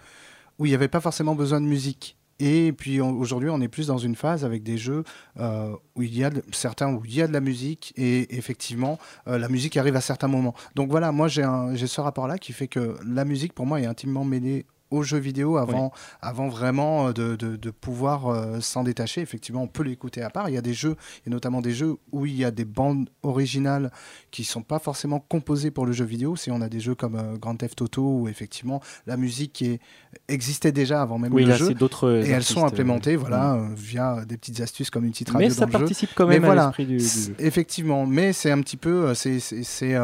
où 0.59 0.66
il 0.66 0.70
n'y 0.70 0.74
avait 0.74 0.88
pas 0.88 1.00
forcément 1.00 1.35
besoin 1.35 1.61
de 1.61 1.66
musique. 1.66 2.16
Et 2.44 2.72
puis 2.72 3.00
aujourd'hui, 3.00 3.50
on 3.50 3.61
est 3.61 3.68
plus 3.68 3.87
dans 3.87 3.98
une 3.98 4.16
phase 4.16 4.44
avec 4.44 4.64
des 4.64 4.76
jeux 4.76 5.05
euh, 5.38 5.70
où 5.94 6.02
il 6.02 6.16
y 6.16 6.24
a 6.24 6.31
de- 6.31 6.42
certains 6.50 6.92
où 6.92 7.00
il 7.05 7.14
y 7.14 7.22
a 7.22 7.28
de 7.28 7.33
la 7.33 7.38
musique 7.40 7.92
et 7.96 8.37
effectivement 8.37 8.98
euh, 9.28 9.38
la 9.38 9.48
musique 9.48 9.76
arrive 9.76 9.94
à 9.94 10.00
certains 10.00 10.26
moments. 10.26 10.52
Donc 10.74 10.90
voilà, 10.90 11.12
moi 11.12 11.28
j'ai 11.28 11.44
ce 11.87 12.00
rapport-là 12.00 12.38
qui 12.38 12.52
fait 12.52 12.66
que 12.66 12.96
la 13.07 13.24
musique 13.24 13.52
pour 13.52 13.64
moi 13.64 13.81
est 13.81 13.87
intimement 13.87 14.24
mêlée 14.24 14.66
aux 14.92 15.02
jeux 15.02 15.18
vidéo 15.18 15.57
avant, 15.57 15.92
avant 16.20 16.48
vraiment 16.48 17.09
euh, 17.09 17.12
de, 17.12 17.37
de- 17.37 17.57
de 17.57 17.70
pouvoir 17.70 18.26
euh, 18.28 18.61
s'en 18.61 18.85
détacher. 18.85 19.20
Effectivement, 19.20 19.62
on 19.62 19.66
peut 19.68 19.83
l'écouter 19.83 20.22
à 20.22 20.31
part. 20.31 20.48
Il 20.48 20.55
y 20.55 20.59
a 20.59 20.62
des 20.62 20.74
jeux, 20.74 20.96
et 21.26 21.31
notamment 21.31 21.61
des 21.61 21.72
jeux 21.72 21.96
où 22.12 22.26
il 22.26 22.35
y 22.37 22.44
a 22.44 22.50
des 22.50 22.64
bandes 22.64 23.09
originales 23.22 23.90
qui 24.31 24.44
sont 24.44 24.62
pas 24.62 24.78
forcément 24.78 25.18
composées 25.20 25.70
pour 25.70 25.87
le 25.87 25.92
jeu 25.92 26.05
vidéo. 26.05 26.37
Si 26.37 26.50
on 26.50 26.61
a 26.61 26.68
des 26.68 26.81
jeux 26.81 26.94
comme 26.94 27.16
euh, 27.16 27.37
Grand 27.38 27.57
Theft 27.57 27.81
Auto 27.83 28.02
où 28.20 28.28
effectivement 28.28 28.81
la 29.07 29.16
musique 29.16 29.52
qui 29.52 29.66
est- 29.66 29.81
existait 30.28 30.72
déjà 30.72 31.02
avant 31.02 31.18
même 31.18 31.33
Oui, 31.33 31.42
le 31.44 31.50
là, 31.50 31.57
jeu. 31.57 31.74
d'autres. 31.74 32.22
Et 32.24 32.31
elles 32.31 32.42
sont 32.44 32.62
euh, 32.64 32.66
implémentées 32.68 33.16
voilà, 33.16 33.59
via 33.74 34.24
des 34.26 34.37
petites 34.37 34.61
astuces 34.61 34.90
comme 34.90 35.05
une 35.05 35.12
petite 35.12 35.31
radio 35.31 35.48
Mais 35.48 35.55
ça 35.55 35.64
jeu. 35.66 35.70
participe 35.72 36.11
quand 36.14 36.26
Mais 36.26 36.35
même 36.35 36.44
à 36.44 36.46
voilà, 36.46 36.64
l'esprit 36.66 36.87
du, 36.87 36.96
du 36.98 37.05
C'est- 37.05 37.28
jeu. 37.31 37.35
Effectivement, 37.38 38.07
mais 38.07 38.33
c'est 38.33 38.50
un 38.50 38.61
petit 38.61 38.76
peu, 38.76 39.14
c'est, 39.14 39.40
c'est, 39.40 39.62
c'est, 39.62 39.96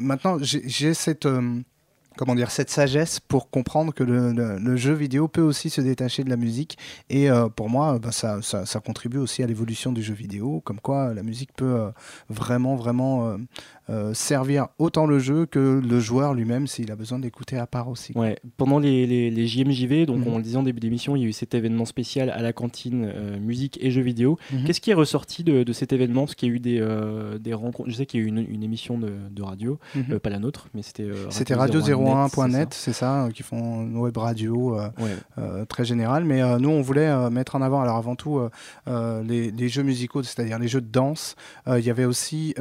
maintenant 0.00 0.38
j'ai 0.40 0.62
j'ai 0.68 0.94
cette, 0.94 1.26
euh, 1.26 1.60
comment 2.16 2.34
dire, 2.34 2.50
cette 2.50 2.70
sagesse 2.70 3.20
pour 3.20 3.50
comprendre 3.50 3.92
que 3.92 4.04
le, 4.04 4.76
jeu 4.76 4.92
vidéo 4.92 5.28
peut 5.28 5.42
aussi 5.42 5.70
se 5.70 5.80
détacher 5.80 6.24
de 6.24 6.30
la 6.30 6.36
musique, 6.36 6.78
et 7.10 7.30
euh, 7.30 7.48
pour 7.48 7.68
moi, 7.68 7.98
bah, 7.98 8.12
ça, 8.12 8.42
ça, 8.42 8.66
ça 8.66 8.80
contribue 8.80 9.18
aussi 9.18 9.42
à 9.42 9.46
l'évolution 9.46 9.92
du 9.92 10.02
jeu 10.02 10.14
vidéo, 10.14 10.60
comme 10.64 10.80
quoi 10.80 11.14
la 11.14 11.22
musique 11.22 11.52
peut 11.54 11.74
euh, 11.74 11.90
vraiment, 12.28 12.76
vraiment 12.76 13.36
euh, 13.90 14.14
servir 14.14 14.68
autant 14.78 15.06
le 15.06 15.18
jeu 15.18 15.46
que 15.46 15.80
le 15.84 16.00
joueur 16.00 16.34
lui-même 16.34 16.66
s'il 16.66 16.90
a 16.92 16.96
besoin 16.96 17.18
d'écouter 17.18 17.56
à 17.58 17.66
part 17.66 17.88
aussi. 17.88 18.12
Ouais, 18.16 18.38
pendant 18.56 18.78
les, 18.78 19.06
les, 19.06 19.30
les 19.30 19.46
JMJV, 19.46 20.06
donc 20.06 20.24
on 20.26 20.36
le 20.36 20.42
disait 20.42 20.56
en 20.56 20.62
début 20.62 20.80
d'émission, 20.80 21.16
il 21.16 21.22
y 21.22 21.24
a 21.24 21.28
eu 21.28 21.32
cet 21.32 21.54
événement 21.54 21.84
spécial 21.84 22.30
à 22.30 22.40
la 22.42 22.52
cantine 22.52 23.10
euh, 23.12 23.38
musique 23.40 23.78
et 23.82 23.90
jeux 23.90 24.02
vidéo. 24.02 24.38
Mhm. 24.52 24.64
Qu'est-ce 24.64 24.80
qui 24.80 24.90
est 24.90 24.94
ressorti 24.94 25.42
de, 25.44 25.62
de 25.64 25.72
cet 25.72 25.92
événement? 25.92 26.22
Parce 26.26 26.34
qu'il 26.34 26.48
y 26.48 26.52
a 26.52 26.54
eu 26.54 26.60
des, 26.60 26.78
euh, 26.80 27.38
des 27.38 27.54
rencontres. 27.54 27.90
Je 27.90 27.94
sais 27.96 28.06
qu'il 28.06 28.20
y 28.20 28.22
a 28.22 28.26
eu 28.26 28.28
une, 28.28 28.46
une 28.48 28.62
émission 28.62 28.98
de, 28.98 29.10
de 29.30 29.42
radio, 29.42 29.78
Mhm. 29.94 30.18
pas 30.20 30.30
la 30.30 30.38
nôtre, 30.38 30.68
mais 30.74 30.82
c'était 30.82 31.08
C'était 31.30 31.54
Radio 31.54 31.80
radio01.net, 31.80 32.68
c'est 32.74 32.92
ça, 32.92 33.28
qui 33.34 33.42
font 33.42 33.82
une 33.82 33.96
web 33.96 34.16
radio. 34.16 34.76
Ouais. 34.98 35.64
très 35.68 35.84
général. 35.84 36.24
Mais 36.24 36.40
nous, 36.58 36.68
on 36.70 36.82
voulait 36.82 37.30
mettre 37.30 37.56
en 37.56 37.62
avant, 37.62 37.80
alors 37.80 37.96
avant 37.96 38.14
tout, 38.16 38.40
les, 38.86 39.50
les 39.50 39.68
jeux 39.68 39.82
musicaux, 39.82 40.22
c'est-à-dire 40.22 40.58
les 40.58 40.68
jeux 40.68 40.80
de 40.80 40.90
danse. 40.90 41.34
Il 41.66 41.80
y 41.84 41.90
avait 41.90 42.04
aussi 42.04 42.54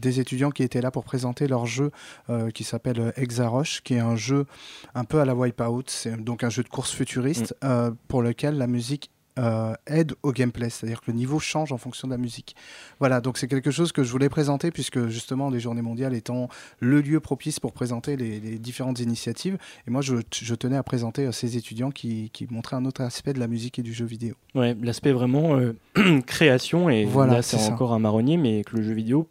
des 0.00 0.20
étudiants 0.20 0.43
qui 0.50 0.62
étaient 0.62 0.80
là 0.80 0.90
pour 0.90 1.04
présenter 1.04 1.46
leur 1.46 1.66
jeu 1.66 1.90
euh, 2.30 2.50
qui 2.50 2.64
s'appelle 2.64 3.00
euh, 3.00 3.12
Exaroche, 3.16 3.82
qui 3.82 3.94
est 3.94 4.00
un 4.00 4.16
jeu 4.16 4.46
un 4.94 5.04
peu 5.04 5.20
à 5.20 5.24
la 5.24 5.34
Wipeout. 5.34 5.84
C'est 5.86 6.16
donc 6.22 6.44
un 6.44 6.50
jeu 6.50 6.62
de 6.62 6.68
course 6.68 6.92
futuriste 6.92 7.54
euh, 7.64 7.90
pour 8.08 8.22
lequel 8.22 8.56
la 8.58 8.66
musique 8.66 9.10
euh, 9.38 9.74
aide 9.88 10.14
au 10.22 10.30
gameplay, 10.30 10.70
c'est-à-dire 10.70 11.00
que 11.00 11.10
le 11.10 11.16
niveau 11.16 11.40
change 11.40 11.72
en 11.72 11.76
fonction 11.76 12.06
de 12.06 12.12
la 12.12 12.18
musique. 12.18 12.54
Voilà, 13.00 13.20
donc 13.20 13.36
c'est 13.36 13.48
quelque 13.48 13.72
chose 13.72 13.90
que 13.90 14.04
je 14.04 14.12
voulais 14.12 14.28
présenter 14.28 14.70
puisque 14.70 15.08
justement 15.08 15.50
les 15.50 15.58
Journées 15.58 15.82
mondiales 15.82 16.14
étant 16.14 16.48
le 16.78 17.00
lieu 17.00 17.18
propice 17.18 17.58
pour 17.58 17.72
présenter 17.72 18.16
les, 18.16 18.38
les 18.38 18.58
différentes 18.60 19.00
initiatives. 19.00 19.58
Et 19.88 19.90
moi, 19.90 20.02
je, 20.02 20.14
je 20.32 20.54
tenais 20.54 20.76
à 20.76 20.84
présenter 20.84 21.26
euh, 21.26 21.32
ces 21.32 21.56
étudiants 21.56 21.90
qui, 21.90 22.30
qui 22.32 22.46
montraient 22.48 22.76
un 22.76 22.84
autre 22.84 23.00
aspect 23.00 23.32
de 23.32 23.40
la 23.40 23.48
musique 23.48 23.78
et 23.80 23.82
du 23.82 23.92
jeu 23.92 24.04
vidéo. 24.04 24.34
Ouais, 24.54 24.76
l'aspect 24.80 25.12
vraiment 25.12 25.56
euh, 25.56 25.74
création, 26.26 26.88
et 26.88 27.04
Voilà, 27.04 27.34
là 27.34 27.42
c'est 27.42 27.56
encore 27.72 27.92
un 27.92 27.98
marronnier, 27.98 28.36
mais 28.36 28.62
que 28.62 28.76
le 28.76 28.84
jeu 28.84 28.92
vidéo 28.92 29.28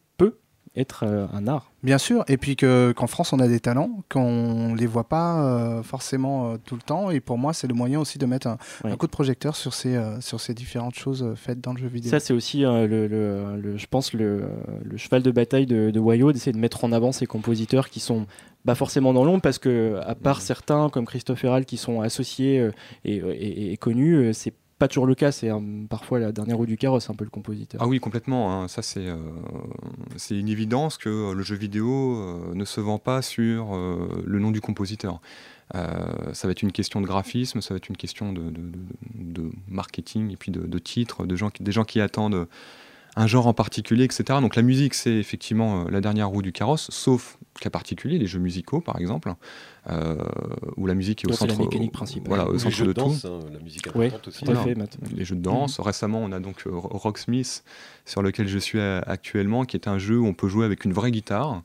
être 0.75 1.03
euh, 1.05 1.27
un 1.33 1.47
art. 1.47 1.71
Bien 1.83 1.97
sûr, 1.97 2.23
et 2.27 2.37
puis 2.37 2.55
que- 2.55 2.93
qu'en 2.95 3.05
France, 3.07 3.31
on 3.33 3.39
a 3.39 3.47
des 3.47 3.59
talents, 3.59 4.01
qu'on 4.09 4.73
les 4.73 4.87
voit 4.87 5.07
pas 5.07 5.43
euh, 5.43 5.83
forcément 5.83 6.51
euh, 6.53 6.57
tout 6.65 6.75
le 6.75 6.81
temps. 6.81 7.11
Et 7.11 7.19
pour 7.19 7.37
moi, 7.37 7.53
c'est 7.53 7.67
le 7.67 7.73
moyen 7.75 7.99
aussi 7.99 8.17
de 8.17 8.25
mettre 8.25 8.47
un, 8.47 8.57
coup 8.95 9.05
de 9.05 9.11
projecteur 9.11 9.55
sur 9.55 9.73
ces, 9.73 9.99
sur 10.19 10.39
ces 10.41 10.53
différentes 10.53 10.95
choses 10.95 11.33
faites 11.35 11.61
dans 11.61 11.73
le 11.73 11.79
jeu 11.79 11.87
vidéo. 11.87 12.09
Ça, 12.09 12.19
c'est 12.19 12.33
aussi, 12.33 12.61
le, 12.61 12.87
le- 12.87 13.07
le- 13.61 13.77
je 13.77 13.85
pense, 13.87 14.13
le, 14.13 14.45
le 14.83 14.97
cheval 14.97 15.21
de 15.21 15.31
bataille 15.31 15.65
de, 15.67 15.91
de 15.91 15.99
Wayo, 15.99 16.31
d'essayer 16.31 16.53
de 16.53 16.57
mettre 16.57 16.83
en 16.85 16.91
avant 16.91 17.11
ces 17.11 17.25
compositeurs 17.27 17.89
qui 17.89 17.99
sont 17.99 18.25
pas 18.65 18.75
forcément 18.75 19.13
dans 19.13 19.25
l'ombre, 19.25 19.41
parce 19.41 19.59
que 19.59 19.99
à 20.05 20.15
part 20.15 20.41
certains 20.41 20.89
comme 20.89 21.05
Christophe 21.05 21.43
Herral 21.43 21.65
qui 21.65 21.75
sont 21.77 21.99
associés 22.01 22.59
euh, 22.59 22.71
et, 23.03 23.17
et- 23.17 23.73
et 23.73 23.77
connus, 23.77 24.15
euh, 24.15 24.33
c'est 24.33 24.53
pas 24.83 24.87
toujours 24.89 25.05
le 25.07 25.15
cas. 25.15 25.31
C'est 25.31 25.49
parfois 25.89 26.19
la 26.19 26.31
dernière 26.33 26.57
roue 26.57 26.65
du 26.65 26.75
carrosse, 26.77 27.09
un 27.09 27.13
peu 27.13 27.23
le 27.23 27.29
compositeur. 27.29 27.81
Ah 27.81 27.87
oui, 27.87 27.99
complètement. 28.01 28.51
hein. 28.51 28.67
Ça, 28.67 28.81
c'est 28.81 29.07
euh, 29.07 29.15
c'est 30.17 30.37
une 30.37 30.49
évidence 30.49 30.97
que 30.97 31.07
euh, 31.09 31.33
le 31.33 31.41
jeu 31.41 31.55
vidéo 31.55 32.15
euh, 32.17 32.53
ne 32.53 32.65
se 32.65 32.81
vend 32.81 32.97
pas 32.97 33.21
sur 33.21 33.75
le 34.25 34.39
nom 34.39 34.51
du 34.51 34.59
compositeur. 34.61 35.21
Ça 35.73 36.43
va 36.47 36.51
être 36.51 36.61
une 36.61 36.71
question 36.71 37.01
de 37.01 37.07
graphisme, 37.07 37.61
ça 37.61 37.73
va 37.73 37.77
être 37.77 37.89
une 37.89 37.97
question 37.97 38.31
de, 38.33 38.43
de- 39.15 39.51
marketing 39.67 40.31
et 40.31 40.35
puis 40.35 40.51
de 40.51 40.79
titres, 40.79 41.25
de 41.25 41.35
gens 41.35 41.49
qui, 41.49 41.63
des 41.63 41.71
gens 41.71 41.83
qui 41.85 41.99
attendent 41.99 42.47
un 43.15 43.27
genre 43.27 43.47
en 43.47 43.53
particulier, 43.53 44.03
etc. 44.05 44.39
Donc 44.41 44.55
la 44.55 44.61
musique, 44.63 44.93
c'est 44.95 45.13
effectivement 45.13 45.81
euh, 45.81 45.89
la 45.91 46.01
dernière 46.01 46.29
roue 46.29 46.41
du 46.41 46.51
carrosse, 46.51 46.89
sauf 46.91 47.37
cas 47.59 47.69
particulier, 47.69 48.17
les 48.17 48.25
jeux 48.25 48.39
musicaux 48.39 48.81
par 48.81 48.99
exemple, 48.99 49.33
euh, 49.89 50.17
où 50.77 50.87
la 50.87 50.95
musique 50.95 51.23
est 51.23 51.27
au 51.27 51.29
Donc, 51.29 51.37
c'est 51.39 51.45
la 51.47 51.53
centre, 51.53 51.65
mécanique 51.69 51.91
principale. 51.91 52.27
voilà, 52.27 52.47
au 52.47 52.53
les 52.53 52.59
centre 52.59 52.75
jeux 52.75 52.85
de 52.85 52.93
de 52.93 52.99
tout. 52.99 53.07
danse, 53.09 53.25
hein, 53.25 53.39
la 53.51 53.59
musique 53.59 53.85
Oui, 53.93 54.07
aussi. 54.27 54.43
tout 54.43 54.51
à 54.51 54.55
fait, 54.55 54.75
Matt. 54.75 54.97
les 55.15 55.23
jeux 55.25 55.35
de 55.35 55.41
danse. 55.41 55.79
Récemment, 55.79 56.19
on 56.23 56.31
a 56.31 56.39
donc 56.39 56.63
euh, 56.65 56.71
Rocksmith, 56.73 57.63
sur 58.05 58.23
lequel 58.23 58.47
je 58.47 58.57
suis 58.57 58.79
actuellement, 58.79 59.65
qui 59.65 59.77
est 59.77 59.87
un 59.87 59.99
jeu 59.99 60.17
où 60.17 60.25
on 60.25 60.33
peut 60.33 60.47
jouer 60.47 60.65
avec 60.65 60.83
une 60.83 60.93
vraie 60.93 61.11
guitare. 61.11 61.61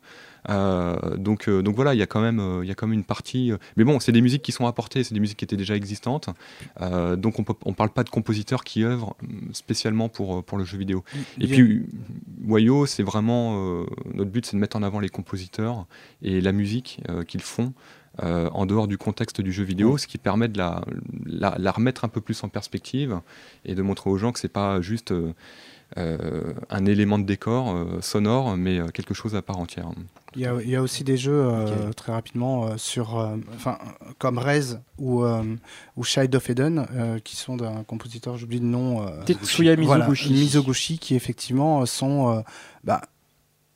Euh, 0.49 1.17
donc, 1.17 1.49
euh, 1.49 1.63
donc 1.63 1.75
voilà, 1.75 1.95
il 1.95 1.99
y 1.99 2.03
a 2.03 2.07
quand 2.07 2.21
même, 2.21 2.41
euh, 2.41 2.61
il 2.65 2.69
y 2.69 2.71
a 2.71 2.75
quand 2.75 2.87
même 2.87 2.99
une 2.99 3.05
partie. 3.05 3.53
Mais 3.77 3.85
bon, 3.85 4.01
c'est 4.01 4.13
des 4.13 4.21
musiques 4.21 4.43
qui 4.43 4.53
sont 4.53 4.67
apportées, 4.67 5.05
c'est 5.05 5.15
des 5.15 5.21
musiques 5.21 5.39
qui 5.39 5.45
étaient 5.45 5.57
déjà 5.57 5.77
existantes. 5.77 6.29
Donc 7.17 7.39
on 7.39 7.45
peut, 7.45 7.55
on 7.65 7.73
parle 7.73 7.91
pas 7.91 8.05
de 8.05 8.11
compositeurs 8.11 8.65
qui 8.65 8.85
œuvrent 8.85 9.15
hum, 9.23 9.51
spécialement 9.53 10.09
pour, 10.09 10.45
pour 10.45 10.59
le 10.59 10.65
jeu 10.65 10.79
vidéo. 10.79 11.05
Et 11.41 11.47
Bien- 11.47 11.57
puis, 11.57 11.87
Wayo, 12.47 12.87
c'est 12.87 13.03
vraiment. 13.03 13.85
notre 14.15 14.31
but, 14.31 14.47
c'est 14.47 14.57
de 14.57 14.61
mettre 14.61 14.77
en 14.77 14.83
avant 14.83 15.01
les 15.01 15.09
compositeurs 15.09 15.87
et 16.23 16.41
la 16.41 16.53
musique 16.53 17.01
qu'ils 17.27 17.43
font. 17.43 17.73
euh, 18.23 18.49
en 18.53 18.67
dehors 18.67 18.89
du 18.89 18.99
contexte 18.99 19.41
du 19.41 19.53
jeu 19.53 19.63
vidéo, 19.63 19.97
ce 19.97 20.09
qui 20.09 20.19
permet 20.19 20.49
de 20.49 20.59
la, 20.59 20.83
la, 21.25 21.55
la 21.57 21.71
remettre 21.71 22.05
un 22.05 22.09
peu 22.09 22.21
plus 22.21 22.43
en 22.43 22.49
perspective 22.49 23.21
et 23.65 23.77
de 23.77 23.83
montrer 23.83 24.11
aux 24.11 24.17
gens 24.19 24.33
que 24.33 24.41
c'est 24.41 24.49
pas 24.49 24.81
juste 24.81 25.13
euh, 25.13 25.33
un 25.97 26.87
élément 26.87 27.19
de 27.19 27.25
décor 27.25 27.75
euh, 27.75 28.01
sonore, 28.01 28.57
mais 28.57 28.79
euh, 28.79 28.89
quelque 28.89 29.15
chose 29.15 29.35
à 29.35 29.43
part 29.43 29.59
entière. 29.59 29.89
Il 30.37 30.43
y, 30.43 30.47
a, 30.47 30.55
il 30.63 30.69
y 30.69 30.77
a 30.77 30.83
aussi 30.83 31.03
des 31.05 31.17
jeux, 31.17 31.43
euh, 31.43 31.93
très 31.93 32.13
rapidement, 32.13 32.67
euh, 32.67 32.77
sur, 32.77 33.19
euh, 33.19 33.37
enfin, 33.55 33.79
comme 34.19 34.39
Rez 34.39 34.77
ou, 34.99 35.25
euh, 35.25 35.43
ou 35.97 36.05
Child 36.05 36.35
of 36.37 36.51
Eden, 36.51 36.87
euh, 36.95 37.19
qui 37.19 37.35
sont 37.35 37.57
d'un 37.57 37.83
compositeur, 37.85 38.37
j'oublie 38.37 38.61
le 38.61 38.67
nom. 38.67 39.07
euh, 39.07 39.23
Tetsuya 39.25 39.75
voilà, 39.77 40.05
Mizoguchi. 40.09 40.33
Mizoguchi, 40.33 40.99
qui 40.99 41.15
effectivement 41.15 41.81
euh, 41.81 41.87
sont 41.87 42.37
euh, 42.37 42.41
bah, 42.85 43.01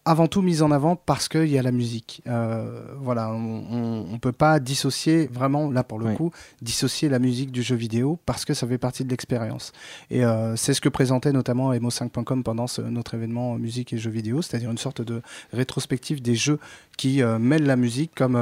avant 0.04 0.26
tout 0.26 0.42
mis 0.42 0.62
en 0.62 0.72
avant 0.72 0.96
parce 0.96 1.28
qu'il 1.28 1.46
y 1.46 1.58
a 1.58 1.62
la 1.62 1.70
musique. 1.70 2.22
Euh, 2.26 2.82
voilà, 3.00 3.30
on 3.30 4.04
ne 4.12 4.18
peut 4.18 4.32
pas 4.32 4.58
dissocier, 4.58 5.28
vraiment, 5.32 5.70
là 5.70 5.84
pour 5.84 5.98
le 6.00 6.14
coup, 6.14 6.32
dissocier 6.60 7.08
la 7.08 7.20
musique 7.20 7.52
du 7.52 7.62
jeu 7.62 7.76
vidéo 7.76 8.18
parce 8.26 8.44
que 8.44 8.52
ça 8.52 8.66
fait 8.66 8.78
partie 8.78 9.04
de 9.04 9.10
l'expérience. 9.10 9.72
Et 10.10 10.24
euh, 10.24 10.56
c'est 10.56 10.74
ce 10.74 10.80
que 10.80 10.88
présentait 10.88 11.30
notamment 11.32 11.72
Emo5.com 11.72 12.42
pendant 12.42 12.66
ce- 12.66 12.82
notre 12.82 13.14
événement 13.14 13.54
musique 13.54 13.92
et 13.92 13.98
jeux 13.98 14.10
vidéo, 14.10 14.42
c'est-à-dire 14.42 14.70
une 14.72 14.78
sorte 14.78 15.02
de 15.02 15.22
rétrospective 15.52 16.20
des 16.20 16.34
jeux 16.34 16.58
qui 16.98 17.22
euh, 17.22 17.38
mêlent 17.38 17.66
la 17.66 17.76
musique 17.76 18.10
comme 18.14 18.36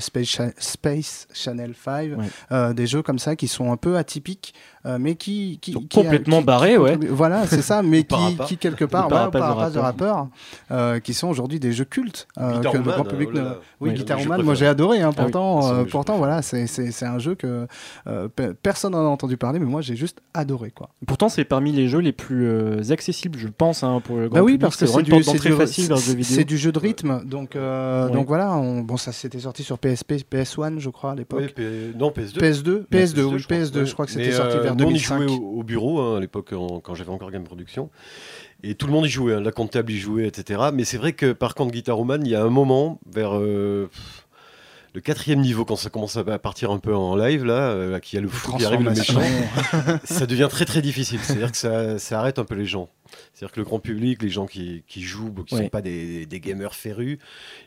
Space, 0.00 0.26
Cha- 0.26 0.50
Space 0.58 1.28
Channel 1.32 1.74
5, 1.84 2.18
Ouais. 2.18 2.24
euh, 2.52 2.72
des 2.72 2.86
jeux 2.86 3.02
comme 3.02 3.18
ça 3.20 3.36
qui 3.36 3.46
sont 3.48 3.70
un 3.72 3.76
peu 3.76 3.96
atypiques, 3.96 4.52
mais 4.98 5.14
qui, 5.14 5.58
qui, 5.62 5.72
Sont 5.72 5.80
qui- 5.80 5.88
complètement 5.88 6.42
barrés, 6.42 6.76
ouais. 6.76 6.98
Voilà, 7.08 7.46
c'est 7.46 7.62
ça, 7.62 7.82
mais 7.82 8.04
qui, 8.46 8.58
quelque 8.58 8.84
part, 8.84 9.06
Ou 9.06 9.10
par 9.10 9.24
ouais, 9.26 9.30
par 9.30 9.70
de 9.70 9.78
rappeur, 9.78 10.28
qui 11.04 11.14
sont 11.14 11.28
aujourd'hui 11.28 11.60
des 11.60 11.72
jeux 11.72 11.84
cultes 11.84 12.26
euh, 12.38 12.58
que 12.60 12.76
le 12.76 12.82
grand 12.82 13.04
public 13.04 13.28
oh 13.32 13.36
là 13.36 13.40
ne- 13.42 13.46
là. 13.50 13.58
Oui, 13.80 13.90
Ouais, 13.90 13.94
Guitar 13.94 14.18
Woman, 14.18 14.42
moi 14.42 14.54
j'ai 14.54 14.66
adoré. 14.66 15.00
hein, 15.00 15.10
Ah 15.16 15.24
oui, 15.24 15.30
pourtant, 15.30 15.72
euh, 15.72 15.84
pourtant 15.84 16.16
voilà, 16.18 16.42
c'est- 16.42 16.66
c'est 16.66 16.90
c'est 16.90 17.06
un 17.06 17.18
jeu 17.20 17.36
que 17.36 17.66
euh, 18.08 18.28
pe- 18.34 18.54
personne 18.54 18.92
n'en 18.92 19.04
a 19.06 19.08
entendu 19.08 19.36
parler, 19.36 19.58
mais 19.60 19.66
moi 19.66 19.80
j'ai 19.82 19.94
juste 19.94 20.20
adoré 20.34 20.70
quoi. 20.72 20.88
Pourtant, 21.06 21.28
c'est 21.28 21.44
parmi 21.44 21.70
les 21.70 21.86
jeux 21.88 22.00
les 22.00 22.12
plus 22.12 22.46
euh, 22.48 22.80
accessibles, 22.90 23.38
je 23.38 23.48
pense, 23.48 23.82
hein, 23.84 24.00
pour 24.04 24.16
le 24.16 24.28
grand 24.28 24.38
Bah 24.40 24.42
oui, 24.44 24.52
public. 24.54 24.62
parce 24.62 24.76
que 24.76 24.86
c'est 24.86 25.02
du, 25.02 25.12
du, 25.12 26.44
du 26.44 26.58
jeu 26.58 26.72
de 26.72 26.78
rythme, 26.78 27.22
donc 27.24 27.54
euh, 27.56 28.06
Ouais. 28.06 28.12
donc 28.12 28.26
voilà. 28.26 28.52
On, 28.56 28.80
bon, 28.80 28.96
ça 28.96 29.12
c'était 29.12 29.38
sorti 29.40 29.62
sur 29.62 29.78
PSP, 29.78 30.14
PS1, 30.30 30.78
je 30.78 30.90
crois 30.90 31.12
à 31.12 31.14
l'époque. 31.14 31.54
Non, 31.98 32.10
PS2. 32.10 32.38
PS2, 32.40 32.86
PS2, 32.90 33.22
oui, 33.24 33.38
je 33.38 33.44
crois. 33.46 33.56
PS2, 33.58 33.78
Ouais. 33.80 33.86
je 33.86 33.92
crois 33.92 34.06
que 34.06 34.12
c'était 34.12 34.32
sorti 34.32 34.56
euh, 34.56 34.60
vers 34.62 34.76
nous, 34.76 34.84
on 34.84 34.88
y 34.88 34.94
2005. 34.94 35.16
jouait 35.22 35.30
au, 35.30 35.58
au 35.58 35.62
bureau 35.62 36.00
hein, 36.00 36.16
à 36.16 36.20
l'époque 36.20 36.52
quand 36.82 36.94
j'avais 36.94 37.10
encore 37.10 37.30
Game 37.30 37.44
Production. 37.44 37.90
Et 38.66 38.74
tout 38.74 38.86
le 38.86 38.92
monde 38.92 39.04
y 39.04 39.10
jouait, 39.10 39.34
hein, 39.34 39.40
la 39.40 39.52
comptable 39.52 39.92
y 39.92 39.98
jouait, 39.98 40.26
etc. 40.26 40.70
Mais 40.72 40.84
c'est 40.84 40.96
vrai 40.96 41.12
que 41.12 41.32
par 41.32 41.54
contre, 41.54 41.72
Guitar 41.72 41.98
Woman, 41.98 42.24
il 42.24 42.30
y 42.30 42.34
a 42.34 42.42
un 42.42 42.48
moment, 42.48 42.98
vers 43.12 43.36
euh, 43.36 43.90
le 44.94 45.00
quatrième 45.00 45.40
niveau, 45.40 45.64
quand 45.64 45.74
ça 45.76 45.90
commence 45.90 46.16
à 46.16 46.38
partir 46.38 46.70
un 46.70 46.78
peu 46.78 46.94
en 46.94 47.16
live, 47.16 47.44
là, 47.44 47.70
euh, 47.70 47.98
qu'il 47.98 48.16
y 48.16 48.18
a 48.18 48.22
le 48.22 48.28
fou 48.28 48.56
qui 48.56 48.64
arrive, 48.64 48.82
le 48.84 48.90
méchant, 48.90 49.20
ça 50.04 50.24
devient 50.26 50.46
très 50.48 50.64
très 50.64 50.82
difficile. 50.82 51.18
C'est-à-dire 51.22 51.50
que 51.50 51.56
ça, 51.56 51.98
ça 51.98 52.20
arrête 52.20 52.38
un 52.38 52.44
peu 52.44 52.54
les 52.54 52.64
gens. 52.64 52.88
C'est-à-dire 53.32 53.52
que 53.52 53.60
le 53.60 53.64
grand 53.64 53.80
public, 53.80 54.22
les 54.22 54.28
gens 54.28 54.46
qui, 54.46 54.82
qui 54.88 55.02
jouent, 55.02 55.32
qui 55.46 55.54
ne 55.54 55.58
Ouais. 55.58 55.64
sont 55.66 55.70
pas 55.70 55.82
des, 55.82 56.26
des 56.26 56.40
gamers 56.40 56.74
férus, 56.74 57.18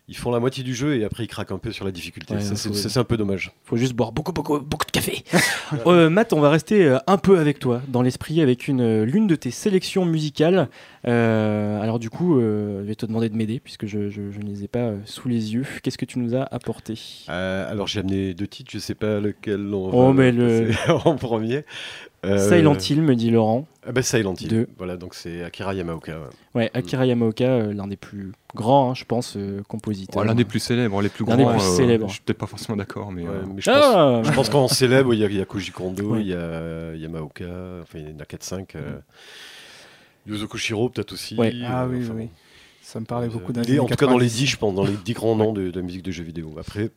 ils 0.08 0.16
font 0.18 0.32
la 0.32 0.40
moitié 0.40 0.64
du 0.64 0.74
jeu 0.74 0.96
et 0.98 1.04
après 1.06 1.26
ils 1.26 1.28
craquent 1.28 1.52
un 1.52 1.58
peu 1.58 1.72
sur 1.72 1.86
la 1.86 1.92
difficulté. 1.92 2.34
Ouais, 2.34 2.42
ça, 2.42 2.56
c'est 2.56 2.98
un 2.98 3.04
peu 3.04 3.18
dommage. 3.18 3.52
faut 3.66 3.78
juste 3.78 3.94
boire 3.94 4.12
beaucoup, 4.14 4.32
beaucoup, 4.34 4.60
beaucoup 4.60 4.86
de 4.86 4.92
café. 4.92 5.24
Euh, 5.86 6.10
Matt, 6.10 6.32
on 6.32 6.40
va 6.40 6.50
rester 6.50 6.86
euh, 6.86 6.98
un 7.08 7.18
peu 7.18 7.40
avec 7.40 7.60
toi, 7.60 7.82
dans 7.90 8.02
l'esprit, 8.02 8.42
avec 8.42 8.70
une 8.70 9.04
l'une 9.04 9.28
de 9.28 9.36
tes 9.36 9.52
sélections 9.52 10.06
musicales. 10.06 10.70
Euh, 11.08 11.80
alors 11.82 12.00
du 12.00 12.10
coup, 12.10 12.38
euh, 12.40 12.82
je 12.82 12.88
vais 12.88 12.96
te 12.96 13.06
demander 13.06 13.30
de 13.30 13.36
m'aider, 13.36 13.60
puisque 13.62 13.86
je, 13.86 14.10
je- 14.10 14.30
je 14.32 14.40
ne 14.40 14.46
les 14.46 14.64
ai 14.66 14.68
pas 14.68 14.80
euh, 14.80 14.98
sous 15.06 15.30
les 15.30 15.54
yeux. 15.54 15.64
Qu'est-ce 15.82 15.98
que 15.98 16.06
tu 16.06 16.20
nous 16.20 16.36
as 16.36 16.44
apporté? 16.54 17.00
Euh, 17.30 17.72
alors 17.72 17.88
j'ai 17.88 18.02
amené 18.02 18.34
deux 18.34 18.48
titres, 18.48 18.72
je 18.74 18.80
sais 18.80 18.96
pas 18.96 19.20
lequel 19.22 19.74
on 19.74 19.90
Oh, 19.94 20.08
va 20.08 20.14
mais 20.14 20.32
le- 20.34 20.68
passer 20.68 20.92
en 21.06 21.16
premier. 21.16 21.64
Euh, 22.26 22.38
Silent 22.50 22.76
Hill, 22.78 23.02
me 23.04 23.16
dit 23.16 23.30
Laurent. 23.30 23.68
Ah 23.86 23.92
bah 23.94 24.02
Silent 24.02 24.34
Hill. 24.34 24.50
Deux. 24.50 24.68
Voilà, 24.78 24.98
donc 24.98 25.14
c'est 25.16 25.44
Akira 25.44 25.74
Yamaoka. 25.74 26.20
ouais. 26.20 26.26
Ouais, 26.56 26.72
Akira 26.74 27.06
Yamaoka, 27.06 27.46
euh, 27.46 27.74
l'un 27.74 27.88
des 27.88 27.96
plus 27.96 28.34
grands, 28.54 28.90
hein, 28.92 28.94
je 28.96 29.06
pense, 29.06 29.36
euh, 29.38 29.62
compositeurs. 29.70 30.24
Oh, 30.24 30.26
L'un 30.26 30.36
des 30.36 30.44
plus 30.44 30.60
célèbres, 30.60 31.02
les 31.02 31.10
plus 31.10 31.24
L'un 31.26 31.38
grands. 31.38 31.52
des 31.54 31.58
plus 31.58 31.66
euh, 31.66 31.76
célèbres. 31.78 32.08
Je 32.08 32.14
suis 32.14 32.22
peut-être 32.22 32.40
pas 32.40 32.48
forcément 32.48 32.76
d'accord, 32.76 33.12
mais. 33.14 33.22
Ouais, 33.22 33.30
euh, 33.30 33.44
mais 33.56 33.62
je 33.62 33.70
pense, 33.72 33.84
Ah 33.86 34.22
je 34.26 34.32
pense 34.34 34.50
qu'en 34.50 34.68
célèbre, 34.68 35.14
il 35.14 35.20
y, 35.22 35.24
a- 35.24 35.28
il 35.30 35.38
y 35.38 35.42
a 35.42 35.46
Koji 35.46 35.72
Kondo, 35.72 36.16
Ouais. 36.16 36.22
il 36.22 36.28
y 36.28 36.34
a 36.34 36.96
Yamaoka, 36.96 37.46
enfin 37.84 38.00
il 38.00 38.10
y 38.10 38.14
en 38.14 38.20
a 38.20 38.26
4-5. 38.26 38.76
euh, 38.76 38.98
Yuzo 40.28 40.48
Koshiro 40.48 40.90
peut-être 40.90 41.14
aussi. 41.14 41.36
Ouais. 41.36 41.54
Ah 41.66 41.84
euh, 41.84 41.88
oui, 41.90 42.04
enfin, 42.04 42.14
oui. 42.16 42.30
Ça 42.82 43.00
me 43.00 43.06
parlait 43.06 43.28
Euh, 43.28 43.32
beaucoup 43.32 43.52
d'années 43.54 43.80
en 43.80 43.86
tout 43.86 43.96
cas 43.96 44.06
dans 44.06 44.18
les 44.18 44.28
90. 44.28 44.38
10, 44.38 44.46
je 44.48 44.58
pense, 44.58 44.76
dans 44.76 44.86
les 44.86 44.96
10 44.96 45.14
grands 45.14 45.36
noms 45.36 45.54
de, 45.54 45.72
de 45.72 45.80
la 45.80 45.86
musique 45.86 46.04
de 46.04 46.12
jeux 46.12 46.24
vidéo. 46.24 46.56
Après, 46.60 46.90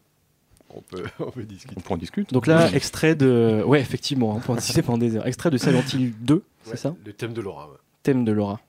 on 0.75 0.81
peut, 0.83 1.05
on 1.19 1.31
peut 1.31 1.43
discuter. 1.45 1.75
On 1.77 1.81
prend 1.81 1.95
en 1.95 1.99
discute. 1.99 2.33
Donc 2.33 2.47
là, 2.47 2.71
extrait 2.73 3.15
de... 3.15 3.63
Ouais, 3.67 3.81
effectivement, 3.81 4.35
on 4.37 4.41
peut 4.41 4.53
en 4.53 4.57
discuter 4.57 4.83
pendant 4.83 4.99
des 4.99 5.17
heures. 5.17 5.27
Extrait 5.27 5.51
de 5.51 5.59
Silent 5.59 5.83
Hill 5.93 6.13
2, 6.21 6.43
c'est 6.65 6.77
ça? 6.77 6.95
Le 7.05 7.13
thème 7.13 7.33
de 7.33 7.41
Laura. 7.41 7.69
ouais. 7.71 7.77
Thème 8.03 8.25
de 8.25 8.33
Laura. 8.33 8.61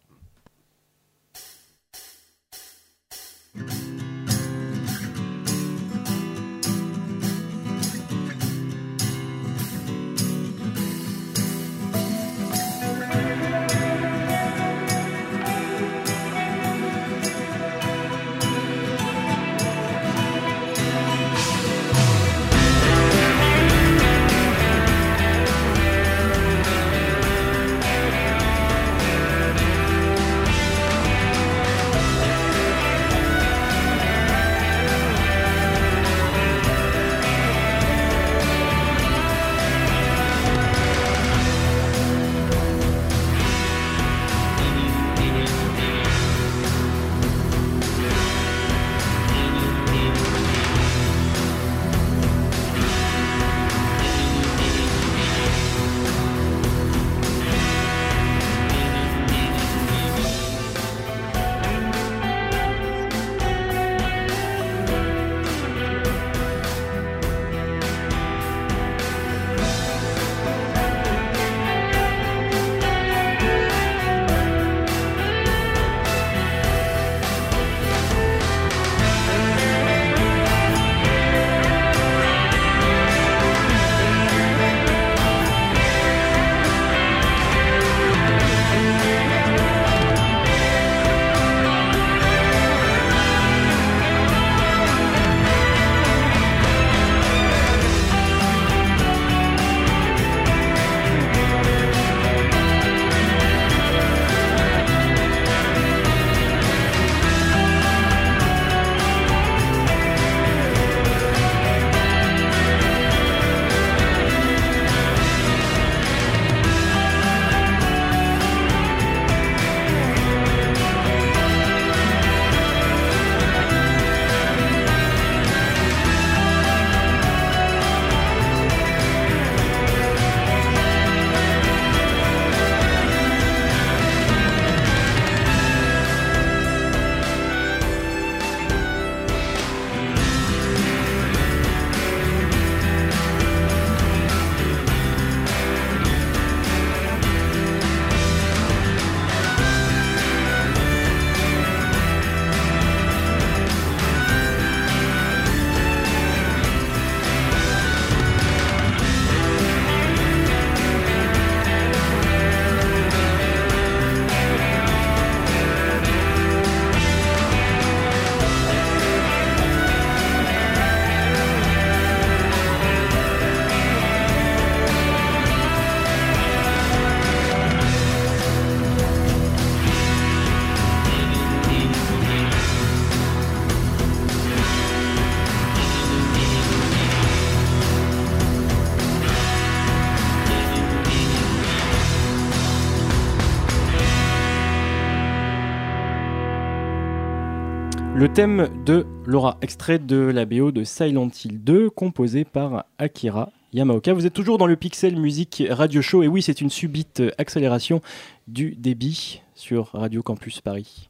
Le 198.32 198.36
thème 198.36 198.70
de 198.86 199.06
Laura, 199.26 199.58
extrait 199.62 200.00
de 200.00 200.16
la 200.16 200.46
BO 200.46 200.72
de 200.72 200.86
Silent 200.86 201.28
Hill 201.44 201.62
2, 201.62 201.90
composé 201.90 202.46
par 202.46 202.86
Akira 202.98 203.52
Yamaoka. 203.74 204.14
Vous 204.14 204.26
êtes 204.26 204.32
toujours 204.32 204.58
dans 204.58 204.68
le 204.68 204.78
Pixel 204.78 205.20
Music 205.20 205.62
Radio 205.70 206.02
Show, 206.02 206.24
et 206.24 206.30
oui, 206.30 206.42
c'est 206.42 206.62
une 206.62 206.70
subite 206.70 207.22
accélération 207.38 208.02
du 208.48 208.74
débit 208.78 209.42
sur 209.54 209.90
Radio 209.92 210.24
Campus 210.24 210.62
Paris. 210.62 211.10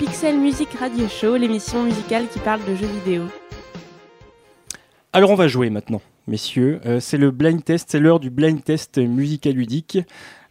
Pixel 0.00 0.36
Music 0.40 0.70
Radio 0.80 1.06
Show, 1.06 1.36
l'émission 1.36 1.84
musicale 1.84 2.26
qui 2.26 2.40
parle 2.40 2.64
de 2.64 2.74
jeux 2.74 2.90
vidéo. 3.04 3.22
Alors 5.12 5.30
on 5.30 5.36
va 5.36 5.46
jouer 5.46 5.70
maintenant, 5.70 6.02
messieurs. 6.26 6.80
Euh, 6.86 6.98
c'est 6.98 7.18
le 7.18 7.30
blind 7.30 7.62
test, 7.64 7.92
c'est 7.92 8.00
l'heure 8.00 8.18
du 8.18 8.30
blind 8.30 8.64
test 8.64 8.98
musical 8.98 9.52
ludique. 9.52 9.98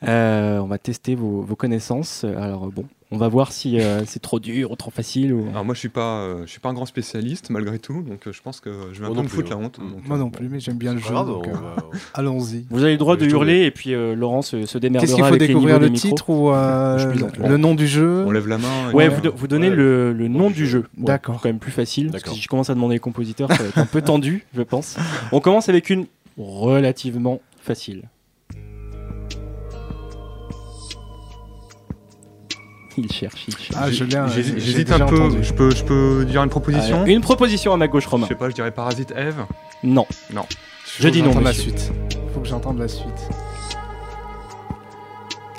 Euh, 0.04 0.60
on 0.60 0.68
va 0.68 0.78
tester 0.78 1.16
vos, 1.16 1.42
vos 1.42 1.56
connaissances. 1.56 2.24
Alors 2.24 2.68
bon, 2.68 2.86
on 3.10 3.18
va 3.18 3.28
voir 3.30 3.52
si 3.52 3.80
euh, 3.80 4.04
c'est 4.06 4.20
trop 4.22 4.40
dur 4.40 4.70
ou 4.70 4.76
trop 4.76 4.92
facile. 4.92 5.34
Ou... 5.34 5.48
Alors 5.50 5.66
moi 5.66 5.74
je 5.74 5.80
suis 5.80 5.90
pas, 5.90 6.20
euh, 6.20 6.42
je 6.46 6.52
suis 6.52 6.60
pas 6.60 6.70
un 6.70 6.74
grand 6.74 6.86
spécialiste 6.86 7.50
malgré 7.50 7.80
tout, 7.80 8.04
donc 8.04 8.28
euh, 8.28 8.32
je 8.32 8.40
pense 8.44 8.60
que 8.60 8.70
je 8.94 9.00
vais 9.02 9.08
un 9.08 9.14
peu 9.16 9.24
me 9.24 9.28
foutre 9.28 9.46
plus, 9.46 9.50
la 9.50 9.56
hein. 9.56 9.64
honte. 9.66 9.80
donc, 9.80 10.08
Moi 10.08 10.18
euh, 10.18 10.20
non 10.20 10.30
plus, 10.30 10.50
mais 10.50 10.60
j'aime 10.60 10.78
bien 10.78 10.94
le 10.94 11.00
jeu. 11.00 11.16
euh, 11.16 11.76
Allons-y. 12.14 12.68
Vous 12.70 12.84
avez 12.84 12.92
le 12.92 13.00
droit 13.00 13.18
de 13.18 13.26
hurler 13.26 13.64
et 13.64 13.72
puis 13.72 13.96
euh, 13.96 14.14
Laurent 14.14 14.44
se, 14.44 14.68
se 14.68 14.78
démerdera 14.78 15.02
Qu'est-ce 15.08 15.16
qu'il 15.16 15.24
faut 15.24 15.34
avec 15.34 15.48
découvrir 15.48 15.80
le 15.80 15.92
titre 15.92 16.30
ou 16.30 16.52
euh, 16.52 17.14
le 17.48 17.58
nom 17.58 17.74
du 17.74 17.88
jeu 17.88 18.24
On 18.28 18.32
lève 18.32 18.48
la 18.48 18.60
main. 18.60 18.92
et- 18.92 18.94
Ouais, 18.94 19.10
vous, 19.10 19.22
do- 19.22 19.34
vous 19.36 19.48
donnez 19.48 19.70
Ouais. 19.70 19.76
le, 19.76 20.14
le 20.14 20.28
nom 20.28 20.52
du 20.52 20.68
jeu. 20.68 20.82
Ouais, 21.00 21.06
D'accord. 21.06 21.40
quand 21.42 21.50
même 21.50 21.58
plus 21.60 21.72
facile. 21.72 22.12
Parce 22.12 22.22
que 22.22 22.28
D'accord. 22.28 22.36
si 22.38 22.44
je 22.44 22.48
commence 22.48 22.70
à 22.70 22.76
demander 22.76 22.94
les 22.96 23.00
compositeurs, 23.00 23.50
ça 23.52 23.64
va 23.64 23.70
être 23.70 23.78
un 23.80 23.86
peu 23.88 24.04
tendu, 24.04 24.46
je 24.56 24.62
pense. 24.62 24.96
On 25.32 25.40
commence 25.40 25.70
avec 25.70 25.90
une 25.90 26.06
relativement 26.38 27.42
facile. 27.60 28.04
Il 32.98 33.12
cherche, 33.12 33.46
il 33.48 33.56
cherche. 33.58 33.72
Ah, 33.76 33.92
je 33.92 34.04
l'ai. 34.04 34.16
euh, 34.16 34.28
J'hésite 34.58 34.92
un 34.92 35.00
peu. 35.06 35.16
entendu. 35.22 35.38
Je 35.44 35.54
peux, 35.54 35.70
je 35.70 35.84
peux 35.84 36.26
dire 36.26 36.42
une 36.44 36.50
proposition. 36.50 37.04
Allez, 37.04 37.14
une 37.14 37.22
proposition 37.22 37.72
à 37.74 37.78
ma 37.78 37.88
gauche, 37.88 38.06
Je 38.06 38.10
Romain. 38.10 38.28
sais 38.28 38.36
pas, 38.36 38.50
je 38.50 38.56
dirais 38.56 38.72
Parasite 38.72 39.14
Eve. 39.16 39.46
Non. 39.84 40.06
Non. 40.34 40.46
Je 41.00 41.08
dis 41.10 41.22
non, 41.22 41.28
j'entende 41.30 41.44
la 41.44 41.54
suite. 41.54 41.92
Faut 42.34 42.40
que 42.40 42.48
j'entende 42.48 42.80
la 42.80 42.88
suite. 42.88 43.30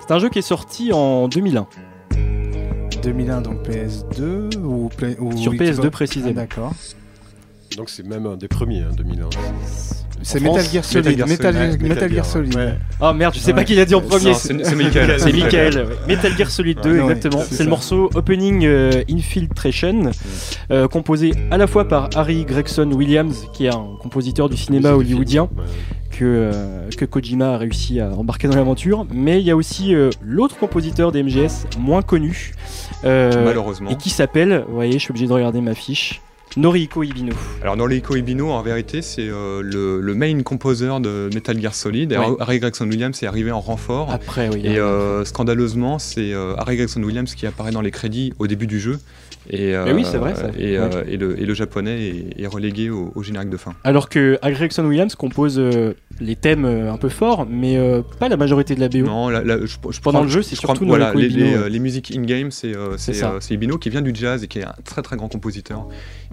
C'est 0.01 0.13
un 0.15 0.19
jeu 0.19 0.29
qui 0.31 0.39
est 0.39 0.43
sorti 0.43 0.93
en 0.93 1.29
2001. 1.29 1.67
2001, 3.03 3.41
donc 3.43 3.63
PS2 3.69 4.57
ou, 4.59 4.89
Play- 4.97 5.17
ou 5.21 5.37
Sur 5.37 5.53
Xbox 5.53 5.71
PS2 5.79 5.87
Ah, 5.87 5.91
précisément. 5.91 6.35
D'accord. 6.35 6.73
Donc 7.77 7.91
c'est 7.91 8.07
même 8.07 8.27
un 8.27 8.37
des 8.37 8.49
premiers, 8.49 8.83
hein, 8.83 8.91
2001. 8.97 9.29
C'est 10.23 10.41
Metal 10.41 10.65
Gear 10.65 10.85
Solid. 10.85 11.07
Metal 11.07 11.17
Gear 11.17 11.29
Metal, 11.29 11.55
Solid. 11.55 11.71
Metal, 11.83 11.89
Metal 11.89 12.09
Gear 12.09 12.11
Gear, 12.11 12.27
Solid. 12.27 12.57
ouais. 12.57 12.75
Oh 13.01 13.13
merde, 13.13 13.35
je 13.35 13.39
sais 13.39 13.49
Ouais. 13.49 13.55
pas 13.55 13.65
qui 13.65 13.75
l'a 13.77 13.85
dit 13.85 13.95
en 13.95 14.01
premier. 14.01 14.35
C'est 14.35 14.53
Michael. 14.75 15.21
C'est 15.21 15.33
Michael. 15.33 15.87
Metal 16.09 16.37
Gear 16.37 16.51
Solid 16.51 16.81
2, 16.83 16.91
Ouais, 16.91 17.03
exactement. 17.13 17.43
c'est 17.49 17.63
le 17.63 17.71
morceau 17.71 18.11
Opening 18.15 18.65
euh, 18.65 19.03
Infiltration, 19.09 20.11
euh, 20.73 20.89
composé 20.89 21.33
à 21.53 21.57
la 21.57 21.67
fois 21.69 21.87
par 21.87 22.11
Harry 22.17 22.45
Gregson 22.45 22.91
Williams, 22.91 23.47
qui 23.53 23.67
est 23.67 23.75
un 23.75 23.87
compositeur 24.01 24.49
du 24.49 24.57
cinéma 24.57 24.93
hollywoodien, 24.95 25.49
que, 26.11 26.25
euh, 26.25 26.89
que 26.97 27.05
Kojima 27.05 27.55
a 27.55 27.59
réussi 27.59 28.01
à 28.01 28.11
embarquer 28.11 28.49
dans 28.49 28.57
l'aventure. 28.57 29.07
Mais 29.13 29.39
il 29.41 29.47
y 29.47 29.53
a 29.53 29.57
aussi 29.57 29.95
euh, 29.95 30.11
l'autre 30.21 30.59
compositeur 30.59 31.13
des 31.13 31.23
MGS, 31.23 31.67
moins 31.79 32.03
connu, 32.03 32.55
euh, 33.05 33.45
Malheureusement. 33.45 33.91
et 33.91 33.97
qui 33.97 34.11
s'appelle, 34.11 34.65
vous 34.69 34.75
voyez, 34.75 34.95
je 34.95 34.99
suis 34.99 35.11
obligé 35.13 35.29
de 35.29 35.33
regarder 35.33 35.61
ma 35.61 35.75
fiche, 35.75 36.21
Noriko 36.57 37.03
Ibino. 37.03 37.35
Alors 37.63 37.77
les 37.77 38.17
Ibino, 38.17 38.51
en 38.51 38.63
vérité, 38.63 39.03
c'est 39.03 39.29
euh, 39.29 39.63
le, 39.63 40.01
le 40.01 40.15
main 40.15 40.43
composer 40.43 40.89
de 41.01 41.31
Metal 41.33 41.61
Gear 41.61 41.75
Solid. 41.75 42.17
Harry 42.41 42.59
Gregson 42.59 42.87
Williams 42.89 43.23
est 43.23 43.27
arrivé 43.27 43.53
en 43.53 43.61
renfort. 43.61 44.11
Après, 44.11 44.49
oui. 44.49 44.63
Et 44.65 44.79
hein. 44.79 44.83
euh, 44.83 45.25
scandaleusement, 45.25 45.99
c'est 45.99 46.33
euh, 46.33 46.55
Harry 46.57 46.77
Gregson 46.77 47.03
Williams 47.03 47.35
qui 47.35 47.47
apparaît 47.47 47.71
dans 47.71 47.81
les 47.81 47.91
crédits 47.91 48.33
au 48.39 48.47
début 48.47 48.67
du 48.67 48.81
jeu. 48.81 48.99
Et, 49.51 49.75
euh, 49.75 49.85
Mais 49.87 49.93
oui, 49.93 50.05
c'est 50.05 50.19
vrai, 50.19 50.35
ça. 50.35 50.51
Et, 50.59 50.79
Ouais. 50.79 50.91
euh, 50.95 51.05
et 51.09 51.17
le, 51.17 51.41
et 51.41 51.47
le 51.47 51.55
japonais 51.55 52.01
est, 52.37 52.43
est 52.43 52.47
relégué 52.47 52.91
au, 52.91 53.13
au 53.15 53.23
générique 53.23 53.49
de 53.51 53.57
fin. 53.57 53.75
Alors 53.85 54.09
que 54.09 54.39
Gregson 54.45 54.85
Williams 54.85 55.15
compose 55.15 55.59
euh, 55.59 55.95
les 56.21 56.37
thèmes 56.37 56.65
euh, 56.67 56.93
un 56.93 56.99
peu 56.99 57.09
forts, 57.09 57.47
mais 57.49 57.77
euh, 57.79 58.03
pas 58.19 58.29
la 58.29 58.37
majorité 58.37 58.75
de 58.75 58.81
la 58.81 58.89
BO. 58.89 58.99
Non, 59.07 59.31
je, 59.31 59.67
je 59.67 60.01
Pendant 60.01 60.19
prends- 60.19 60.23
le 60.25 60.29
jeu, 60.29 60.43
c'est 60.43 60.55
je 60.57 60.61
prends- 60.63 60.75
surtout 60.75 60.87
voilà, 60.87 61.13
Noriko 61.13 61.35
les, 61.35 61.69
les, 61.71 61.79
musiques 61.79 62.13
in-game, 62.15 62.51
c'est 62.51 62.75
Ibino 63.51 63.79
qui 63.79 63.89
vient 63.91 64.03
du 64.03 64.13
jazz 64.15 64.43
et 64.45 64.49
qui 64.49 64.59
est 64.59 64.65
un 64.65 64.75
très 64.85 65.01
très 65.03 65.17
grand 65.17 65.29
compositeur. 65.29 65.87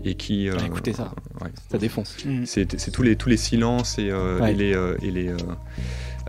Et 0.03 0.16
qui. 0.16 0.49
euh, 0.49 0.53
Ah, 0.59 0.66
écoutez 0.66 0.91
ça. 0.93 1.11
ouais. 1.41 1.49
Ça 1.72 1.78
défonce. 1.78 2.18
C'est 2.43 2.80
c'est 2.80 2.91
tous 2.91 3.01
les, 3.01 3.16
tous 3.16 3.30
les 3.30 3.38
silences 3.38 3.97
et, 3.97 4.09
euh, 4.11 4.39
Ouais. 4.41 4.51
et 4.51 4.55
les. 4.55 4.76
euh, 4.76 4.95
et 5.01 5.09
les 5.11 5.30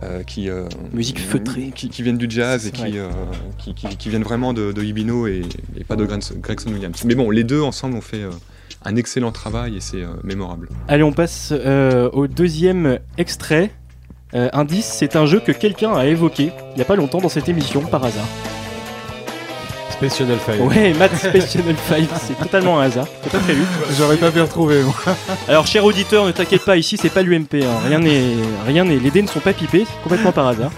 euh, 0.03 0.23
qui, 0.23 0.49
euh, 0.49 0.65
Musique 0.93 1.19
feutrée. 1.19 1.71
Qui, 1.73 1.89
qui 1.89 2.03
viennent 2.03 2.17
du 2.17 2.27
jazz 2.29 2.67
et 2.67 2.71
qui, 2.71 2.83
Ouais. 2.83 2.91
euh, 2.95 3.09
qui, 3.57 3.73
qui- 3.73 3.95
qui 3.97 4.09
viennent 4.09 4.23
vraiment 4.23 4.53
de, 4.53 4.71
de 4.71 4.83
Ibino 4.83 5.27
et, 5.27 5.41
et 5.75 5.83
pas 5.83 5.95
de 5.95 6.05
Gregson 6.05 6.35
Gregson 6.41 6.71
Williams. 6.71 7.03
Mais 7.05 7.15
bon, 7.15 7.29
les 7.31 7.43
deux 7.43 7.61
ensemble 7.61 7.95
ont 7.97 8.01
fait 8.01 8.23
euh, 8.23 8.29
un 8.85 8.95
excellent 8.95 9.31
travail 9.31 9.75
et 9.77 9.79
c'est 9.79 10.01
euh, 10.03 10.07
mémorable. 10.23 10.69
Allez, 10.87 11.03
on 11.03 11.13
passe 11.13 11.49
euh, 11.51 12.09
au 12.13 12.27
deuxième 12.27 12.99
extrait. 13.17 13.71
Euh, 14.33 14.49
indice, 14.53 14.85
c'est 14.85 15.15
un 15.15 15.25
jeu 15.25 15.39
que 15.39 15.51
quelqu'un 15.53 15.93
a 15.95 16.05
évoqué 16.05 16.51
il 16.71 16.75
n'y 16.75 16.81
a 16.81 16.85
pas 16.85 16.95
longtemps 16.97 17.21
dans 17.21 17.29
cette 17.29 17.47
émission, 17.49 17.81
par 17.81 18.03
hasard. 18.03 18.27
Space 19.97 20.17
Channel 20.19 20.37
5. 20.45 20.59
Ouais, 20.61 20.93
Matt 20.93 21.15
Space 21.15 21.51
Channel 21.53 21.75
5, 21.89 22.07
c'est 22.27 22.37
totalement 22.37 22.79
un 22.79 22.83
hasard, 22.83 23.07
c'est 23.23 23.31
pas 23.31 23.39
prévu. 23.39 23.63
J'aurais 23.97 24.17
pas 24.17 24.29
pu 24.29 24.39
retrouver. 24.41 24.83
moi. 24.83 24.93
Alors, 25.47 25.65
cher 25.65 25.83
auditeur, 25.85 26.25
ne 26.27 26.31
t'inquiète 26.31 26.63
pas, 26.65 26.77
ici 26.77 26.97
c'est 27.01 27.09
pas 27.09 27.23
l'UMP, 27.23 27.55
hein. 27.63 27.67
rien 27.87 27.97
n'est, 27.97 28.21
rien 28.67 28.83
n'est, 28.85 28.97
les 28.99 29.09
dés 29.09 29.23
ne 29.23 29.27
sont 29.27 29.39
pas 29.39 29.53
pipés, 29.53 29.85
c'est 29.87 30.03
complètement 30.03 30.31
par 30.31 30.47
hasard. 30.47 30.69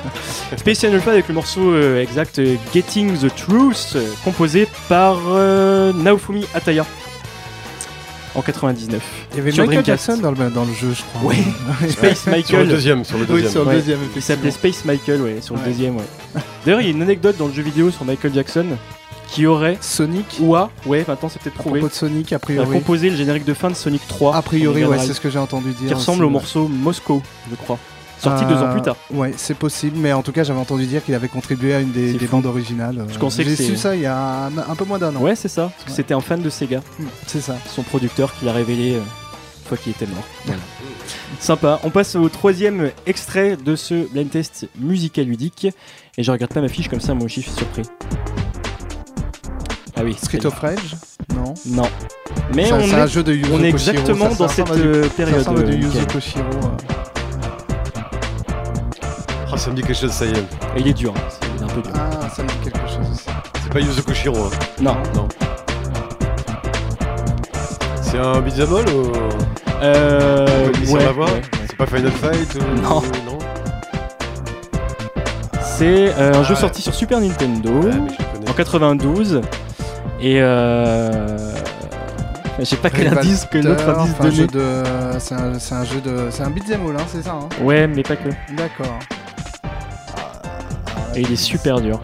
Space 0.55 0.79
Channel 0.79 1.01
5 1.01 1.11
avec 1.11 1.27
le 1.27 1.33
morceau 1.33 1.71
euh, 1.73 2.01
exact 2.01 2.39
euh, 2.39 2.55
Getting 2.73 3.17
the 3.17 3.27
Truth, 3.35 3.93
euh, 3.95 4.07
composé 4.23 4.67
par 4.87 5.17
euh, 5.27 5.91
Naofumi 5.91 6.45
Ataya 6.55 6.85
en 8.35 8.41
99. 8.41 9.01
Il 9.33 9.37
y 9.37 9.41
avait 9.41 9.51
Sur 9.51 9.65
Michael 9.65 9.83
Dreamcast. 9.83 10.05
Jackson 10.07 10.21
dans 10.21 10.31
le, 10.31 10.49
dans 10.49 10.63
le 10.63 10.71
jeu, 10.73 10.93
je 10.95 11.01
crois. 11.19 11.29
Ouais. 11.33 11.89
Space 11.89 12.21
Sur 12.21 12.31
le 12.31 12.37
Michael. 12.37 12.67
deuxième, 12.69 13.03
sur 13.03 13.17
le 13.17 13.23
Oui, 13.25 13.41
deuxième. 13.41 13.51
sur 13.51 13.61
le 13.63 13.67
Ouais. 13.67 13.75
deuxième, 13.75 13.99
Il 14.15 14.21
s'appelait. 14.21 14.51
Space 14.51 14.85
Michael, 14.85 15.21
ouais, 15.21 15.37
sur 15.41 15.55
le 15.55 15.61
deuxième, 15.65 15.97
ouais. 15.97 16.03
D'ailleurs, 16.65 16.79
il 16.79 16.85
y 16.85 16.87
a 16.87 16.93
une 16.93 17.01
anecdote 17.01 17.35
dans 17.37 17.47
le 17.47 17.53
jeu 17.53 17.63
vidéo 17.63 17.91
sur 17.91 18.05
Michael 18.05 18.33
Jackson 18.33 18.65
qui 19.31 19.45
aurait, 19.45 19.77
Sonic. 19.81 20.37
ou 20.39 20.55
a, 20.55 20.71
ouais, 20.85 21.05
maintenant 21.07 21.29
c'est 21.29 21.41
peut-être 21.41 21.55
prouvé, 21.55 21.81
de 21.81 21.89
Sonic, 21.89 22.33
a 22.33 22.37
a 22.37 22.39
priori. 22.39 22.69
composé 22.71 23.09
le 23.09 23.15
générique 23.15 23.45
de 23.45 23.53
fin 23.53 23.69
de 23.69 23.75
Sonic 23.75 24.07
3. 24.07 24.35
A 24.35 24.41
priori, 24.41 24.85
ouais, 24.85 24.97
c'est 24.99 25.13
ce 25.13 25.21
que 25.21 25.29
j'ai 25.29 25.39
entendu 25.39 25.71
dire. 25.73 25.87
qui 25.89 25.93
ressemble 25.93 26.23
aussi, 26.23 26.27
au 26.27 26.29
morceau 26.29 26.67
Moscow, 26.67 27.21
je 27.49 27.55
crois. 27.55 27.77
Sorti 28.19 28.43
deux 28.45 28.55
ans 28.55 28.71
plus 28.71 28.81
tard. 28.81 28.97
Euh, 29.13 29.15
Ouais, 29.15 29.33
c'est 29.37 29.53
possible, 29.57 29.97
mais 29.97 30.11
en 30.11 30.21
tout 30.21 30.33
cas, 30.33 30.43
j'avais 30.43 30.59
entendu 30.59 30.85
dire 30.85 31.03
qu'il 31.03 31.15
avait 31.15 31.29
contribué 31.29 31.73
à 31.73 31.79
une 31.79 31.91
des, 31.91 32.13
bandes 32.29 32.45
originales. 32.45 33.05
Qu'on 33.19 33.29
sait 33.29 33.43
J'ai 33.43 33.55
su 33.55 33.77
ça 33.77 33.95
il 33.95 34.01
y 34.01 34.05
a 34.05 34.45
un, 34.45 34.57
un 34.57 34.75
peu 34.75 34.83
moins 34.83 34.99
d'un 34.99 35.15
an. 35.15 35.21
Ouais, 35.21 35.35
c'est 35.35 35.47
ça. 35.47 35.71
Parce 35.73 35.85
que 35.85 35.91
c'était 35.91 36.13
un 36.13 36.19
fan 36.19 36.41
de 36.41 36.49
Sega, 36.49 36.81
C'est 37.27 37.41
ça. 37.41 37.55
son 37.73 37.83
producteur 37.83 38.33
qui 38.37 38.43
l'a 38.45 38.51
révélé 38.51 38.95
euh, 38.95 38.97
une 38.97 39.67
fois 39.67 39.77
qu'il 39.77 39.91
était 39.91 40.05
mort. 40.07 40.23
Voilà. 40.45 40.61
Sympa. 41.39 41.79
On 41.83 41.89
passe 41.91 42.15
au 42.15 42.27
troisième 42.27 42.91
extrait 43.05 43.55
de 43.55 43.75
ce 43.77 44.07
blind 44.11 44.29
test 44.29 44.67
musical 44.77 45.25
ludique. 45.25 45.67
Et 46.17 46.23
je 46.23 46.31
regarde 46.31 46.53
pas 46.53 46.61
ma 46.61 46.67
fiche 46.67 46.89
comme 46.89 46.99
ça, 46.99 47.13
moi 47.13 47.25
aussi 47.25 47.41
je 47.41 47.47
suis 47.49 47.57
surpris. 47.57 47.83
Ah 49.99 50.03
oui, 50.03 50.15
Street 50.21 50.45
of 50.45 50.57
Rage 50.59 50.95
Non. 51.35 51.53
Non. 51.65 51.89
Mais 52.55 52.65
Ça- 52.69 52.75
on 52.75 52.79
est 52.79 52.93
un 52.93 53.05
jeu 53.07 53.21
de 53.21 53.33
Yuzo 53.33 53.53
On 53.53 53.63
est 53.63 53.71
Koshiro, 53.71 53.91
exactement 53.97 54.29
ça- 54.31 54.35
dans 54.37 54.47
cette 54.47 54.67
Ça 54.67 54.73
période. 54.73 55.47
euh, 55.49 55.71
Yuzo. 55.75 55.99
Koshiro. 56.11 56.43
euh. 56.45 56.77
Ah, 59.51 59.57
ça 59.57 59.71
me 59.71 59.75
dit 59.75 59.81
quelque 59.81 59.93
chose, 59.99 60.11
ça 60.11 60.25
y 60.25 60.29
est. 60.29 60.37
Et 60.77 60.79
il 60.79 60.87
est 60.87 60.93
dur, 60.93 61.13
hein. 61.17 61.21
c'est 61.57 61.63
un 61.63 61.67
peu 61.67 61.81
dur. 61.81 61.91
Ah, 61.95 62.29
ça 62.29 62.43
me 62.43 62.47
dit 62.47 62.53
quelque 62.63 62.87
chose 62.87 63.11
aussi. 63.11 63.25
C'est 63.63 63.73
pas 63.73 63.79
Yuzo 63.81 64.01
Koshiro. 64.03 64.37
Hein. 64.37 64.49
Non. 64.79 64.95
Non. 65.15 65.27
C'est 68.01 68.19
un 68.19 68.39
beat'em 68.41 68.73
all 68.73 68.89
ou? 68.89 69.11
Euh, 69.81 70.67
ouais, 70.87 70.91
ouais, 70.93 71.07
ouais. 71.17 71.41
C'est 71.67 71.75
pas 71.77 71.85
Final 71.85 72.11
Fight 72.11 72.55
ou... 72.55 72.81
Non. 72.81 73.01
non 73.25 73.37
C'est 75.77 76.13
euh, 76.17 76.33
un 76.35 76.43
jeu 76.43 76.55
Ah. 76.57 76.61
sorti 76.61 76.81
sur 76.81 76.93
Super 76.93 77.19
Nintendo 77.21 77.69
Ouais, 77.69 77.91
mais 77.93 78.09
je 78.11 78.17
connais. 78.37 78.49
en 78.49 78.53
92. 78.53 79.41
Et 80.21 80.41
euh... 80.41 81.37
J'ai 82.61 82.75
pas 82.75 82.89
quel 82.89 83.07
indice 83.17 83.45
que 83.45 83.57
l'autre 83.57 83.87
indice 83.87 84.47
de... 84.47 84.83
C'est 85.19 85.35
un, 85.35 85.57
c'est 85.59 85.75
un 85.75 85.85
jeu 85.85 86.01
de... 86.01 86.27
C'est 86.29 86.43
un 86.43 86.49
beat'em 86.49 86.85
all, 86.87 86.97
hein, 86.97 87.05
c'est 87.07 87.23
ça 87.23 87.33
hein 87.33 87.49
Ouais, 87.61 87.87
mais 87.87 88.03
pas 88.03 88.17
que. 88.17 88.29
D'accord. 88.55 88.99
Et 91.15 91.21
il 91.21 91.31
est 91.31 91.37
super 91.37 91.79
dur. 91.79 91.99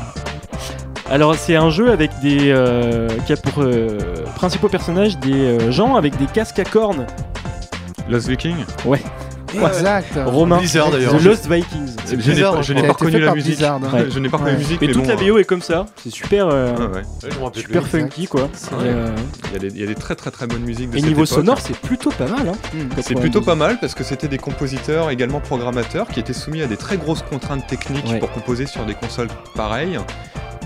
Alors 1.09 1.35
c'est 1.35 1.55
un 1.55 1.69
jeu 1.69 1.91
avec 1.91 2.11
des 2.19 2.49
euh, 2.49 3.07
qui 3.27 3.33
a 3.33 3.37
pour 3.37 3.61
euh, 3.61 3.97
principaux 4.35 4.69
personnages 4.69 5.17
des 5.19 5.33
euh, 5.33 5.71
gens 5.71 5.95
avec 5.95 6.17
des 6.17 6.25
casques 6.25 6.57
à 6.57 6.63
cornes. 6.63 7.05
Lost 8.09 8.27
Viking? 8.27 8.55
Exact. 9.63 10.19
Romain, 10.25 10.57
Blizzard, 10.57 10.91
d'ailleurs. 10.91 11.17
The 11.17 11.23
Lost 11.23 11.49
Vikings. 11.49 11.95
C'est 12.05 12.19
Je 12.21 12.31
n'ai 12.31 12.41
pas, 12.41 12.61
je 12.61 12.73
n'ai 12.73 12.87
reconnu 12.87 13.19
la 13.19 13.33
musique. 13.33 13.61
Hein. 13.61 13.79
Ouais. 13.93 14.05
Je 14.09 14.19
n'ai 14.19 14.29
pas 14.29 14.37
reconnu 14.37 14.55
Ouais. 14.55 14.61
la 14.61 14.63
musique. 14.65 14.81
Mais 14.81 14.87
mais 14.87 14.93
toute 14.93 15.03
bon, 15.03 15.09
la 15.09 15.15
BO 15.15 15.37
est 15.39 15.43
comme 15.43 15.61
ça, 15.61 15.85
c'est 16.03 16.11
super, 16.11 16.47
euh, 16.47 16.73
euh, 16.79 17.49
super 17.53 17.81
plus. 17.83 17.89
funky 18.01 18.27
quoi. 18.27 18.49
Euh, 18.73 19.15
Il 19.61 19.77
y, 19.77 19.83
a 19.83 19.87
des, 19.87 19.95
très 19.95 20.15
très 20.15 20.31
très 20.31 20.47
bonnes 20.47 20.63
musiques 20.63 20.89
de 20.89 20.97
et 20.97 21.01
niveau 21.01 21.25
sonore, 21.25 21.59
c'est 21.59 21.77
plutôt 21.77 22.11
pas 22.11 22.27
mal. 22.27 22.47
Hein, 22.49 22.53
Mm. 22.73 22.79
C'est 22.97 23.13
92. 23.13 23.21
plutôt 23.21 23.41
pas 23.41 23.55
mal 23.55 23.79
parce 23.79 23.93
que 23.95 24.03
c'était 24.03 24.27
des 24.27 24.37
compositeurs, 24.37 25.09
également 25.09 25.39
programmateurs, 25.39 26.07
qui 26.07 26.19
étaient 26.19 26.33
soumis 26.33 26.61
à 26.61 26.67
des 26.67 26.77
très 26.77 26.97
grosses 26.97 27.21
contraintes 27.21 27.65
techniques 27.67 28.19
pour 28.19 28.31
composer 28.31 28.65
sur 28.65 28.85
des 28.85 28.93
consoles 28.95 29.29
pareilles 29.55 29.99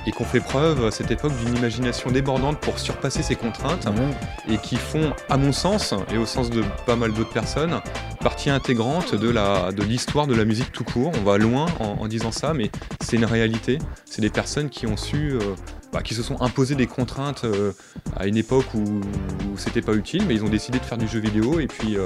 et 0.05 0.11
qui 0.11 0.21
ont 0.21 0.25
fait 0.25 0.39
preuve 0.39 0.85
à 0.85 0.91
cette 0.91 1.11
époque 1.11 1.33
d'une 1.43 1.55
imagination 1.57 2.11
débordante 2.11 2.59
pour 2.59 2.79
surpasser 2.79 3.23
ces 3.23 3.35
contraintes 3.35 3.85
Ouais. 3.87 4.53
et 4.53 4.57
qui 4.57 4.75
font, 4.75 5.13
à 5.29 5.37
mon 5.37 5.51
sens, 5.51 5.93
et 6.13 6.17
au 6.17 6.25
sens 6.25 6.49
de 6.49 6.63
pas 6.85 6.95
mal 6.95 7.11
d'autres 7.13 7.31
personnes, 7.33 7.81
partie 8.21 8.49
intégrante 8.49 9.15
de 9.15 9.29
la 9.29 9.71
de 9.71 9.83
l'histoire 9.83 10.27
de 10.27 10.35
la 10.35 10.45
musique 10.45 10.71
tout 10.71 10.83
court. 10.83 11.11
On 11.19 11.23
va 11.23 11.37
loin 11.37 11.65
en, 11.79 12.01
en 12.01 12.07
disant 12.07 12.31
ça, 12.31 12.53
mais 12.53 12.69
c'est 13.01 13.15
une 13.17 13.25
réalité. 13.25 13.79
C'est 14.05 14.21
des 14.21 14.29
personnes 14.29 14.69
qui 14.69 14.87
ont 14.87 14.97
su, 14.97 15.31
euh, 15.33 15.39
bah, 15.91 16.01
qui 16.03 16.13
se 16.13 16.21
sont 16.23 16.41
imposées 16.41 16.75
des 16.75 16.87
contraintes 16.87 17.43
euh, 17.45 17.71
à 18.15 18.27
une 18.27 18.37
époque 18.37 18.65
où, 18.75 18.79
où 18.79 19.57
c'était 19.57 19.81
pas 19.81 19.93
utile, 19.93 20.23
mais 20.27 20.35
ils 20.35 20.43
ont 20.43 20.49
décidé 20.49 20.79
de 20.79 20.83
faire 20.85 20.97
du 20.97 21.07
jeu 21.07 21.19
vidéo 21.19 21.59
et 21.59 21.67
puis 21.67 21.97
euh, 21.97 22.05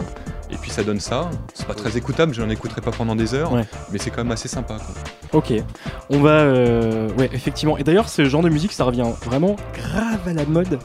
et 0.50 0.56
puis 0.58 0.70
ça 0.72 0.84
donne 0.84 1.00
ça. 1.00 1.30
C'est 1.54 1.66
pas 1.68 1.74
très 1.74 1.98
écoutable, 1.98 2.34
je 2.34 2.42
n'en 2.42 2.50
écouterai 2.50 2.82
pas 2.82 2.92
pendant 2.92 3.16
des 3.16 3.34
heures, 3.34 3.52
Ouais. 3.52 3.66
mais 3.92 3.98
c'est 3.98 4.10
quand 4.12 4.24
même 4.24 4.32
assez 4.32 4.48
sympa. 4.48 4.78
quoi. 4.78 5.40
Ok, 5.40 5.52
on 6.10 6.20
va. 6.20 6.30
euh, 6.42 7.10
Ouais, 7.18 7.30
effectivement. 7.34 7.78
Et 7.78 7.84
d'ailleurs, 7.84 8.08
ce 8.10 8.24
genre 8.26 8.42
de 8.44 8.50
musique, 8.50 8.72
ça 8.72 8.84
revient 8.84 9.06
vraiment 9.26 9.56
grave 9.76 10.28
à 10.28 10.34
la 10.34 10.46
mode. 10.46 10.80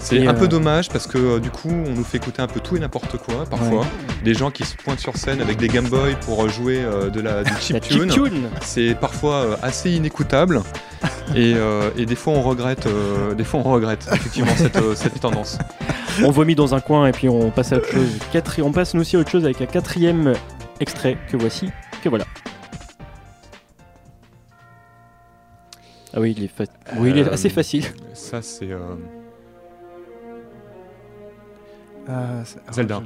C'est 0.00 0.26
un 0.26 0.30
euh, 0.30 0.38
peu 0.38 0.46
dommage 0.48 0.88
parce 0.90 1.06
que 1.08 1.18
euh, 1.18 1.38
du 1.40 1.50
coup 1.50 1.68
on 1.70 1.90
nous 1.90 2.04
fait 2.04 2.18
écouter 2.18 2.40
un 2.40 2.46
peu 2.46 2.60
tout 2.60 2.76
et 2.76 2.80
n'importe 2.80 3.16
quoi 3.18 3.44
parfois. 3.50 3.84
Des 4.24 4.32
gens 4.32 4.50
qui 4.50 4.64
se 4.64 4.76
pointent 4.76 5.00
sur 5.00 5.16
scène 5.16 5.40
avec 5.40 5.56
des 5.58 5.66
Game 5.68 5.88
Boy 5.88 6.16
pour 6.24 6.44
euh, 6.44 6.48
jouer 6.48 6.78
euh, 6.82 7.10
de 7.10 7.20
la 7.20 7.42
du 7.42 7.50
chiptune. 7.60 8.10
chiptune 8.10 8.48
C'est 8.62 8.94
parfois 8.94 9.34
euh, 9.34 9.56
assez 9.62 9.90
inécoutable 9.90 10.62
et, 11.34 11.54
euh, 11.56 11.90
et 11.96 12.06
des 12.06 12.14
fois 12.14 12.32
on 12.34 12.42
regrette, 12.42 12.86
euh, 12.86 13.34
des 13.34 13.42
fois 13.44 13.60
on 13.64 13.70
regrette 13.72 14.06
effectivement 14.12 14.54
cette, 14.56 14.76
euh, 14.76 14.94
cette 14.94 15.18
tendance. 15.20 15.58
On 16.24 16.32
vomit 16.32 16.56
dans 16.56 16.74
un 16.74 16.80
coin 16.80 17.06
et 17.06 17.12
puis 17.12 17.28
on 17.28 17.50
passe 17.52 17.72
à 17.72 17.76
autre 17.76 17.90
chose. 17.92 18.08
Quatri- 18.32 18.62
On 18.62 18.72
passe 18.72 18.92
nous 18.94 19.02
aussi 19.02 19.14
à 19.14 19.20
autre 19.20 19.30
chose 19.30 19.44
avec 19.44 19.60
un 19.60 19.66
quatrième 19.66 20.32
extrait 20.80 21.16
que 21.30 21.36
voici, 21.36 21.70
que 22.02 22.08
voilà. 22.08 22.24
Ah 26.14 26.20
oui, 26.20 26.34
il 26.36 26.44
est, 26.44 26.48
fa- 26.48 26.64
oui, 26.96 27.10
il 27.10 27.18
est 27.18 27.28
Euh, 27.28 27.32
assez 27.32 27.48
facile. 27.50 27.84
Ça 28.14 28.42
c'est 28.42 28.72
euh, 28.72 28.78
Ah, 32.08 32.42
ah, 32.66 32.72
Zelda. 32.72 33.02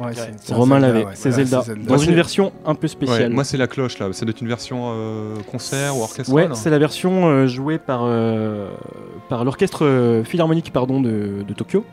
Ouais, 0.00 0.10
c'est 0.40 0.52
Romain 0.54 0.80
Zelda, 0.80 0.88
l'avait, 0.88 1.04
ouais. 1.06 1.12
c'est 1.14 1.30
Zelda. 1.30 1.62
Dans 1.86 1.94
Moi, 1.94 2.04
une 2.04 2.14
version 2.16 2.52
un 2.66 2.74
peu 2.74 2.86
ouais, 2.86 2.88
spéciale. 2.88 3.30
moi 3.32 3.44
c'est 3.44 3.56
la 3.56 3.68
cloche 3.68 4.00
là. 4.00 4.12
Ça 4.12 4.24
doit 4.24 4.30
être 4.32 4.40
une 4.40 4.48
version 4.48 4.86
euh, 4.92 5.36
concert 5.52 5.96
ou 5.96 6.00
orchestrale. 6.02 6.34
Ouais, 6.34 6.48
c'est 6.56 6.68
la 6.70 6.80
version 6.80 7.26
euh, 7.28 7.46
jouée 7.46 7.78
par, 7.78 8.00
euh, 8.02 8.70
par 9.28 9.44
l'orchestre 9.44 9.84
euh, 9.86 10.24
philharmonique 10.24 10.72
pardon, 10.72 11.00
de, 11.00 11.44
de 11.46 11.54
Tokyo 11.54 11.84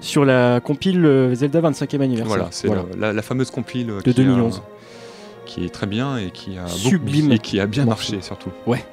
sur 0.00 0.24
la 0.24 0.60
compile 0.60 1.04
euh, 1.04 1.34
Zelda 1.34 1.60
25e 1.60 2.00
anniversaire. 2.00 2.26
Voilà, 2.28 2.46
c'est 2.52 2.68
Voilà. 2.68 3.12
la, 3.12 3.22
fameuse 3.22 3.50
compile 3.50 3.88
De 3.88 4.00
qui 4.02 4.10
a- 4.10 4.12
2011. 4.12 4.62
qui 5.44 5.64
est 5.64 5.70
très 5.70 5.88
bien 5.88 6.16
et 6.16 6.30
qui 6.30 6.56
a 6.58 6.62
beaucoup- 6.62 6.78
Sublime 6.78 7.32
et 7.32 7.40
qui 7.40 7.58
a 7.58 7.66
bien 7.66 7.86
marché 7.86 8.20
surtout. 8.20 8.50
Mais 8.68 8.84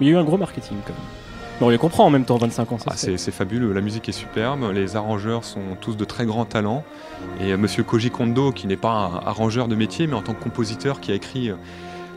il 0.00 0.06
y 0.06 0.10
a 0.10 0.12
eu 0.14 0.16
un 0.16 0.24
gros 0.24 0.38
marketing 0.38 0.78
quand 0.86 0.94
même. 0.94 1.02
Mais 1.60 1.66
on 1.66 1.68
les 1.70 1.78
comprend 1.78 2.04
en 2.04 2.10
même 2.10 2.24
temps, 2.24 2.36
25 2.36 2.72
ans. 2.72 2.78
Ah, 2.86 2.94
c'est 2.96 3.16
fabuleux, 3.30 3.72
la 3.72 3.80
musique 3.80 4.08
est 4.08 4.12
superbe, 4.12 4.70
les 4.72 4.96
arrangeurs 4.96 5.44
sont 5.44 5.60
tous 5.80 5.96
de 5.96 6.04
très 6.04 6.26
grands 6.26 6.44
talents. 6.44 6.84
Et 7.40 7.52
euh, 7.52 7.56
Monsieur 7.56 7.84
Koji 7.84 8.10
Kondo, 8.10 8.50
qui 8.52 8.66
n'est 8.66 8.76
pas 8.76 8.90
un 9.22 9.26
arrangeur 9.26 9.68
de 9.68 9.74
métier, 9.76 10.06
mais 10.06 10.14
en 10.14 10.22
tant 10.22 10.34
que 10.34 10.42
compositeur, 10.42 11.00
qui 11.00 11.12
a 11.12 11.14
écrit 11.14 11.50
euh, 11.50 11.54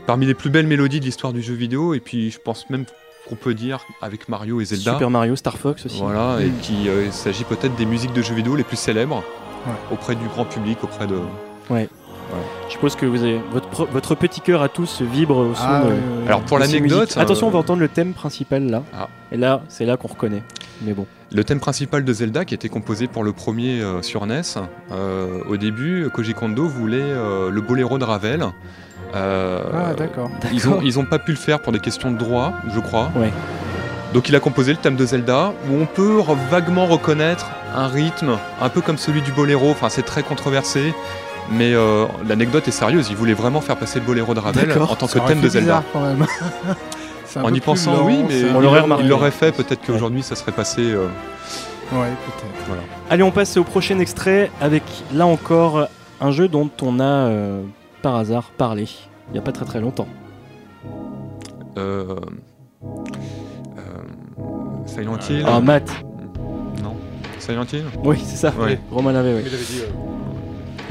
parmi 0.06 0.26
les 0.26 0.34
plus 0.34 0.50
belles 0.50 0.66
mélodies 0.66 0.98
de 1.00 1.04
l'histoire 1.04 1.32
du 1.32 1.40
jeu 1.42 1.54
vidéo, 1.54 1.94
et 1.94 2.00
puis 2.00 2.30
je 2.32 2.38
pense 2.40 2.68
même 2.68 2.84
qu'on 3.28 3.36
peut 3.36 3.54
dire 3.54 3.84
avec 4.02 4.28
Mario 4.28 4.60
et 4.60 4.64
Zelda. 4.64 4.94
Super 4.94 5.10
Mario, 5.10 5.36
Star 5.36 5.56
Fox 5.56 5.86
aussi. 5.86 5.98
Voilà, 6.00 6.38
et 6.40 6.50
qui 6.62 6.88
euh, 6.88 7.04
il 7.06 7.12
s'agit 7.12 7.44
peut-être 7.44 7.76
des 7.76 7.86
musiques 7.86 8.12
de 8.14 8.22
jeux 8.22 8.34
vidéo 8.34 8.56
les 8.56 8.64
plus 8.64 8.76
célèbres 8.78 9.22
Ouais. 9.66 9.72
auprès 9.92 10.14
du 10.14 10.24
grand 10.28 10.44
public, 10.44 10.82
auprès 10.84 11.06
de. 11.08 11.18
Je 12.68 12.74
suppose 12.74 12.96
que 12.96 13.06
vous 13.06 13.22
avez, 13.22 13.40
votre, 13.92 14.14
petit 14.14 14.40
cœur 14.40 14.62
à 14.62 14.68
tous 14.68 15.00
vibre 15.00 15.38
au 15.38 15.54
son 15.54 15.62
Ah, 15.64 15.84
de. 15.84 16.26
Alors 16.26 16.42
pour 16.42 16.58
l'anecdote. 16.58 17.16
Attention, 17.16 17.46
on 17.46 17.50
euh, 17.50 17.52
va 17.54 17.58
entendre 17.60 17.80
le 17.80 17.88
thème 17.88 18.12
principal 18.12 18.64
là. 18.64 18.82
Ah. 18.94 19.08
Et 19.32 19.36
là, 19.36 19.62
c'est 19.68 19.86
là 19.86 19.96
qu'on 19.96 20.08
reconnaît. 20.08 20.42
Mais 20.82 20.92
bon. 20.92 21.06
Le 21.32 21.44
thème 21.44 21.60
principal 21.60 22.04
de 22.04 22.12
Zelda, 22.12 22.44
qui 22.44 22.54
était 22.54 22.68
composé 22.68 23.06
pour 23.06 23.24
le 23.24 23.32
premier 23.32 23.80
euh, 23.80 24.02
sur 24.02 24.26
NES, 24.26 24.42
euh, 24.92 25.42
au 25.48 25.56
début, 25.56 26.08
Koji 26.12 26.34
Kondo 26.34 26.66
voulait 26.68 27.00
euh, 27.00 27.50
le 27.50 27.60
boléro 27.60 27.98
de 27.98 28.04
Ravel. 28.04 28.44
Euh, 29.14 29.62
Ah, 29.74 29.94
d'accord. 29.94 30.30
Ils 30.52 30.68
ont, 30.68 30.80
ils 30.82 30.98
ont 30.98 31.04
pas 31.04 31.18
pu 31.18 31.32
le 31.32 31.38
faire 31.38 31.60
pour 31.60 31.72
des 31.72 31.80
questions 31.80 32.10
de 32.10 32.18
droit, 32.18 32.52
je 32.74 32.80
crois. 32.80 33.10
Ouais. 33.16 33.32
Donc 34.14 34.28
il 34.30 34.36
a 34.36 34.40
composé 34.40 34.72
le 34.72 34.78
thème 34.78 34.96
de 34.96 35.04
Zelda, 35.04 35.52
où 35.70 35.74
on 35.74 35.86
peut 35.86 36.22
vaguement 36.50 36.86
reconnaître 36.86 37.50
un 37.74 37.88
rythme, 37.88 38.38
un 38.60 38.68
peu 38.70 38.80
comme 38.80 38.96
celui 38.96 39.20
du 39.20 39.32
boléro. 39.32 39.70
Enfin, 39.70 39.90
c'est 39.90 40.02
très 40.02 40.22
controversé, 40.22 40.94
mais 41.50 41.72
euh, 41.74 42.06
l'anecdote 42.28 42.66
est 42.68 42.72
sérieuse. 42.72 43.08
Il 43.10 43.16
voulait 43.16 43.34
vraiment 43.34 43.60
faire 43.60 43.76
passer 43.76 44.00
le 44.00 44.04
boléro 44.06 44.34
de 44.34 44.40
Ravel 44.40 44.70
en 44.80 44.94
tant 44.96 45.06
que 45.06 45.18
thème 45.26 45.40
de 45.40 45.48
Zelda. 45.48 45.60
bizarre, 45.80 45.82
quand 45.92 46.00
même. 46.02 46.26
En 47.36 47.52
y 47.52 47.60
pensant, 47.60 47.92
lent, 47.92 48.06
oui, 48.06 48.24
mais 48.26 48.44
On 48.54 48.62
il 49.00 49.06
l'aurait 49.06 49.28
il 49.28 49.32
fait. 49.32 49.52
Peut-être 49.52 49.84
qu'aujourd'hui, 49.86 50.22
ça 50.22 50.34
serait 50.34 50.50
passé. 50.50 50.80
euh, 50.80 51.08
Ouais, 51.92 52.08
peut-être. 52.08 52.66
voilà. 52.66 52.82
Allez, 53.10 53.22
on 53.22 53.30
passe 53.30 53.56
au 53.58 53.64
prochain 53.64 53.98
extrait 53.98 54.50
avec 54.62 54.82
là 55.12 55.26
encore 55.26 55.88
un 56.22 56.30
jeu 56.30 56.48
dont 56.48 56.70
on 56.82 57.00
a 57.00 57.04
euh, 57.04 57.62
par 58.02 58.16
hasard 58.16 58.44
parlé 58.56 58.88
il 59.28 59.32
n'y 59.34 59.38
a 59.38 59.42
pas 59.42 59.52
très 59.52 59.66
très 59.66 59.80
longtemps. 59.80 60.08
Euh, 61.76 62.16
euh, 63.76 63.82
Silent 64.86 65.18
Hill 65.28 65.44
Ah, 65.46 65.60
Matt. 65.60 65.88
Non. 66.82 66.94
Silent 67.38 67.64
Hill? 67.72 67.84
Oui, 68.02 68.18
c'est 68.24 68.36
ça. 68.36 68.52
Ouais. 68.58 68.78
Romain 68.90 69.12
l'avait, 69.12 69.34
oui. 69.34 69.44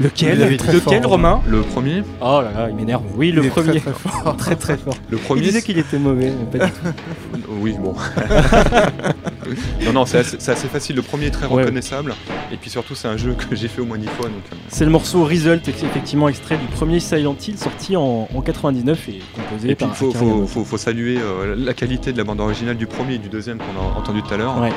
Lequel 0.00 0.38
Il 0.38 0.72
Lequel, 0.74 1.02
fort, 1.02 1.10
Romain 1.12 1.40
Le 1.48 1.62
premier 1.62 2.02
Oh 2.20 2.40
là 2.40 2.50
là, 2.54 2.66
il 2.70 2.76
m'énerve. 2.76 3.02
Oui, 3.16 3.32
le 3.32 3.42
Il 3.42 3.46
est 3.46 3.50
premier. 3.50 3.80
Très, 3.80 3.90
très 3.92 3.92
fort. 3.92 4.36
très 4.38 4.56
très 4.56 4.76
fort. 4.76 4.94
Le 5.10 5.16
Il 5.18 5.22
premier. 5.24 5.40
disait 5.42 5.62
qu'il 5.62 5.78
était 5.78 5.98
mauvais. 5.98 6.30
mais 6.52 6.58
pas 6.58 6.66
du 6.66 6.72
tout. 6.72 6.78
Oui, 7.60 7.74
bon. 7.80 7.94
non, 9.84 9.92
non, 9.92 10.06
c'est 10.06 10.18
assez, 10.18 10.68
facile. 10.68 10.96
Le 10.96 11.02
premier 11.02 11.26
est 11.26 11.30
très 11.30 11.46
Ouais. 11.46 11.62
reconnaissable. 11.62 12.14
Et 12.52 12.56
puis 12.56 12.70
surtout, 12.70 12.94
c'est 12.94 13.08
un 13.08 13.16
jeu 13.16 13.34
que 13.48 13.56
j'ai 13.56 13.68
fait 13.68 13.80
au 13.80 13.84
moins 13.86 13.98
dix 13.98 14.06
fois. 14.08 14.26
Donc, 14.26 14.42
euh, 14.52 14.56
C'est 14.68 14.84
le 14.84 14.90
morceau 14.90 15.24
Result, 15.24 15.66
effectivement 15.68 16.28
extrait 16.28 16.56
du 16.56 16.66
premier 16.66 17.00
Silent 17.00 17.34
Hill 17.46 17.58
sorti 17.58 17.96
en, 17.96 18.28
en 18.32 18.40
99 18.40 19.08
et 19.08 19.20
composé 19.34 19.70
Et 19.70 19.74
puis, 19.74 19.86
par 19.86 19.88
il 19.94 19.94
faut, 19.96 20.12
faut, 20.12 20.46
faut- 20.46 20.64
faut 20.64 20.78
saluer 20.78 21.18
euh, 21.18 21.54
la 21.56 21.74
qualité 21.74 22.12
de 22.12 22.18
la 22.18 22.24
bande 22.24 22.40
originale 22.40 22.76
du 22.76 22.86
premier 22.86 23.14
et 23.14 23.18
du 23.18 23.28
deuxième 23.28 23.58
qu'on 23.58 23.80
a 23.80 23.98
entendu 23.98 24.22
tout 24.22 24.32
à 24.32 24.36
l'heure. 24.36 24.60
Ouais. 24.60 24.72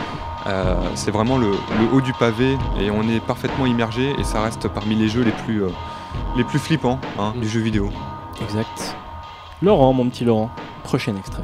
Euh, 0.48 0.74
c'est 0.96 1.12
vraiment 1.12 1.38
le, 1.38 1.52
le 1.52 1.94
haut 1.94 2.02
du 2.02 2.14
pavé 2.14 2.58
et 2.80 2.90
on 2.90 3.04
est 3.04 3.20
parfaitement 3.20 3.66
immergé 3.68 4.12
et 4.20 4.24
ça 4.24 4.42
reste 4.42 4.68
parmi 4.68 4.96
les 4.96 5.08
jeux 5.08 5.22
les 5.24 5.32
plus, 5.32 5.64
euh, 5.64 5.70
les 6.36 6.44
plus 6.44 6.58
flippants 6.60 7.00
hein, 7.20 7.34
Mm. 7.36 7.42
du 7.42 7.48
jeu 7.48 7.60
vidéo. 7.62 7.90
Exact. 8.42 8.96
Laurent, 9.62 9.94
mon 9.94 10.10
petit 10.10 10.26
Laurent, 10.26 10.50
prochain 10.84 11.16
extrait. 11.16 11.44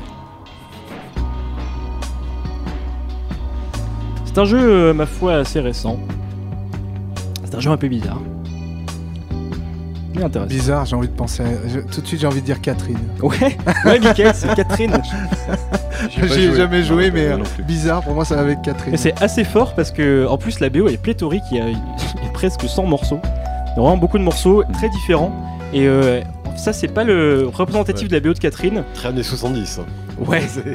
C'est 4.26 4.38
un 4.40 4.46
jeu, 4.46 4.60
euh, 4.60 4.94
ma 4.94 5.06
foi, 5.06 5.36
assez 5.36 5.60
récent. 5.60 5.98
C'est 7.44 7.56
un 7.56 7.60
jeu 7.60 7.72
un 7.72 7.78
peu 7.78 7.88
bizarre. 7.88 8.20
Mais 10.18 10.24
intéressant. 10.26 10.50
Bizarre, 10.50 10.86
j'ai 10.86 10.96
envie 10.96 11.08
de 11.08 11.14
penser. 11.14 11.44
à- 11.44 11.68
je- 11.74 11.80
Tout 11.80 12.02
de 12.02 12.08
suite, 12.08 12.20
j'ai 12.22 12.28
envie 12.28 12.42
de 12.42 12.46
dire 12.46 12.60
Catherine. 12.62 12.98
Ouais, 13.22 13.58
ouais, 13.86 14.00
Mickaël, 14.00 14.32
c'est 14.36 14.54
Catherine. 14.56 14.94
J'ai 16.16 16.54
jamais 16.56 16.84
joué, 16.84 17.08
Non, 17.08 17.14
mais 17.16 17.26
euh, 17.28 17.38
non 17.38 17.44
bizarre, 17.68 18.04
pour 18.04 18.14
moi, 18.14 18.24
ça 18.24 18.36
va 18.36 18.42
avec 18.42 18.62
Catherine. 18.62 18.94
Et 18.94 18.98
c'est 18.98 19.20
assez 19.22 19.44
fort 19.44 19.74
parce 19.74 19.92
que, 19.92 20.28
en 20.28 20.38
plus, 20.38 20.60
la 20.60 20.70
BO 20.70 20.88
est 20.88 21.02
pléthorique. 21.02 21.44
Il 21.52 21.58
y 21.58 21.62
a, 21.62 21.68
il 21.70 21.74
y 21.74 22.28
a 22.28 22.32
presque 22.34 22.62
100 22.68 22.86
morceaux. 22.86 23.20
Il 23.24 23.70
y 23.70 23.72
a 23.80 23.82
vraiment 23.82 23.98
beaucoup 23.98 24.18
de 24.20 24.24
morceaux 24.24 24.64
très 24.74 24.90
différents. 24.90 25.32
Et 25.74 25.88
euh, 25.88 26.22
ça, 26.56 26.72
c'est 26.74 26.88
pas 26.88 27.04
le 27.04 27.50
représentatif 27.52 28.04
Ouais. 28.04 28.10
de 28.10 28.14
la 28.14 28.20
BO 28.20 28.34
de 28.34 28.40
Catherine. 28.40 28.84
Très 28.94 29.10
années 29.10 29.24
70. 29.24 29.82
Ouais, 30.20 30.42
C'est- 30.48 30.62
on 30.62 30.66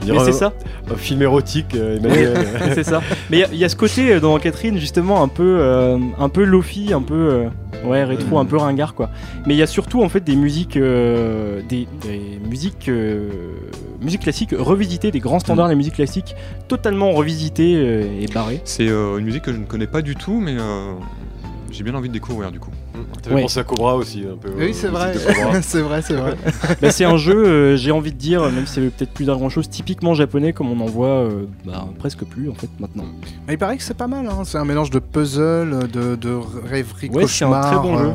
mais 0.00 0.04
dirait 0.12 0.18
c'est 0.24 0.30
un, 0.30 0.32
ça. 0.32 0.52
un 0.92 0.96
film 0.96 1.22
érotique, 1.22 1.74
euh, 1.76 1.98
Emmanuel. 1.98 2.34
c'est 2.74 2.84
ça. 2.84 3.00
Mais 3.30 3.38
il 3.38 3.40
y 3.40 3.44
a- 3.44 3.48
il 3.52 3.58
y, 3.58 3.64
a 3.64 3.68
ce 3.68 3.76
côté 3.76 4.12
euh, 4.14 4.20
dans 4.20 4.36
Catherine 4.38 4.78
justement 4.78 5.22
un 5.22 5.28
peu, 5.28 5.58
euh, 5.60 5.96
un 6.18 6.28
peu 6.28 6.44
lofi, 6.44 6.92
un 6.92 7.02
peu 7.02 7.14
euh, 7.14 7.48
ouais 7.84 8.04
rétro, 8.04 8.38
un 8.38 8.44
peu 8.44 8.56
ringard 8.56 8.94
quoi. 8.94 9.10
Mais 9.46 9.54
il 9.54 9.58
y 9.58 9.62
a 9.62 9.66
surtout 9.66 10.02
en 10.02 10.08
fait 10.08 10.20
des 10.20 10.36
musiques, 10.36 10.76
euh, 10.76 11.60
des, 11.68 11.86
des 12.02 12.38
musiques, 12.48 12.88
euh, 12.88 13.30
musiques 14.00 14.22
classiques 14.22 14.54
revisitées, 14.56 15.10
des 15.10 15.20
grands 15.20 15.40
standards 15.40 15.68
des 15.68 15.74
musiques 15.74 15.94
classiques 15.94 16.34
totalement 16.68 17.12
revisitées 17.12 17.76
euh, 17.76 18.20
et 18.20 18.26
barrées. 18.26 18.60
C'est 18.64 18.88
euh, 18.88 19.18
une 19.18 19.24
musique 19.24 19.42
que 19.42 19.52
je 19.52 19.58
ne 19.58 19.64
connais 19.64 19.86
pas 19.86 20.02
du 20.02 20.16
tout, 20.16 20.40
mais 20.40 20.56
euh, 20.58 20.94
j'ai 21.70 21.84
bien 21.84 21.94
envie 21.94 22.08
de 22.08 22.14
découvrir 22.14 22.50
du 22.52 22.60
coup. 22.60 22.70
T'avais 23.22 23.36
Ouais. 23.36 23.42
pensé 23.42 23.60
à 23.60 23.64
Cobra 23.64 23.96
aussi 23.96 24.24
un 24.30 24.36
peu. 24.36 24.50
Oui, 24.56 24.64
euh, 24.64 24.70
c'est 24.74 24.88
vrai. 24.88 25.12
c'est 25.62 25.80
vrai, 25.80 26.02
c'est 26.02 26.14
vrai. 26.16 26.34
Bah, 26.80 26.90
c'est 26.90 27.04
un 27.04 27.16
jeu, 27.16 27.36
euh, 27.46 27.76
j'ai 27.76 27.90
envie 27.90 28.12
de 28.12 28.18
dire, 28.18 28.42
même 28.50 28.66
si 28.66 28.74
c'est 28.74 28.80
peut-être 28.90 29.12
plus 29.12 29.24
d'un 29.26 29.36
grand 29.36 29.48
chose, 29.48 29.68
typiquement 29.70 30.14
japonais 30.14 30.52
comme 30.52 30.70
on 30.70 30.80
en 30.80 30.86
voit 30.86 31.06
euh, 31.08 31.46
bah, 31.64 31.86
presque 31.98 32.24
plus 32.24 32.50
en 32.50 32.54
fait 32.54 32.68
maintenant. 32.80 33.04
Mais 33.46 33.54
il 33.54 33.58
paraît 33.58 33.76
que 33.76 33.82
c'est 33.82 33.96
pas 33.96 34.06
mal. 34.08 34.26
hein. 34.26 34.42
C'est 34.44 34.58
un 34.58 34.64
mélange 34.64 34.90
de 34.90 34.98
puzzle, 34.98 35.88
de, 35.92 36.16
de 36.16 36.38
rêverie 36.64 37.08
Ouais, 37.10 37.26
c'est 37.26 37.44
un 37.44 37.48
cauchemar. 37.50 37.66
très 37.66 37.76
bon 37.88 37.98
jeu. 37.98 38.12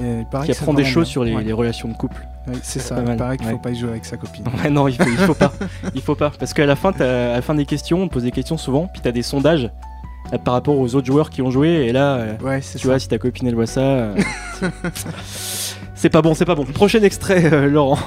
euh, 0.00 0.18
et 0.18 0.20
il 0.20 0.26
paraît 0.30 0.46
Qui 0.46 0.52
apprend 0.52 0.74
des 0.74 0.84
choses 0.84 1.04
bien. 1.06 1.12
sur 1.12 1.24
les, 1.24 1.34
Ouais. 1.34 1.42
les 1.44 1.52
relations 1.52 1.88
de 1.88 1.94
couple. 1.94 2.16
Oui, 2.48 2.54
c'est 2.62 2.80
ça. 2.80 3.02
Il 3.06 3.16
paraît 3.16 3.36
qu'il 3.36 3.46
ouais. 3.46 3.52
faut 3.52 3.58
pas 3.58 3.70
y 3.70 3.76
jouer 3.78 3.90
avec 3.90 4.04
sa 4.04 4.16
copine. 4.16 4.44
Ouais, 4.64 4.70
non, 4.70 4.88
il 4.88 4.94
faut, 4.96 5.08
il 5.10 5.16
faut 5.18 5.34
pas. 5.34 5.52
Il 5.94 6.00
faut 6.00 6.14
pas. 6.14 6.30
Parce 6.38 6.54
qu'à 6.54 6.66
la 6.66 6.76
fin, 6.76 6.90
à 7.00 7.32
la 7.32 7.42
fin 7.42 7.54
des 7.54 7.66
questions, 7.66 8.02
on 8.02 8.08
te 8.08 8.12
pose 8.14 8.22
des 8.22 8.30
questions 8.30 8.56
souvent, 8.56 8.86
puis 8.92 9.00
t'as 9.02 9.12
des 9.12 9.22
sondages 9.22 9.70
par 10.44 10.54
rapport 10.54 10.78
aux 10.78 10.94
autres 10.94 11.06
joueurs 11.06 11.30
qui 11.30 11.42
ont 11.42 11.50
joué, 11.50 11.86
et 11.86 11.92
là, 11.92 12.14
euh, 12.16 12.32
Ouais, 12.42 12.60
tu 12.60 12.78
ça. 12.78 12.88
vois, 12.88 12.98
si 12.98 13.08
ta 13.08 13.18
copine 13.18 13.48
elle 13.48 13.54
voit 13.54 13.66
ça. 13.66 13.80
euh, 13.80 14.14
c'est 15.94 16.08
pas 16.10 16.22
bon, 16.22 16.34
c'est 16.34 16.44
pas 16.44 16.54
bon. 16.54 16.64
Prochain 16.64 17.02
extrait, 17.02 17.52
euh, 17.52 17.66
Laurent. 17.68 17.98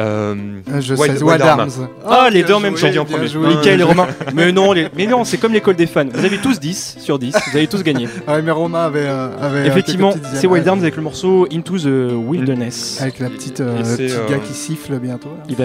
Euh, 0.00 0.34
Je 0.78 0.94
Wild- 0.94 1.16
sais, 1.18 1.22
Wild 1.22 1.22
Wild 1.24 1.42
Arms. 1.42 1.60
Arms. 1.60 1.88
Ah, 2.06 2.28
les 2.30 2.40
bien 2.44 2.46
deux 2.48 2.54
en 2.54 2.60
même 2.60 2.74
temps. 2.74 2.86
en 2.86 2.90
bien 2.90 3.04
premier. 3.04 3.26
joué. 3.26 3.48
Michael 3.48 3.80
et 3.80 3.82
Romain. 3.82 4.06
Mais 4.34 4.52
non, 4.52 4.72
les... 4.72 4.86
mais 4.96 5.06
non, 5.08 5.24
c'est 5.24 5.38
comme 5.38 5.52
l'école 5.52 5.74
des 5.74 5.88
fans. 5.88 6.04
Vous 6.12 6.24
avez 6.24 6.38
tous 6.38 6.60
10 6.60 6.98
sur 7.00 7.18
10, 7.18 7.34
vous 7.50 7.56
avez 7.56 7.66
tous 7.66 7.82
gagné. 7.82 8.06
Ouais, 8.28 8.40
mais 8.40 8.52
Romain 8.52 8.84
avait, 8.84 9.06
euh, 9.08 9.28
avait 9.42 9.66
Effectivement, 9.66 10.12
c'est 10.34 10.46
Wild. 10.46 10.68
Arms 10.68 10.78
avec 10.82 10.94
le 10.94 11.02
morceau 11.02 11.48
Into 11.52 11.78
the 11.78 12.12
Wilderness. 12.14 13.00
Avec 13.02 13.18
la 13.18 13.28
petite, 13.28 13.60
euh, 13.60 13.82
petit 13.96 14.12
euh, 14.14 14.28
gars 14.28 14.38
qui 14.38 14.52
siffle 14.54 15.00
bientôt. 15.00 15.30
là. 15.30 15.42
Il 15.48 15.56
va... 15.56 15.64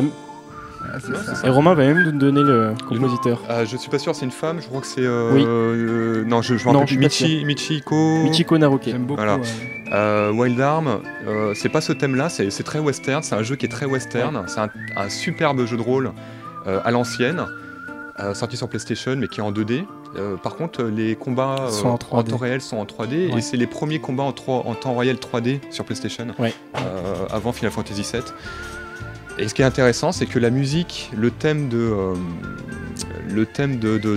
c'est 0.99 1.35
ça. 1.35 1.47
Et 1.47 1.49
Romain 1.49 1.73
va 1.73 1.85
même 1.85 2.03
nous 2.03 2.11
donner 2.11 2.41
le 2.41 2.73
compositeur. 2.87 3.41
ah, 3.49 3.65
je 3.65 3.77
suis 3.77 3.89
pas 3.89 3.99
sûr, 3.99 4.13
c'est 4.15 4.25
une 4.25 4.31
femme. 4.31 4.61
Je 4.61 4.67
crois 4.67 4.81
que 4.81 4.87
c'est. 4.87 5.01
euh, 5.01 5.31
Oui. 5.33 5.43
euh, 5.45 6.23
non, 6.25 6.41
je, 6.41 6.55
je 6.57 6.67
me 6.67 6.73
Non, 6.73 6.79
rappelle 6.79 6.87
je 6.87 6.91
suis 6.93 6.97
plus. 6.97 7.03
pas 7.03 7.09
sûr. 7.09 7.27
Michi, 7.27 7.45
Michiko. 7.45 8.23
Michiko 8.23 8.57
Naruke. 8.57 8.83
J'aime 8.85 9.05
beaucoup. 9.05 9.21
Voilà. 9.21 9.33
euh, 9.35 9.39
Euh, 9.93 10.31
Wild 10.31 10.59
Arm, 10.59 11.01
euh, 11.27 11.53
c'est 11.55 11.69
pas 11.69 11.81
ce 11.81 11.93
thème-là, 11.93 12.27
c'est 12.29 12.49
c'est 12.49 12.63
très 12.63 12.79
western, 12.79 13.21
c'est 13.21 13.35
un 13.35 13.43
jeu 13.43 13.55
qui 13.55 13.65
est 13.67 13.69
très 13.69 13.85
western, 13.85 14.43
c'est 14.47 14.59
un, 14.59 14.69
un 14.97 15.09
superbe 15.09 15.65
jeu 15.65 15.77
de 15.77 15.81
rôle 15.83 16.13
euh, 16.65 16.79
à 16.83 16.89
l'ancienne, 16.89 17.45
euh, 18.19 18.33
sorti 18.33 18.57
sur 18.57 18.67
PlayStation 18.69 19.15
mais 19.17 19.27
qui 19.27 19.39
est 19.39 19.43
en 19.43 19.51
2D. 19.51 19.83
Euh, 20.15 20.35
par 20.37 20.55
contre, 20.55 20.83
les 20.83 21.15
combats 21.15 21.57
euh, 21.67 21.69
Sont 21.69 21.89
en 21.89 21.97
3D. 21.97 22.29
temps 22.29 22.37
réel 22.37 22.61
sont 22.61 22.77
en 22.77 22.85
3D 22.85 23.31
Ouais. 23.31 23.37
et 23.37 23.41
c'est 23.41 23.57
les 23.57 23.67
premiers 23.67 23.99
combats 23.99 24.23
en, 24.23 24.31
3 24.31 24.63
en 24.65 24.73
temps 24.73 24.95
réel 24.95 25.17
3D 25.17 25.59
sur 25.69 25.85
PlayStation 25.85 26.27
Ouais. 26.39 26.53
euh, 26.77 27.13
avant 27.31 27.51
Final 27.51 27.71
Fantasy 27.71 28.01
VII. 28.01 28.21
Et 29.39 29.47
ce 29.47 29.53
qui 29.53 29.61
est 29.61 29.65
intéressant, 29.65 30.11
c'est 30.11 30.25
que 30.27 30.37
la 30.39 30.49
musique, 30.51 31.09
le 31.17 31.31
thème 31.31 31.67
de, 31.69 31.77
euh, 31.77 32.13
le 33.31 33.45
thème 33.45 33.79
de, 33.79 33.97
de- 33.97 34.15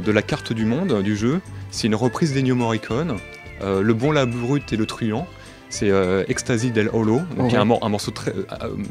de- 0.00 0.10
la 0.12 0.22
carte 0.22 0.52
du 0.52 0.64
monde 0.64 1.02
du 1.02 1.16
jeu, 1.16 1.40
c'est 1.70 1.86
une 1.86 1.94
reprise 1.94 2.32
d'Ennio 2.32 2.54
Morricone. 2.54 3.16
Euh, 3.62 3.82
le 3.82 3.94
bon, 3.94 4.10
la 4.10 4.26
brute 4.26 4.72
et 4.72 4.76
le 4.76 4.86
truand. 4.86 5.26
C'est 5.70 5.90
euh, 5.90 6.22
Ecstasy 6.28 6.70
del 6.70 6.88
Holo, 6.92 7.16
donc 7.16 7.26
Oh, 7.38 7.48
qui 7.48 7.56
est 7.56 7.58
un, 7.58 7.64
mor- 7.64 7.80
un 7.82 7.88
morceau 7.88 8.12
très 8.12 8.32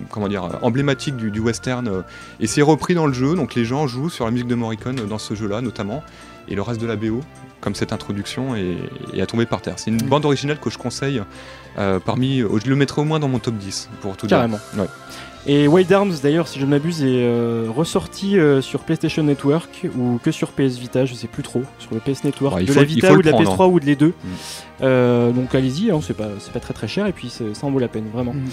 comment 0.10 0.28
dire, 0.28 0.60
emblématique 0.64 1.16
du, 1.16 1.32
du 1.32 1.40
western. 1.40 2.04
et 2.42 2.48
c'est 2.48 2.62
repris 2.62 2.94
dans 2.94 3.08
le 3.08 3.14
jeu, 3.14 3.36
donc 3.36 3.56
les 3.56 3.64
gens 3.64 3.88
jouent 3.88 4.10
sur 4.10 4.26
la 4.26 4.32
musique 4.32 4.48
de 4.48 4.56
Morricone 4.56 4.98
dans 5.08 5.18
ce 5.18 5.34
jeu-là 5.34 5.62
notamment. 5.62 6.04
Et 6.50 6.56
le 6.56 6.62
reste 6.62 6.82
de 6.82 6.88
la 6.88 6.98
BO, 6.98 7.22
comme 7.62 7.74
cette 7.74 7.94
introduction, 7.94 8.54
est, 8.56 8.76
est 9.14 9.22
à 9.22 9.26
tomber 9.26 9.46
par 9.46 9.62
terre. 9.62 9.76
C'est 9.78 9.92
une 9.92 10.04
Mm. 10.04 10.10
bande 10.10 10.26
originale 10.26 10.60
que 10.60 10.70
je 10.70 10.78
conseille 10.78 11.22
parmi. 12.06 12.40
je 12.40 12.70
le 12.70 12.76
mettrai 12.76 13.02
au 13.02 13.06
moins 13.06 13.20
dans 13.20 13.30
mon 13.30 13.40
top 13.40 13.56
10 13.56 13.90
pour 14.02 14.18
tout 14.18 14.28
dire. 14.28 14.38
Carrément. 14.38 14.60
Ouais. 14.78 14.88
Et 15.46 15.68
Wild 15.68 15.92
Arms, 15.92 16.14
d'ailleurs, 16.24 16.48
si 16.48 16.58
je 16.58 16.66
ne 16.66 16.70
m'abuse, 16.70 17.04
est 17.04 17.08
euh, 17.24 17.68
ressorti 17.76 18.40
euh, 18.40 18.62
sur 18.62 18.80
PlayStation 18.80 19.24
Network 19.24 19.88
ou 19.98 20.18
que 20.24 20.32
sur 20.32 20.52
PS 20.54 20.78
Vita, 20.78 21.06
je 21.06 21.14
sais 21.16 21.28
plus 21.28 21.44
trop, 21.44 21.64
sur 21.80 21.94
le 21.94 22.00
PS 22.00 22.24
Network, 22.24 22.56
Ouais, 22.56 22.64
de 22.64 22.72
faut- 22.72 22.80
la 22.80 22.86
Vita 22.86 23.14
ou 23.14 23.22
de 23.22 23.26
la 23.26 23.34
prendre, 23.34 23.50
PS3 23.52 23.68
ou 23.74 23.80
de 23.82 23.86
les 23.86 23.98
deux. 23.98 24.14
Mm. 24.24 24.28
Euh, 24.84 25.32
donc 25.32 25.54
allez-y, 25.54 25.92
hein, 25.92 26.00
c'est 26.02 26.16
pas, 26.16 26.30
pas 26.54 26.60
très 26.62 26.74
très 26.74 26.88
cher 26.88 27.08
et 27.08 27.12
puis 27.12 27.30
ça 27.30 27.44
en 27.62 27.72
vaut 27.72 27.80
la 27.80 27.90
peine, 27.90 28.06
vraiment. 28.14 28.34
Mm. 28.34 28.46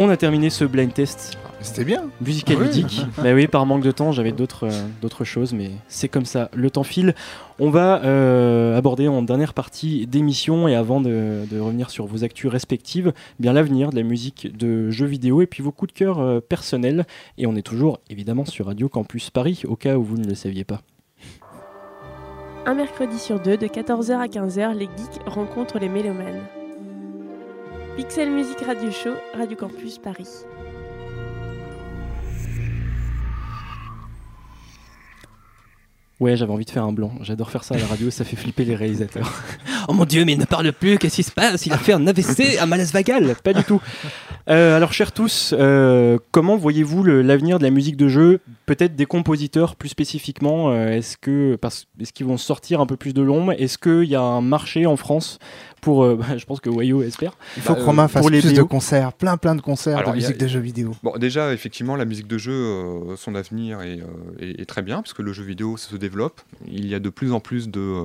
On 0.00 0.08
a 0.08 0.16
terminé 0.16 0.50
ce 0.50 0.64
blind 0.64 0.92
test 0.92 1.38
C'était 1.60 1.84
bien. 1.84 2.04
musical 2.20 2.56
Ouais. 2.56 2.66
ludique. 2.66 3.02
bah 3.18 3.34
oui, 3.34 3.48
par 3.48 3.66
manque 3.66 3.82
de 3.82 3.90
temps, 3.90 4.12
j'avais 4.12 4.30
d'autres 4.32 4.68
euh, 4.68 4.86
d'autres 5.02 5.24
choses, 5.24 5.52
mais 5.52 5.70
c'est 5.88 6.08
comme 6.08 6.24
ça, 6.24 6.50
le 6.54 6.70
temps 6.70 6.84
file. 6.84 7.14
On 7.58 7.70
va 7.70 8.02
euh, 8.04 8.76
aborder 8.78 9.08
en 9.08 9.22
dernière 9.22 9.54
partie 9.54 10.06
d'émission 10.06 10.68
et 10.68 10.76
avant 10.76 11.00
de, 11.00 11.44
de 11.50 11.58
revenir 11.58 11.90
sur 11.90 12.06
vos 12.06 12.22
actus 12.22 12.48
respectives, 12.48 13.12
bien 13.40 13.52
l'avenir 13.52 13.90
de 13.90 13.96
la 13.96 14.04
musique 14.04 14.56
de 14.56 14.90
jeux 14.90 15.06
vidéo 15.06 15.42
et 15.42 15.46
puis 15.46 15.62
vos 15.64 15.72
coups 15.72 15.92
de 15.92 15.98
cœur 15.98 16.20
euh, 16.20 16.40
personnels. 16.40 17.04
Et 17.38 17.46
on 17.48 17.56
est 17.56 17.62
toujours 17.62 17.98
évidemment 18.08 18.44
sur 18.44 18.66
Radio 18.66 18.88
Campus 18.88 19.30
Paris, 19.30 19.62
au 19.66 19.74
cas 19.74 19.96
où 19.96 20.04
vous 20.04 20.16
ne 20.16 20.28
le 20.28 20.36
saviez 20.36 20.64
pas. 20.64 20.80
Un 22.66 22.74
mercredi 22.74 23.18
sur 23.18 23.40
deux, 23.40 23.56
de 23.56 23.66
14h 23.66 24.12
à 24.12 24.26
15h, 24.26 24.74
les 24.74 24.84
geeks 24.84 25.22
rencontrent 25.26 25.78
les 25.80 25.88
mélomanes. 25.88 26.42
Pixel 27.96 28.30
Music 28.30 28.60
Radio 28.64 28.90
Show, 28.92 29.14
Radio 29.36 29.56
Campus 29.56 29.98
Paris. 29.98 30.28
Ouais, 36.20 36.36
j'avais 36.36 36.52
envie 36.52 36.64
de 36.64 36.70
faire 36.70 36.82
un 36.82 36.92
blanc. 36.92 37.12
J'adore 37.20 37.48
faire 37.50 37.62
ça 37.62 37.76
à 37.76 37.78
la 37.78 37.86
radio, 37.86 38.10
ça 38.10 38.24
fait 38.24 38.34
flipper 38.34 38.64
les 38.64 38.74
réalisateurs. 38.74 39.32
oh 39.88 39.92
mon 39.92 40.04
dieu, 40.04 40.24
mais 40.24 40.32
il 40.32 40.38
ne 40.40 40.46
parle 40.46 40.72
plus, 40.72 40.98
qu'est-ce 40.98 41.14
qui 41.16 41.22
se 41.22 41.30
passe? 41.30 41.64
Il 41.66 41.72
a 41.72 41.78
fait 41.78 41.92
un 41.92 42.04
AVC, 42.08 42.58
un 42.60 42.66
malaise 42.66 42.92
vagal 42.92 43.36
Pas 43.44 43.52
du 43.52 43.62
tout. 43.62 43.80
Euh, 44.48 44.76
alors, 44.76 44.92
chers 44.92 45.12
tous, 45.12 45.54
euh, 45.56 46.18
comment 46.32 46.56
voyez-vous 46.56 47.04
l'avenir 47.04 47.60
de 47.60 47.64
la 47.64 47.70
musique 47.70 47.96
de 47.96 48.08
jeu? 48.08 48.40
Peut-être 48.66 48.96
des 48.96 49.06
compositeurs 49.06 49.76
plus 49.76 49.90
spécifiquement. 49.90 50.70
euh, 50.72 50.88
Est-ce 50.88 51.16
que 51.16 51.56
est-ce 52.00 52.12
qu'ils 52.12 52.26
vont 52.26 52.36
sortir 52.36 52.80
un 52.80 52.86
peu 52.86 52.96
plus 52.96 53.14
de 53.14 53.22
l'ombre? 53.22 53.52
Est-ce 53.52 53.78
qu'il 53.78 54.10
y 54.10 54.16
a 54.16 54.20
un 54.20 54.40
marché 54.40 54.86
en 54.86 54.96
France 54.96 55.38
pour. 55.88 56.04
euh, 56.04 56.16
bah, 56.16 56.36
je 56.36 56.44
pense 56.44 56.60
que 56.60 56.68
Wayo 56.70 57.02
espère. 57.02 57.32
Il 57.56 57.62
faut 57.62 57.72
Bah, 57.74 57.80
que 57.80 57.84
Romain 57.84 58.04
euh, 58.04 58.08
fasse 58.08 58.20
pour 58.22 58.30
les 58.30 58.40
plus 58.40 58.52
de 58.52 58.62
concerts, 58.62 59.12
plein 59.12 59.36
plein 59.36 59.54
de 59.54 59.60
concerts 59.60 59.98
Alors, 59.98 60.12
de 60.12 60.18
a- 60.18 60.20
musique 60.20 60.38
de 60.38 60.46
jeux 60.46 60.60
vidéo. 60.60 60.94
Bon, 61.02 61.12
déjà, 61.18 61.52
effectivement, 61.52 61.96
la 61.96 62.04
musique 62.04 62.26
de 62.26 62.38
jeu, 62.38 62.52
euh, 62.52 63.16
son 63.16 63.34
avenir 63.34 63.80
est, 63.82 64.00
euh, 64.00 64.06
est- 64.40 64.60
est 64.60 64.66
très 64.66 64.82
bien, 64.82 65.00
puisque 65.02 65.20
le 65.20 65.32
jeu 65.32 65.44
vidéo 65.44 65.76
se 65.76 65.96
développe. 65.96 66.40
Il 66.66 66.86
y 66.86 66.94
a 66.94 66.98
de 67.00 67.08
plus 67.08 67.32
en 67.32 67.40
plus 67.40 67.68
de, 67.68 68.02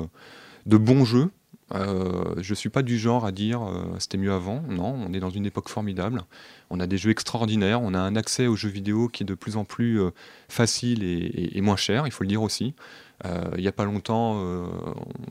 de 0.65 0.77
bons 0.77 1.05
jeux. 1.05 1.29
Euh, 1.73 2.35
je 2.41 2.51
ne 2.51 2.55
suis 2.55 2.69
pas 2.69 2.83
du 2.83 2.99
genre 2.99 3.25
à 3.25 3.31
dire 3.31 3.61
euh, 3.63 3.83
c'était 3.97 4.17
mieux 4.17 4.31
avant. 4.33 4.61
Non, 4.69 4.95
on 5.07 5.13
est 5.13 5.19
dans 5.19 5.29
une 5.29 5.45
époque 5.45 5.69
formidable. 5.69 6.23
On 6.69 6.79
a 6.79 6.87
des 6.87 6.97
jeux 6.97 7.09
extraordinaires. 7.11 7.81
On 7.81 7.93
a 7.93 7.99
un 7.99 8.15
accès 8.15 8.47
aux 8.47 8.55
jeux 8.55 8.69
vidéo 8.69 9.07
qui 9.07 9.23
est 9.23 9.25
de 9.25 9.33
plus 9.33 9.55
en 9.57 9.63
plus 9.63 9.99
euh, 10.01 10.11
facile 10.49 11.03
et, 11.03 11.07
et- 11.07 11.57
et 11.57 11.61
moins 11.61 11.77
cher, 11.77 12.05
il 12.05 12.11
faut 12.11 12.23
le 12.23 12.29
dire 12.29 12.41
aussi. 12.43 12.73
Euh, 13.25 13.43
il 13.55 13.61
n'y 13.61 13.67
a 13.67 13.71
pas 13.71 13.85
longtemps, 13.85 14.43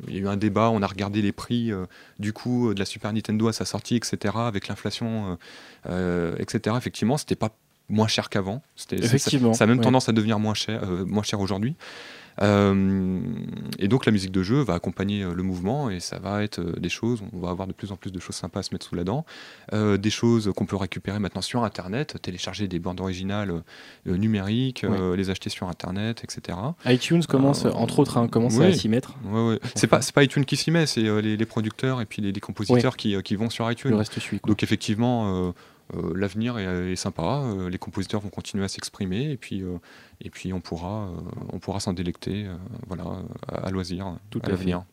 il 0.08 0.14
y 0.14 0.18
a 0.18 0.20
eu 0.22 0.26
un 0.28 0.36
débat, 0.38 0.70
on 0.70 0.80
a 0.82 0.86
regardé 0.86 1.20
les 1.20 1.32
prix 1.32 1.70
du 2.18 2.32
coup 2.32 2.72
de 2.72 2.78
la 2.78 2.86
Super 2.86 3.12
Nintendo 3.12 3.48
à 3.48 3.52
sa 3.52 3.66
sortie, 3.66 3.96
etc., 3.96 4.34
avec 4.38 4.68
l'inflation, 4.68 5.36
etc. 6.38 6.74
Effectivement, 6.78 7.16
c'était 7.18 7.34
pas 7.36 7.50
moins 7.88 8.06
cher 8.08 8.30
qu'avant. 8.30 8.62
Ça- 8.76 8.96
Effectivement, 8.96 9.52
Ça, 9.52 9.64
a 9.64 9.66
même 9.66 9.78
ouais. 9.78 9.84
tendance 9.84 10.08
à 10.08 10.12
devenir 10.12 10.38
moins 10.38 10.54
cher, 10.54 10.86
moins 11.06 11.22
cher 11.22 11.40
aujourd'hui. 11.40 11.74
Euh, 12.40 13.20
et 13.78 13.88
donc 13.88 14.06
la 14.06 14.12
musique 14.12 14.32
de 14.32 14.42
jeu 14.42 14.60
va 14.62 14.74
accompagner 14.74 15.22
euh, 15.22 15.34
le 15.34 15.42
mouvement 15.42 15.90
et 15.90 16.00
ça 16.00 16.18
va 16.18 16.42
être 16.42 16.60
euh, 16.60 16.72
des 16.78 16.88
choses, 16.88 17.22
on 17.32 17.38
va 17.38 17.50
avoir 17.50 17.68
de 17.68 17.72
plus 17.72 17.92
en 17.92 17.96
plus 17.96 18.10
de 18.10 18.18
choses 18.20 18.36
sympas 18.36 18.60
à 18.60 18.62
se 18.62 18.72
mettre 18.74 18.86
sous 18.86 18.94
la 18.94 19.04
dent, 19.04 19.24
des 19.72 20.10
choses 20.10 20.52
qu'on 20.56 20.66
peut 20.66 20.76
récupérer 20.76 21.18
maintenant 21.18 21.42
sur 21.42 21.64
Internet, 21.64 22.16
télécharger 22.22 22.68
des 22.68 22.78
bandes 22.78 23.00
originales 23.00 23.62
numériques, 24.06 24.84
les 25.16 25.30
acheter 25.30 25.50
sur 25.50 25.68
Internet, 25.68 26.22
etc. 26.24 26.58
iTunes 26.86 27.22
commence, 27.28 27.64
entre 27.64 27.98
autres, 28.00 28.18
hein, 28.18 28.28
commence 28.28 28.56
oui. 28.56 28.66
à 28.66 28.72
s'y 28.72 28.88
mettre. 28.88 29.14
Ouais, 29.24 29.48
ouais. 29.48 29.60
C'est 29.74 29.86
pas, 29.86 30.00
pas 30.14 30.24
iTunes 30.24 30.44
qui 30.44 30.56
s'y 30.56 30.70
met, 30.70 30.86
c'est 30.86 31.02
les, 31.22 31.36
les 31.36 31.46
producteurs 31.46 32.00
et 32.00 32.06
puis 32.06 32.22
les, 32.22 32.32
les 32.32 32.40
compositeurs 32.40 32.96
qui, 32.96 33.20
qui 33.22 33.36
vont 33.36 33.50
sur 33.50 33.66
Le 33.66 33.72
iTunes. 33.72 33.94
reste 33.94 34.18
suit. 34.18 34.40
quoi. 34.40 34.48
Donc 34.50 34.62
effectivement, 34.62 35.48
euh, 35.48 35.52
l'avenir 36.14 36.58
est, 36.58 36.92
est 36.92 36.96
sympa. 36.96 37.42
euh, 37.44 37.68
les 37.70 37.78
compositeurs 37.78 38.20
vont 38.20 38.30
continuer 38.30 38.64
à 38.64 38.68
s'exprimer 38.68 39.30
et 39.30 39.36
puis 39.36 39.62
euh, 39.62 39.78
et 40.20 40.30
puis 40.30 40.52
on 40.52 40.60
pourra 40.60 41.06
euh, 41.08 41.16
on 41.52 41.58
pourra 41.58 41.80
s'en 41.80 41.92
délecter, 41.92 42.46
euh, 42.46 42.54
voilà, 42.86 43.04
à, 43.48 43.66
à 43.66 43.70
loisir, 43.70 44.16
Tout 44.30 44.40
à 44.44 44.48
l'avenir. 44.48 44.84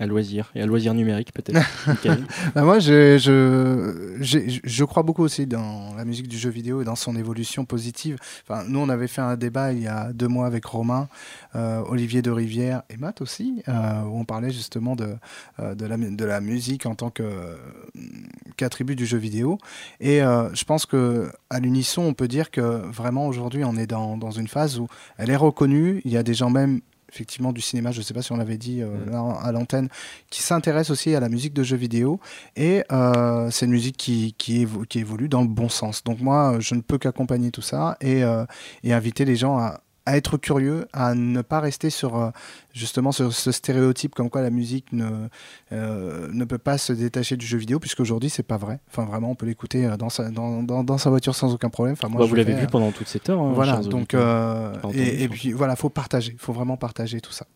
À 0.00 0.06
loisir. 0.06 0.50
Et 0.54 0.62
à 0.62 0.66
loisir 0.66 0.94
numérique, 0.94 1.32
peut-être. 1.32 1.60
Bah, 2.54 2.62
moi, 2.64 2.78
je, 2.78 3.18
j'ai- 4.20 4.60
je 4.64 4.84
crois 4.84 5.02
beaucoup 5.02 5.22
aussi 5.22 5.46
dans 5.46 5.94
la 5.94 6.04
musique 6.04 6.26
du 6.26 6.38
jeu 6.38 6.50
vidéo 6.50 6.80
et 6.80 6.84
dans 6.84 6.96
son 6.96 7.14
évolution 7.16 7.64
positive. 7.66 8.16
Enfin, 8.48 8.64
nous, 8.66 8.78
on 8.80 8.88
avait 8.88 9.06
fait 9.08 9.20
un 9.20 9.36
débat 9.36 9.72
il 9.72 9.82
y 9.82 9.86
a 9.86 10.12
deux 10.12 10.26
mois 10.28 10.46
avec 10.46 10.64
Romain, 10.64 11.08
euh, 11.54 11.82
Olivier 11.86 12.22
de 12.22 12.30
Rivière 12.30 12.82
et 12.90 12.96
Matt 12.96 13.20
aussi, 13.20 13.62
euh, 13.68 14.02
où 14.04 14.18
on 14.18 14.24
parlait 14.24 14.50
justement 14.50 14.96
de, 14.96 15.14
euh, 15.60 15.74
de, 15.74 15.84
la, 15.86 15.96
de 15.98 16.24
la 16.24 16.40
musique 16.40 16.86
en 16.86 16.94
tant 16.94 17.10
qu'attribut 18.56 18.96
du 18.96 19.06
jeu 19.06 19.18
vidéo. 19.18 19.58
Et 20.00 20.20
je 20.20 20.64
pense 20.64 20.86
que 20.86 21.30
à 21.50 21.60
l'unisson, 21.60 22.02
on 22.02 22.14
peut 22.14 22.28
dire 22.28 22.50
que 22.50 22.60
vraiment 22.60 23.26
aujourd'hui, 23.26 23.64
on 23.64 23.76
est 23.76 23.86
dans, 23.86 24.16
dans 24.16 24.30
une 24.30 24.48
phase 24.48 24.78
où 24.78 24.86
elle 25.18 25.30
est 25.30 25.36
reconnue. 25.36 26.00
Il 26.04 26.10
y 26.12 26.16
a 26.16 26.22
des 26.22 26.34
gens 26.34 26.50
même 26.50 26.80
effectivement 27.12 27.52
du 27.52 27.60
cinéma, 27.60 27.90
je 27.92 27.98
ne 27.98 28.04
sais 28.04 28.14
pas 28.14 28.22
si 28.22 28.32
on 28.32 28.36
l'avait 28.36 28.56
dit 28.58 28.82
euh, 28.82 28.88
Mm. 29.06 29.10
là, 29.10 29.38
à 29.42 29.52
l'antenne, 29.52 29.88
qui 30.30 30.42
s'intéressent 30.42 30.90
aussi 30.90 31.14
à 31.14 31.20
la 31.20 31.28
musique 31.28 31.52
de 31.54 31.62
jeux 31.62 31.76
vidéo. 31.76 32.20
Et 32.56 32.84
euh, 32.92 33.50
c'est 33.50 33.66
une 33.66 33.72
musique 33.72 33.96
qui, 33.96 34.34
qui, 34.38 34.64
évo- 34.64 34.86
qui 34.86 34.98
évolue 35.00 35.28
dans 35.28 35.42
le 35.42 35.48
bon 35.48 35.68
sens. 35.68 36.02
Donc 36.04 36.20
moi, 36.20 36.54
euh, 36.54 36.60
je 36.60 36.74
ne 36.74 36.80
peux 36.80 36.98
qu'accompagner 36.98 37.50
tout 37.50 37.62
ça 37.62 37.96
et, 38.00 38.22
et 38.84 38.92
inviter 38.92 39.24
les 39.24 39.36
gens 39.36 39.58
à, 39.58 39.80
à 40.06 40.16
être 40.16 40.38
curieux, 40.38 40.86
à 40.92 41.14
ne 41.14 41.42
pas 41.42 41.60
rester 41.60 41.90
sur 41.90 42.16
euh, 42.16 42.30
justement 42.72 43.12
sur 43.12 43.32
ce 43.32 43.52
stéréotype 43.52 44.14
comme 44.14 44.30
quoi 44.30 44.40
la 44.40 44.50
musique 44.50 44.92
ne, 44.92 45.28
euh, 45.72 46.28
ne 46.32 46.44
peut 46.44 46.58
pas 46.58 46.78
se 46.78 46.92
détacher 46.92 47.36
du 47.36 47.46
jeu 47.46 47.58
vidéo, 47.58 47.78
puisqu'aujourd'hui 47.78 48.30
c'est 48.30 48.42
pas 48.42 48.56
vrai. 48.56 48.80
Enfin 48.88 49.04
vraiment, 49.04 49.30
on 49.30 49.34
peut 49.34 49.46
l'écouter 49.46 49.86
euh, 49.86 49.96
dans 49.96 50.08
sa, 50.08 50.30
dans, 50.30 50.62
dans, 50.62 50.82
dans 50.84 50.98
sa 50.98 51.10
voiture 51.10 51.34
sans 51.34 51.52
aucun 51.54 51.68
problème. 51.68 51.92
Enfin, 51.92 52.08
moi, 52.08 52.18
Bah, 52.20 52.24
je 52.24 52.30
vous 52.30 52.36
l'avez 52.36 52.54
vu 52.54 52.66
pendant 52.66 52.90
toute 52.92 53.08
cette 53.08 53.28
heure. 53.28 53.40
hein, 53.40 53.52
Voilà, 53.54 53.76
donc 53.78 54.14
euh, 54.14 54.72
et, 54.94 55.28
puis 55.28 55.52
voilà, 55.52 55.76
faut 55.76 55.90
partager, 55.90 56.34
faut 56.38 56.52
vraiment 56.52 56.76
partager 56.76 57.20
tout 57.20 57.32
ça. 57.32 57.46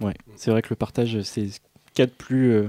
Ouais, 0.00 0.14
c'est 0.36 0.50
vrai 0.50 0.60
que 0.60 0.68
le 0.70 0.76
partage, 0.76 1.20
c'est 1.22 1.46
ce 1.48 1.58
qu'il 1.94 2.00
y 2.00 2.02
a 2.02 2.06
de 2.06 2.10
plus 2.10 2.50
euh, 2.52 2.68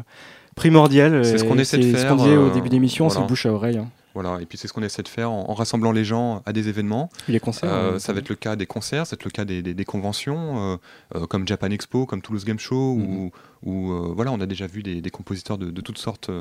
primordial. 0.56 1.26
C'est 1.26 1.40
ce 1.40 1.44
qu'on 1.44 1.58
essaie 1.58 1.78
de 1.78 1.84
c'est 1.84 1.98
Ce 1.98 2.08
qu'on 2.08 2.16
faire, 2.18 2.26
disait 2.26 2.38
au 2.38 2.50
début 2.52 2.70
d'émission, 2.70 3.08
voilà. 3.08 3.22
c'est 3.22 3.28
bouche 3.28 3.46
à 3.48 3.52
oreille. 3.54 3.78
hein. 3.80 3.90
Voilà, 4.16 4.40
et 4.42 4.46
puis 4.48 4.58
c'est 4.58 4.68
ce 4.68 4.74
qu'on 4.74 4.82
essaie 4.82 5.04
de 5.04 5.08
faire 5.08 5.30
en, 5.30 5.50
en 5.50 5.54
rassemblant 5.54 5.92
les 5.92 6.04
gens 6.06 6.42
à 6.48 6.54
des 6.54 6.68
événements. 6.70 7.10
Les 7.28 7.40
concerts. 7.40 7.72
Euh, 7.72 8.00
ça 8.00 8.14
va 8.14 8.20
être 8.20 8.30
le 8.30 8.36
cas 8.36 8.56
des 8.56 8.66
concerts, 8.66 9.06
ça 9.06 9.16
va 9.16 9.20
être 9.20 9.26
le 9.26 9.30
cas 9.32 9.46
des, 9.46 9.62
des- 9.62 9.74
des 9.74 9.86
conventions, 9.86 10.74
euh, 10.74 10.78
euh, 11.16 11.26
comme 11.28 11.48
Japan 11.48 11.70
Expo, 11.70 12.06
comme 12.08 12.22
Toulouse 12.22 12.46
Game 12.46 12.58
Show, 12.58 12.94
où, 12.94 13.32
où, 13.64 13.92
euh, 13.92 14.14
voilà, 14.16 14.32
on 14.32 14.40
a 14.40 14.46
déjà 14.46 14.68
vu 14.68 14.82
des, 14.84 15.02
des 15.02 15.10
compositeurs 15.12 15.58
de, 15.58 15.70
de 15.70 15.82
toutes 15.82 15.98
sortes 15.98 16.32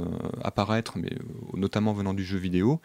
apparaître, 0.43 0.95
mais 0.97 1.11
notamment 1.55 1.93
venant 1.93 2.15
du 2.15 2.25
jeu 2.25 2.39
vidéo. 2.39 2.81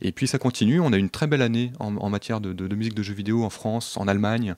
Et 0.00 0.12
puis 0.12 0.28
ça 0.28 0.38
continue, 0.38 0.80
on 0.80 0.92
a 0.92 0.96
une 0.96 1.10
très 1.10 1.26
belle 1.26 1.42
année 1.42 1.72
en, 1.80 1.96
en 1.96 2.08
matière 2.10 2.40
de, 2.40 2.52
de- 2.52 2.68
de 2.68 2.76
musique 2.76 2.94
de 2.94 3.02
jeux 3.02 3.14
vidéo 3.14 3.42
en 3.44 3.50
France, 3.50 3.96
en 3.96 4.06
Allemagne. 4.08 4.54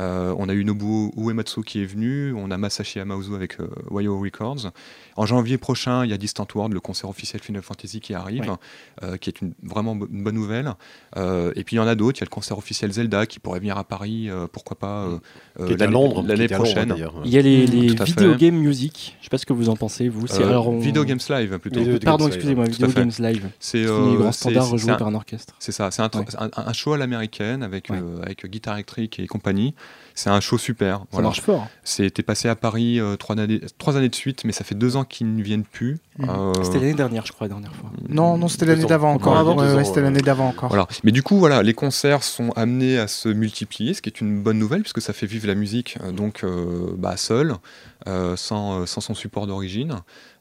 Euh, 0.00 0.34
on 0.38 0.48
a 0.48 0.54
eu 0.54 0.64
Nobuo 0.64 1.12
Uematsu 1.16 1.62
qui 1.62 1.82
est 1.82 1.86
venu, 1.86 2.32
on 2.34 2.50
a 2.50 2.56
Masashi 2.58 3.00
Amaozu 3.00 3.34
avec 3.34 3.58
euh, 3.60 3.68
Wayo 3.90 4.18
Records. 4.20 4.70
En 5.16 5.26
janvier 5.26 5.58
prochain, 5.58 6.04
il 6.04 6.10
y 6.10 6.14
a 6.14 6.16
Distant 6.18 6.46
World, 6.54 6.72
le 6.72 6.80
concert 6.80 7.08
officiel 7.10 7.42
Final 7.42 7.62
Fantasy 7.62 8.00
qui 8.00 8.14
arrive, 8.14 8.42
Ouais. 8.48 8.56
euh, 9.02 9.16
qui 9.16 9.30
est 9.30 9.40
une, 9.40 9.52
vraiment 9.62 9.94
une 9.94 10.22
bonne 10.22 10.34
nouvelle. 10.36 10.72
Euh, 11.16 11.52
et 11.56 11.64
puis 11.64 11.76
il 11.76 11.78
y 11.78 11.82
en 11.82 11.86
a 11.88 11.96
d'autres, 11.96 12.18
il 12.18 12.20
y 12.20 12.24
a 12.24 12.26
le 12.26 12.30
concert 12.30 12.56
officiel 12.58 12.92
Zelda 12.92 13.26
qui 13.26 13.40
pourrait 13.40 13.58
venir 13.58 13.76
à 13.76 13.82
Paris, 13.84 14.30
euh, 14.30 14.46
pourquoi 14.52 14.78
pas 14.78 15.04
euh, 15.06 15.18
euh, 15.60 15.76
l'année- 15.76 15.92
Londres, 15.92 16.22
prochaine. 16.54 16.94
Il 17.24 17.30
y 17.32 17.38
a 17.38 17.42
les, 17.42 17.66
les. 17.66 17.88
Video 18.04 18.34
Game 18.36 18.54
Music. 18.56 19.16
Je 19.18 19.24
sais 19.24 19.30
pas 19.30 19.38
ce 19.38 19.46
que 19.46 19.52
vous 19.52 19.68
en 19.68 19.76
pensez, 19.76 20.08
vous. 20.08 20.26
C'est 20.28 20.42
Euh, 20.44 20.48
alors 20.48 20.68
on- 20.68 20.78
Video 20.78 21.04
Games 21.04 21.18
Live 21.28 21.58
plutôt. 21.58 21.80
Video 21.80 21.98
Pardon, 21.98 22.28
excusez-moi, 22.28 22.66
Video. 22.66 22.86
Games 22.88 23.10
Live. 23.18 23.48
C'est 23.58 23.84
euh, 23.84 24.10
les 24.12 24.16
grands 24.16 24.30
c'est- 24.32 24.40
standards 24.50 24.70
rejoués 24.70 24.92
un- 24.92 24.96
par 24.96 25.08
un 25.08 25.14
orchestre. 25.14 25.54
C'est 25.58 25.72
ça, 25.72 25.90
c'est 25.90 26.02
un, 26.02 26.10
Ouais. 26.14 26.24
un, 26.38 26.50
un 26.56 26.72
show 26.72 26.92
à 26.92 26.98
l'américaine 26.98 27.62
avec, 27.64 27.90
Ouais. 27.90 27.98
euh, 28.00 28.22
avec 28.22 28.46
guitare 28.46 28.74
électrique 28.74 29.18
et 29.18 29.26
compagnie. 29.26 29.74
C'est 30.14 30.30
un 30.30 30.40
show 30.40 30.58
super. 30.58 30.98
Ça 30.98 31.04
Voilà. 31.12 31.28
marche 31.28 31.42
fort. 31.42 31.68
C'était 31.84 32.24
passé 32.24 32.48
à 32.48 32.56
Paris 32.56 32.98
euh, 32.98 33.14
trois, 33.14 33.38
années, 33.38 33.60
trois 33.78 33.96
années 33.96 34.08
de 34.08 34.14
suite, 34.16 34.42
mais 34.44 34.50
ça 34.50 34.64
fait 34.64 34.74
deux 34.74 34.96
ans 34.96 35.04
qu'ils 35.04 35.32
ne 35.32 35.40
viennent 35.40 35.62
plus. 35.62 35.98
Mhm. 36.18 36.28
Euh, 36.28 36.52
C'était 36.64 36.80
l'année 36.80 36.94
dernière, 36.94 37.24
je 37.24 37.30
crois, 37.30 37.46
la 37.46 37.54
dernière 37.54 37.72
fois. 37.72 37.90
Non, 38.08 38.36
non, 38.36 38.48
c'était 38.48 38.66
l'année 38.66 38.84
d'avant 38.84 39.12
encore. 39.12 39.56
Ouais, 39.56 39.74
ouais, 39.74 39.84
c'était 39.84 40.00
l'année 40.00 40.20
d'avant 40.20 40.48
encore. 40.48 40.70
Voilà. 40.70 40.88
Mais 41.04 41.12
du 41.12 41.22
coup, 41.22 41.38
voilà, 41.38 41.62
les 41.62 41.72
concerts 41.72 42.24
sont 42.24 42.50
amenés 42.56 42.98
à 42.98 43.06
se 43.06 43.28
multiplier, 43.28 43.94
ce 43.94 44.02
qui 44.02 44.08
est 44.08 44.20
une 44.20 44.42
bonne 44.42 44.58
nouvelle 44.58 44.80
puisque 44.82 45.00
ça 45.00 45.12
fait 45.12 45.26
vivre 45.26 45.46
la 45.46 45.54
musique 45.54 45.96
euh, 46.02 46.10
donc 46.10 46.42
euh, 46.42 46.94
bah, 46.98 47.16
seul, 47.16 47.54
euh, 48.08 48.34
sans, 48.34 48.86
sans 48.86 49.00
son 49.00 49.14
support 49.14 49.46
d'origine. 49.46 49.98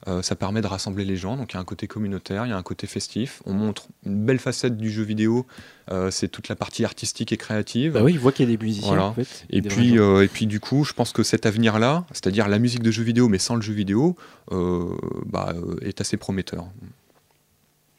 Euh, 0.07 0.21
ça 0.21 0.35
permet 0.35 0.61
de 0.61 0.67
rassembler 0.67 1.03
les 1.03 1.17
gens. 1.17 1.35
Donc 1.35 1.51
il 1.51 1.55
y 1.55 1.57
a 1.57 1.59
un 1.59 1.65
côté 1.65 1.87
communautaire, 1.87 2.45
il 2.45 2.49
y 2.49 2.53
a 2.53 2.57
un 2.57 2.63
côté 2.63 2.87
festif. 2.87 3.41
On 3.45 3.53
montre 3.53 3.87
une 4.05 4.25
belle 4.25 4.39
facette 4.39 4.77
du 4.77 4.89
jeu 4.89 5.03
vidéo. 5.03 5.45
euh, 5.91 6.11
c'est 6.11 6.27
toute 6.29 6.47
la 6.47 6.55
partie 6.55 6.85
artistique 6.85 7.31
et 7.31 7.37
créative. 7.37 7.93
Bah 7.93 8.03
oui, 8.03 8.13
il 8.13 8.19
voit 8.19 8.31
qu'il 8.31 8.49
y 8.49 8.53
a 8.53 8.55
des 8.57 8.63
musiciens 8.63 8.87
Voilà. 8.87 9.05
en 9.05 9.13
fait. 9.13 9.45
Et 9.49 9.61
puis, 9.61 9.99
euh, 9.99 10.23
et 10.23 10.27
puis 10.27 10.47
du 10.47 10.59
coup, 10.59 10.83
je 10.83 10.93
pense 10.93 11.11
que 11.11 11.23
cet 11.23 11.45
avenir-là, 11.45 12.05
c'est-à-dire 12.11 12.47
la 12.47 12.59
musique 12.59 12.83
de 12.83 12.91
jeu 12.91 13.03
vidéo 13.03 13.27
mais 13.27 13.39
sans 13.39 13.55
le 13.55 13.61
jeu 13.61 13.73
vidéo, 13.73 14.15
bah, 14.51 15.53
est 15.81 15.99
assez 15.99 16.17
prometteur. 16.17 16.67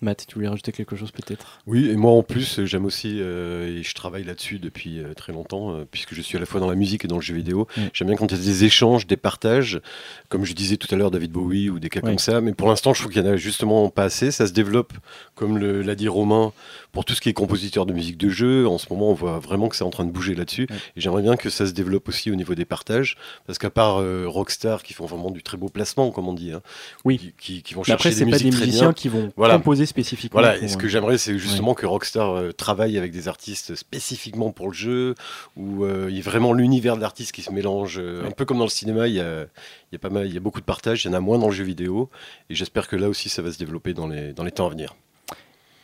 Matt, 0.01 0.27
tu 0.29 0.37
voulais 0.37 0.49
rajouter 0.49 0.71
quelque 0.71 0.95
chose 0.95 1.11
peut-être? 1.11 1.59
Oui, 1.67 1.89
et 1.91 1.97
moi 1.97 2.13
en 2.13 2.23
plus, 2.23 2.65
j'aime 2.65 2.85
aussi, 2.85 3.19
euh, 3.21 3.79
et 3.79 3.83
je 3.83 3.95
travaille 3.95 4.23
là-dessus 4.23 4.61
depuis 4.61 5.01
euh, 5.01 5.13
très 5.13 5.33
longtemps, 5.33 5.75
euh, 5.75 5.85
puisque 5.91 6.15
je 6.15 6.23
suis 6.23 6.37
à 6.37 6.41
la 6.41 6.47
fois 6.47 6.61
dans 6.61 6.69
la 6.69 6.77
musique 6.77 7.05
et 7.05 7.09
dans 7.09 7.17
le 7.17 7.23
jeu 7.23 7.35
vidéo. 7.35 7.67
Mm. 7.77 7.83
J'aime 7.93 8.09
bien 8.09 8.17
quand 8.17 8.31
il 8.31 8.39
y 8.39 8.41
a 8.41 8.45
des 8.45 8.65
échanges, 8.65 9.07
des 9.09 9.17
partages, 9.17 9.81
comme 10.29 10.45
je 10.45 10.53
disais 10.53 10.77
tout 10.77 10.93
à 10.95 10.97
l'heure, 10.97 11.11
David 11.11 11.33
Bowie 11.33 11.69
ou 11.69 11.81
des 11.81 11.89
cas 11.89 12.01
Oui. 12.03 12.11
comme 12.11 12.19
ça. 12.19 12.41
Mais 12.41 12.53
pour 12.55 12.69
l'instant, 12.69 12.95
je 12.95 13.01
trouve 13.01 13.13
qu'il 13.13 13.25
y 13.25 13.29
en 13.29 13.33
a 13.33 13.37
justement 13.37 13.89
pas 13.91 14.05
assez. 14.05 14.31
Ça 14.31 14.47
se 14.47 14.53
développe, 14.53 14.93
comme 15.35 15.59
l'a 15.59 15.95
dit 15.97 16.09
Romain, 16.09 16.53
pour 16.93 17.05
tout 17.05 17.15
ce 17.15 17.21
qui 17.21 17.29
est 17.29 17.33
compositeur 17.35 17.87
de 17.87 17.93
musique 17.93 18.17
de 18.17 18.29
jeu. 18.29 18.67
En 18.67 18.79
ce 18.79 18.87
moment, 18.91 19.11
on 19.11 19.15
voit 19.15 19.39
vraiment 19.39 19.69
que 19.69 19.77
c'est 19.77 19.85
en 19.85 19.91
train 19.91 20.05
de 20.05 20.11
bouger 20.11 20.35
là-dessus. 20.35 20.67
Ouais. 20.71 20.77
Et 20.97 21.01
j'aimerais 21.01 21.23
bien 21.23 21.37
que 21.37 21.51
ça 21.51 21.67
se 21.67 21.73
développe 21.73 22.09
aussi 22.09 22.31
au 22.31 22.35
niveau 22.35 22.55
des 22.55 22.65
partages, 22.65 23.17
parce 23.47 23.59
qu'à 23.59 23.71
part 23.71 24.01
euh, 24.01 24.25
Rockstar, 24.27 24.83
qui 24.83 24.95
font 24.95 25.07
vraiment 25.07 25.31
du 25.31 25.43
très 25.43 25.57
beau 25.57 25.69
placement, 25.69 26.11
comme 26.11 26.29
on 26.29 26.33
dit, 26.33 26.53
hein, 26.53 26.63
Oui. 27.05 27.19
qui, 27.19 27.33
qui- 27.39 27.63
qui 27.63 27.75
vont 27.75 27.83
chercher 27.85 28.09
après, 28.11 28.25
des 28.25 28.31
pas 28.31 28.39
des 28.39 28.51
très 28.51 28.61
musiciens 28.67 28.87
bien. 28.87 28.93
qui 28.95 29.09
vont 29.09 29.33
Voilà. 29.37 29.55
composer 29.55 29.87
spécifiquement. 29.87 30.41
Voilà, 30.41 30.55
pour, 30.57 30.65
et 30.65 30.69
ce 30.69 30.77
que 30.77 30.89
j'aimerais, 30.89 31.19
c'est 31.19 31.39
justement 31.39 31.75
que 31.75 31.87
Rockstar 31.87 32.31
euh, 32.31 32.53
travaille 32.53 32.97
avec 32.99 33.13
des 33.13 33.29
artistes 33.29 33.75
spécifiquement 33.75 34.51
pour 34.51 34.69
le 34.69 34.75
jeu, 34.75 35.15
où 35.57 35.85
euh, 35.85 36.07
il 36.11 36.17
y 36.17 36.21
a 36.21 36.23
vraiment 36.23 36.53
l'univers 36.53 36.97
de 36.97 37.01
l'artiste 37.03 37.33
qui 37.33 37.43
se 37.43 37.53
mélange, 37.53 37.99
un 37.99 38.31
peu 38.31 38.45
comme 38.45 38.59
dans 38.59 38.65
le 38.65 38.71
cinéma, 38.71 39.09
il 39.09 39.15
y 39.15 39.21
a, 39.21 39.43
il 39.43 39.93
y 39.93 39.97
a 39.97 39.99
pas 39.99 40.11
mal, 40.11 40.27
il 40.27 40.35
y 40.35 40.37
a 40.37 40.41
beaucoup 40.41 40.61
de 40.61 40.65
partage, 40.67 41.05
il 41.05 41.09
y 41.09 41.11
en 41.11 41.15
a 41.15 41.21
moins 41.21 41.39
dans 41.39 41.49
le 41.49 41.55
jeu 41.55 41.65
vidéo, 41.65 42.11
et 42.51 42.55
j'espère 42.55 42.89
que 42.89 42.97
là 42.97 43.09
aussi 43.09 43.29
ça 43.29 43.43
va 43.43 43.53
se 43.53 43.59
développer 43.59 43.93
dans 43.95 44.07
les, 44.07 44.33
dans 44.33 44.45
les 44.45 44.51
temps 44.53 44.67
à 44.67 44.71
venir. 44.71 44.95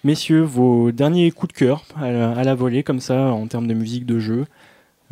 Messieurs, 0.05 0.43
vos 0.43 0.93
derniers 0.93 1.31
coups 1.31 1.53
de 1.55 1.59
cœur 1.59 1.85
à 1.97 2.11
la, 2.11 2.33
à 2.33 2.45
la 2.45 2.55
volée, 2.55 2.83
comme 2.83 3.01
ça, 3.01 3.19
en 3.33 3.47
termes 3.47 3.67
de 3.67 3.75
musique 3.75 4.05
de 4.07 4.19
jeu. 4.19 4.45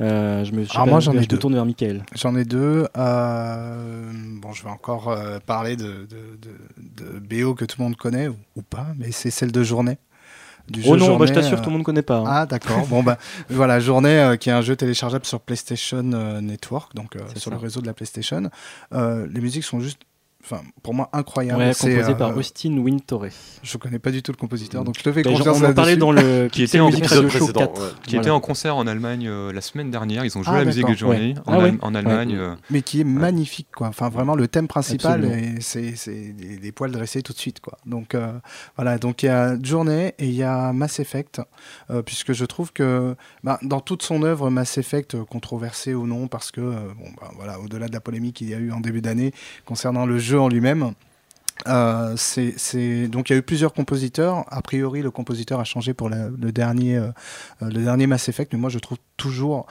Euh, 0.00 0.44
je 0.44 0.52
me, 0.52 0.64
je 0.64 0.70
Alors 0.72 0.84
pas, 0.84 0.90
moi, 0.90 1.00
j'en 1.00 1.12
je 1.12 1.16
ai 1.18 1.20
me 1.20 1.26
deux. 1.26 1.38
tourne 1.38 1.54
vers 1.54 1.64
Michael. 1.66 2.04
J'en 2.14 2.36
ai 2.36 2.44
deux. 2.44 2.86
Euh, 2.96 4.10
bon, 4.40 4.52
je 4.52 4.62
vais 4.64 4.70
encore 4.70 5.08
euh, 5.08 5.38
parler 5.44 5.76
de, 5.76 5.84
de, 6.08 6.38
de- 6.42 7.18
de 7.20 7.42
BO 7.42 7.54
que 7.54 7.64
tout 7.64 7.76
le 7.78 7.84
monde 7.84 7.96
connaît, 7.96 8.28
ou, 8.28 8.36
ou 8.56 8.62
pas, 8.62 8.86
mais 8.98 9.12
c'est 9.12 9.30
celle 9.30 9.52
de 9.52 9.62
Journée. 9.62 9.98
Du 10.68 10.80
Oh 10.86 10.96
jeu 10.96 11.04
non, 11.06 11.16
bah, 11.16 11.26
je 11.26 11.32
t'assure, 11.32 11.58
tout 11.60 11.66
le 11.66 11.72
monde 11.72 11.80
ne 11.80 11.84
connaît 11.84 12.02
pas. 12.02 12.18
hein. 12.18 12.24
Ah 12.26 12.46
d'accord. 12.46 12.86
bon 12.86 13.02
bah 13.02 13.18
voilà, 13.50 13.80
Journée 13.80 14.36
qui 14.38 14.48
est 14.48 14.52
un 14.52 14.60
jeu 14.62 14.76
téléchargeable 14.76 15.24
sur 15.26 15.40
PlayStation 15.40 16.02
Network, 16.40 16.94
donc 16.94 17.16
sur 17.34 17.40
ça. 17.40 17.50
le 17.50 17.56
réseau 17.56 17.80
de 17.80 17.86
la 17.86 17.94
PlayStation. 17.94 18.48
Les 18.92 19.40
musiques 19.40 19.64
sont 19.64 19.80
juste, 19.80 19.98
enfin 20.44 20.60
pour 20.82 20.94
moi 20.94 21.08
incroyables. 21.12 21.58
ouais, 21.60 21.72
C'est, 21.72 21.90
composé 21.94 22.12
euh, 22.12 22.14
par 22.16 22.36
Austin 22.36 22.76
Wintory. 22.78 23.30
Je 23.62 23.76
connais 23.78 23.98
pas 23.98 24.10
du 24.10 24.22
tout 24.22 24.32
le 24.32 24.36
compositeur, 24.36 24.84
donc 24.84 24.96
je 24.98 25.02
te 25.04 25.12
fais 25.12 25.22
Bah, 25.22 25.30
confiance 25.30 25.60
on 25.62 25.64
en 25.64 25.72
parlait 25.74 25.96
dans 25.96 26.12
le 26.12 26.48
Qui 26.52 26.64
était 26.64 26.80
en 26.80 26.90
Show 26.90 26.98
précédent, 27.28 27.60
4. 27.60 27.80
ouais. 27.80 27.88
Qui 28.02 28.10
Voilà. 28.10 28.20
était 28.22 28.30
en 28.30 28.40
concert 28.40 28.76
en 28.76 28.86
Allemagne 28.86 29.26
euh, 29.28 29.52
la 29.52 29.60
semaine 29.60 29.90
dernière. 29.90 30.24
Ils 30.24 30.36
ont 30.36 30.42
joué 30.42 30.54
Ah, 30.56 30.58
la 30.60 30.64
musique 30.64 30.86
de 30.88 30.94
journée 30.94 31.34
Ouais. 31.46 31.54
en, 31.54 31.64
Ah 31.64 31.70
en 31.82 31.94
Allemagne. 31.94 32.34
euh, 32.36 32.54
mais 32.70 32.82
qui 32.82 33.00
est 33.00 33.04
magnifique 33.04 33.68
quoi. 33.74 33.88
Enfin 33.88 34.08
vraiment 34.08 34.34
le 34.34 34.48
thème 34.48 34.68
principal 34.68 35.28
c'est 35.60 35.94
c'est 35.96 36.32
des, 36.32 36.56
des 36.58 36.72
poils 36.72 36.90
dressés 36.92 37.22
tout 37.22 37.32
de 37.32 37.38
suite 37.38 37.60
quoi. 37.60 37.78
Donc 37.86 38.14
euh, 38.14 38.32
voilà 38.76 38.98
donc 38.98 39.22
il 39.22 39.26
y 39.26 39.28
a 39.28 39.56
Journée 39.62 40.14
et 40.18 40.26
il 40.26 40.34
y 40.34 40.42
a 40.42 40.72
Mass 40.72 40.98
Effect 41.00 41.40
euh, 41.90 42.02
puisque 42.02 42.32
je 42.32 42.44
trouve 42.44 42.72
que 42.72 43.14
bah, 43.44 43.58
dans 43.62 43.80
toute 43.80 44.02
son 44.02 44.22
œuvre 44.22 44.50
Mass 44.50 44.76
Effect 44.78 45.14
euh, 45.14 45.24
controversé 45.24 45.94
ou 45.94 46.06
non 46.06 46.26
parce 46.28 46.50
que 46.50 46.60
euh, 46.60 46.74
bon 46.98 47.06
bah, 47.20 47.30
voilà 47.36 47.60
au-delà 47.60 47.86
de 47.88 47.92
la 47.92 48.00
polémique 48.00 48.36
qu'il 48.36 48.48
y 48.50 48.54
a 48.54 48.58
eu 48.58 48.72
en 48.72 48.80
début 48.80 49.00
d'année 49.02 49.32
concernant 49.66 50.04
le 50.06 50.18
jeu 50.18 50.31
en 50.38 50.48
lui-même. 50.48 50.92
euh, 51.68 52.14
c'est 52.16 53.08
donc 53.08 53.30
il 53.30 53.34
y 53.34 53.36
a 53.36 53.38
eu 53.38 53.42
plusieurs 53.42 53.72
compositeurs. 53.72 54.44
A 54.48 54.62
priori, 54.62 55.02
le 55.02 55.10
compositeur 55.10 55.60
a 55.60 55.64
changé 55.64 55.94
pour 55.94 56.08
le 56.08 56.52
dernier, 56.52 56.96
euh, 56.96 57.08
euh, 57.62 57.70
le 57.70 57.82
dernier 57.84 58.06
Mass 58.06 58.28
Effect, 58.28 58.52
mais 58.52 58.58
moi 58.58 58.70
je 58.70 58.78
trouve 58.78 58.98
toujours 59.16 59.66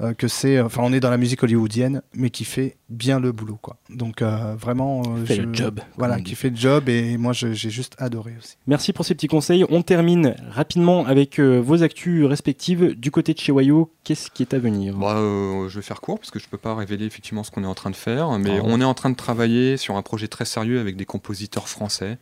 euh, 0.00 0.12
que 0.14 0.28
c'est, 0.28 0.60
enfin, 0.60 0.82
on 0.84 0.92
est 0.92 1.00
dans 1.00 1.10
la 1.10 1.16
musique 1.16 1.42
hollywoodienne, 1.42 2.02
mais 2.14 2.30
qui 2.30 2.44
fait 2.44 2.76
bien 2.88 3.18
le 3.18 3.32
boulot, 3.32 3.58
quoi. 3.60 3.76
Donc 3.90 4.22
euh, 4.22 4.54
vraiment, 4.58 5.02
euh, 5.06 5.24
Fait 5.24 5.36
je- 5.36 5.42
le 5.42 5.54
job, 5.54 5.80
Voilà, 5.96 6.20
qui 6.20 6.34
fait 6.34 6.50
le 6.50 6.56
job, 6.56 6.88
et 6.88 7.16
moi 7.16 7.32
j'ai 7.32 7.54
juste 7.54 7.94
adoré 7.98 8.34
aussi. 8.38 8.56
Merci 8.66 8.92
pour 8.92 9.04
ces 9.04 9.14
petits 9.14 9.26
conseils. 9.28 9.64
On 9.70 9.82
termine 9.82 10.34
rapidement 10.50 11.06
avec 11.06 11.38
euh, 11.38 11.58
vos 11.60 11.82
actus 11.82 12.24
respectives. 12.24 12.94
Du 12.98 13.10
côté 13.10 13.32
de 13.34 13.38
chez 13.38 13.52
Wayo, 13.52 13.92
qu'est-ce 14.04 14.30
qui 14.30 14.42
est 14.42 14.54
à 14.54 14.58
venir? 14.58 14.96
Bah, 14.96 15.16
euh, 15.16 15.68
je 15.68 15.76
vais 15.76 15.82
faire 15.82 16.00
court 16.00 16.18
parce 16.18 16.30
que 16.30 16.38
je 16.38 16.48
peux 16.48 16.58
pas 16.58 16.74
révéler 16.74 17.06
effectivement 17.06 17.42
ce 17.42 17.50
qu'on 17.50 17.64
est 17.64 17.66
en 17.68 17.74
train 17.74 17.90
de 17.90 17.96
faire, 17.96 18.30
mais 18.38 18.58
Ah. 18.58 18.62
on 18.64 18.80
est 18.80 18.84
en 18.84 18.94
train 18.94 19.10
de 19.10 19.16
travailler 19.16 19.76
sur 19.76 19.96
un 19.96 20.02
projet 20.02 20.28
très 20.28 20.44
sérieux 20.44 20.78
avec 20.80 20.96
des 20.96 21.06
compositeurs 21.06 21.68
français. 21.68 22.18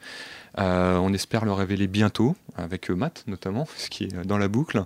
Euh, 0.58 0.96
on 0.96 1.12
espère 1.12 1.44
le 1.44 1.52
révéler 1.52 1.86
bientôt, 1.86 2.36
avec 2.56 2.90
euh, 2.90 2.94
Matt 2.94 3.24
notamment, 3.26 3.66
ce 3.76 3.88
qui 3.90 4.04
est 4.04 4.24
dans 4.24 4.38
la 4.38 4.48
boucle. 4.48 4.84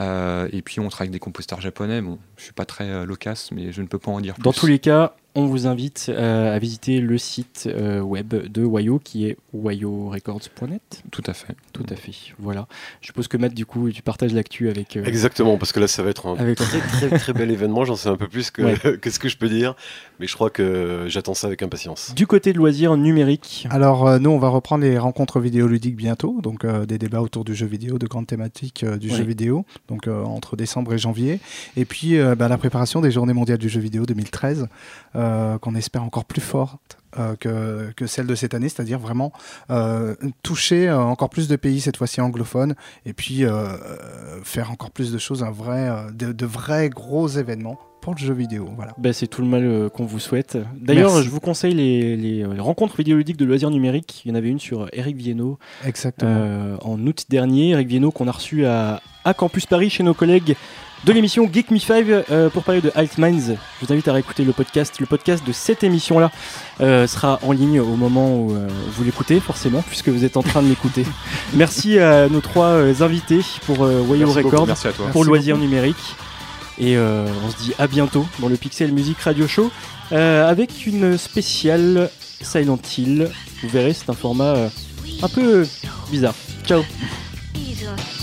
Euh, 0.00 0.48
et 0.52 0.62
puis 0.62 0.80
on 0.80 0.88
travaille 0.88 1.06
avec 1.06 1.12
des 1.12 1.18
compositeurs 1.18 1.60
japonais. 1.60 2.00
Bon, 2.00 2.18
je 2.36 2.44
suis 2.44 2.52
pas 2.52 2.64
très 2.64 3.04
loquace, 3.06 3.50
mais 3.52 3.72
je 3.72 3.82
ne 3.82 3.86
peux 3.86 3.98
pas 3.98 4.10
en 4.10 4.20
dire 4.20 4.34
plus. 4.34 4.42
Dans 4.42 4.52
tous 4.52 4.66
les 4.66 4.78
cas, 4.78 5.14
on 5.34 5.46
vous 5.46 5.66
invite 5.66 6.06
euh, 6.08 6.54
à 6.54 6.58
visiter 6.58 7.00
le 7.00 7.16
site 7.18 7.68
euh, 7.72 8.00
web 8.00 8.28
de 8.34 8.64
Wayo 8.64 8.98
qui 8.98 9.26
est 9.26 9.36
wayorecords.net. 9.54 11.02
Tout 11.10 11.22
à 11.26 11.32
fait. 11.32 11.54
Tout 11.72 11.84
à 11.90 11.94
fait. 11.96 12.12
Voilà. 12.38 12.66
Je 13.00 13.06
suppose 13.08 13.28
que 13.28 13.36
Matt, 13.36 13.54
du 13.54 13.64
coup, 13.66 13.90
tu 13.90 14.02
partages 14.02 14.32
l'actu 14.32 14.68
avec. 14.68 14.96
euh, 14.96 15.04
Exactement, 15.04 15.56
parce 15.56 15.72
que 15.72 15.80
là 15.80 15.86
ça 15.88 16.02
va 16.02 16.10
être 16.10 16.26
un 16.26 16.36
Avec- 16.36 16.58
très 16.58 16.80
très 16.80 17.10
très 17.18 17.32
bel 17.32 17.50
événement, 17.50 17.84
j'en 17.84 17.94
sais 17.96 18.08
un 18.08 18.16
peu 18.16 18.26
plus 18.28 18.50
que, 18.50 18.62
Ouais. 18.62 18.98
que 19.00 19.10
ce 19.10 19.18
que 19.18 19.28
je 19.28 19.36
peux 19.36 19.48
dire, 19.48 19.74
mais 20.18 20.26
je 20.26 20.34
crois 20.34 20.50
que 20.50 21.04
j'attends 21.08 21.34
ça 21.34 21.46
avec 21.46 21.62
impatience. 21.62 22.14
Du 22.14 22.26
côté 22.26 22.52
de 22.52 22.58
loisirs 22.58 22.96
numériques, 22.96 23.66
Alors 23.70 24.06
euh, 24.08 24.18
nous, 24.18 24.30
on 24.30 24.38
va 24.38 24.48
reprendre 24.48 24.82
les 24.84 24.98
rencontres 24.98 25.40
vidéoludiques 25.40 25.96
bientôt, 25.96 26.40
donc 26.42 26.64
euh, 26.64 26.84
des 26.86 26.98
débats 26.98 27.22
autour 27.22 27.44
du 27.44 27.54
jeu 27.54 27.66
vidéo, 27.66 27.98
de 27.98 28.06
grandes 28.06 28.26
thématiques 28.26 28.82
euh, 28.84 28.96
du 28.96 29.10
Ouais. 29.10 29.16
jeu 29.18 29.24
vidéo, 29.24 29.64
donc 29.88 30.08
euh, 30.08 30.22
entre 30.24 30.56
décembre 30.56 30.92
et 30.94 30.98
janvier. 30.98 31.38
Et 31.76 31.84
puis 31.84 32.18
euh, 32.18 32.34
bah, 32.34 32.48
la 32.48 32.58
préparation 32.58 33.00
des 33.00 33.10
Journées 33.10 33.32
mondiales 33.34 33.58
du 33.58 33.68
jeu 33.68 33.80
vidéo 33.80 34.04
2013, 34.04 34.66
euh, 35.16 35.17
qu'on 35.58 35.74
espère 35.74 36.02
encore 36.04 36.24
plus 36.24 36.40
forte 36.40 36.98
euh, 37.18 37.34
que, 37.36 37.90
que 37.96 38.06
celle 38.06 38.26
de 38.26 38.34
cette 38.34 38.54
année, 38.54 38.68
c'est-à-dire 38.68 38.98
vraiment 38.98 39.32
euh, 39.70 40.14
toucher 40.42 40.88
euh, 40.88 40.98
encore 40.98 41.30
plus 41.30 41.48
de 41.48 41.56
pays, 41.56 41.80
cette 41.80 41.96
fois-ci 41.96 42.20
anglophones, 42.20 42.74
et 43.06 43.12
puis 43.12 43.44
euh, 43.44 43.50
euh, 43.50 44.40
faire 44.44 44.70
encore 44.70 44.90
plus 44.90 45.10
de 45.12 45.18
choses, 45.18 45.42
un 45.42 45.50
vrai, 45.50 45.88
euh, 45.88 46.10
de, 46.12 46.32
de 46.32 46.46
vrais 46.46 46.88
gros 46.90 47.26
événements 47.28 47.78
pour 48.00 48.14
le 48.14 48.18
jeu 48.18 48.32
vidéo. 48.32 48.70
Voilà. 48.76 48.92
Bah, 48.98 49.12
c'est 49.12 49.26
tout 49.26 49.42
le 49.42 49.48
mal 49.48 49.64
euh, 49.64 49.88
qu'on 49.88 50.06
vous 50.06 50.20
souhaite. 50.20 50.56
D'ailleurs, 50.80 51.20
je 51.22 51.28
vous 51.28 51.40
conseille 51.40 51.74
les, 51.74 52.16
les, 52.16 52.44
euh, 52.44 52.54
les 52.54 52.60
rencontres 52.60 52.96
vidéoludiques 52.96 53.36
de 53.36 53.44
loisirs 53.44 53.70
numériques. 53.70 54.22
Il 54.24 54.28
y 54.28 54.32
en 54.32 54.36
avait 54.36 54.48
une 54.50 54.60
sur 54.60 54.88
Eric 54.92 55.16
Viennot 55.16 55.58
Exactement. 55.84 56.30
euh, 56.32 56.76
en 56.82 57.04
août 57.06 57.24
dernier. 57.28 57.70
Eric 57.70 57.88
Viennot 57.88 58.12
qu'on 58.12 58.28
a 58.28 58.32
reçu 58.32 58.64
à, 58.66 59.00
à 59.24 59.34
Campus 59.34 59.66
Paris 59.66 59.90
chez 59.90 60.04
nos 60.04 60.14
collègues 60.14 60.54
de 61.04 61.12
l'émission 61.12 61.48
Geek 61.52 61.70
Me 61.70 61.78
5 61.78 62.06
euh, 62.08 62.50
pour 62.50 62.64
parler 62.64 62.80
de 62.80 62.90
Alt 62.94 63.18
Minds. 63.18 63.56
Je 63.80 63.86
vous 63.86 63.92
invite 63.92 64.08
à 64.08 64.12
réécouter 64.12 64.44
le 64.44 64.52
podcast. 64.52 64.98
Le 65.00 65.06
podcast 65.06 65.46
de 65.46 65.52
cette 65.52 65.84
émission-là 65.84 66.30
euh, 66.80 67.06
sera 67.06 67.38
en 67.42 67.52
ligne 67.52 67.80
au 67.80 67.96
moment 67.96 68.36
où 68.36 68.52
euh, 68.54 68.68
vous 68.92 69.04
l'écoutez, 69.04 69.40
forcément, 69.40 69.82
puisque 69.82 70.08
vous 70.08 70.24
êtes 70.24 70.36
en 70.36 70.42
train 70.42 70.62
de 70.62 70.68
l'écouter. 70.68 71.04
Merci 71.54 71.98
à 71.98 72.28
nos 72.28 72.40
trois 72.40 72.66
euh, 72.66 72.94
invités 73.00 73.40
pour 73.66 73.84
euh, 73.84 74.02
Wayo 74.02 74.30
Records 74.30 74.66
Merci 74.66 74.88
à 74.88 74.92
toi. 74.92 75.06
pour 75.06 75.22
Merci 75.24 75.28
Loisirs 75.30 75.58
Numériques. 75.58 75.96
Et 76.78 76.96
euh, 76.96 77.26
on 77.44 77.50
se 77.50 77.56
dit 77.56 77.72
à 77.78 77.86
bientôt 77.88 78.26
dans 78.38 78.48
le 78.48 78.56
Pixel 78.56 78.92
Music 78.92 79.20
Radio 79.20 79.48
Show 79.48 79.70
euh, 80.12 80.48
avec 80.48 80.86
une 80.86 81.18
spéciale 81.18 82.08
Silent 82.40 82.78
Hill. 82.96 83.28
Vous 83.62 83.68
verrez, 83.68 83.92
c'est 83.94 84.08
un 84.10 84.14
format 84.14 84.54
euh, 84.54 84.68
un 85.22 85.28
peu 85.28 85.66
bizarre. 86.10 86.34
Ciao 86.64 86.82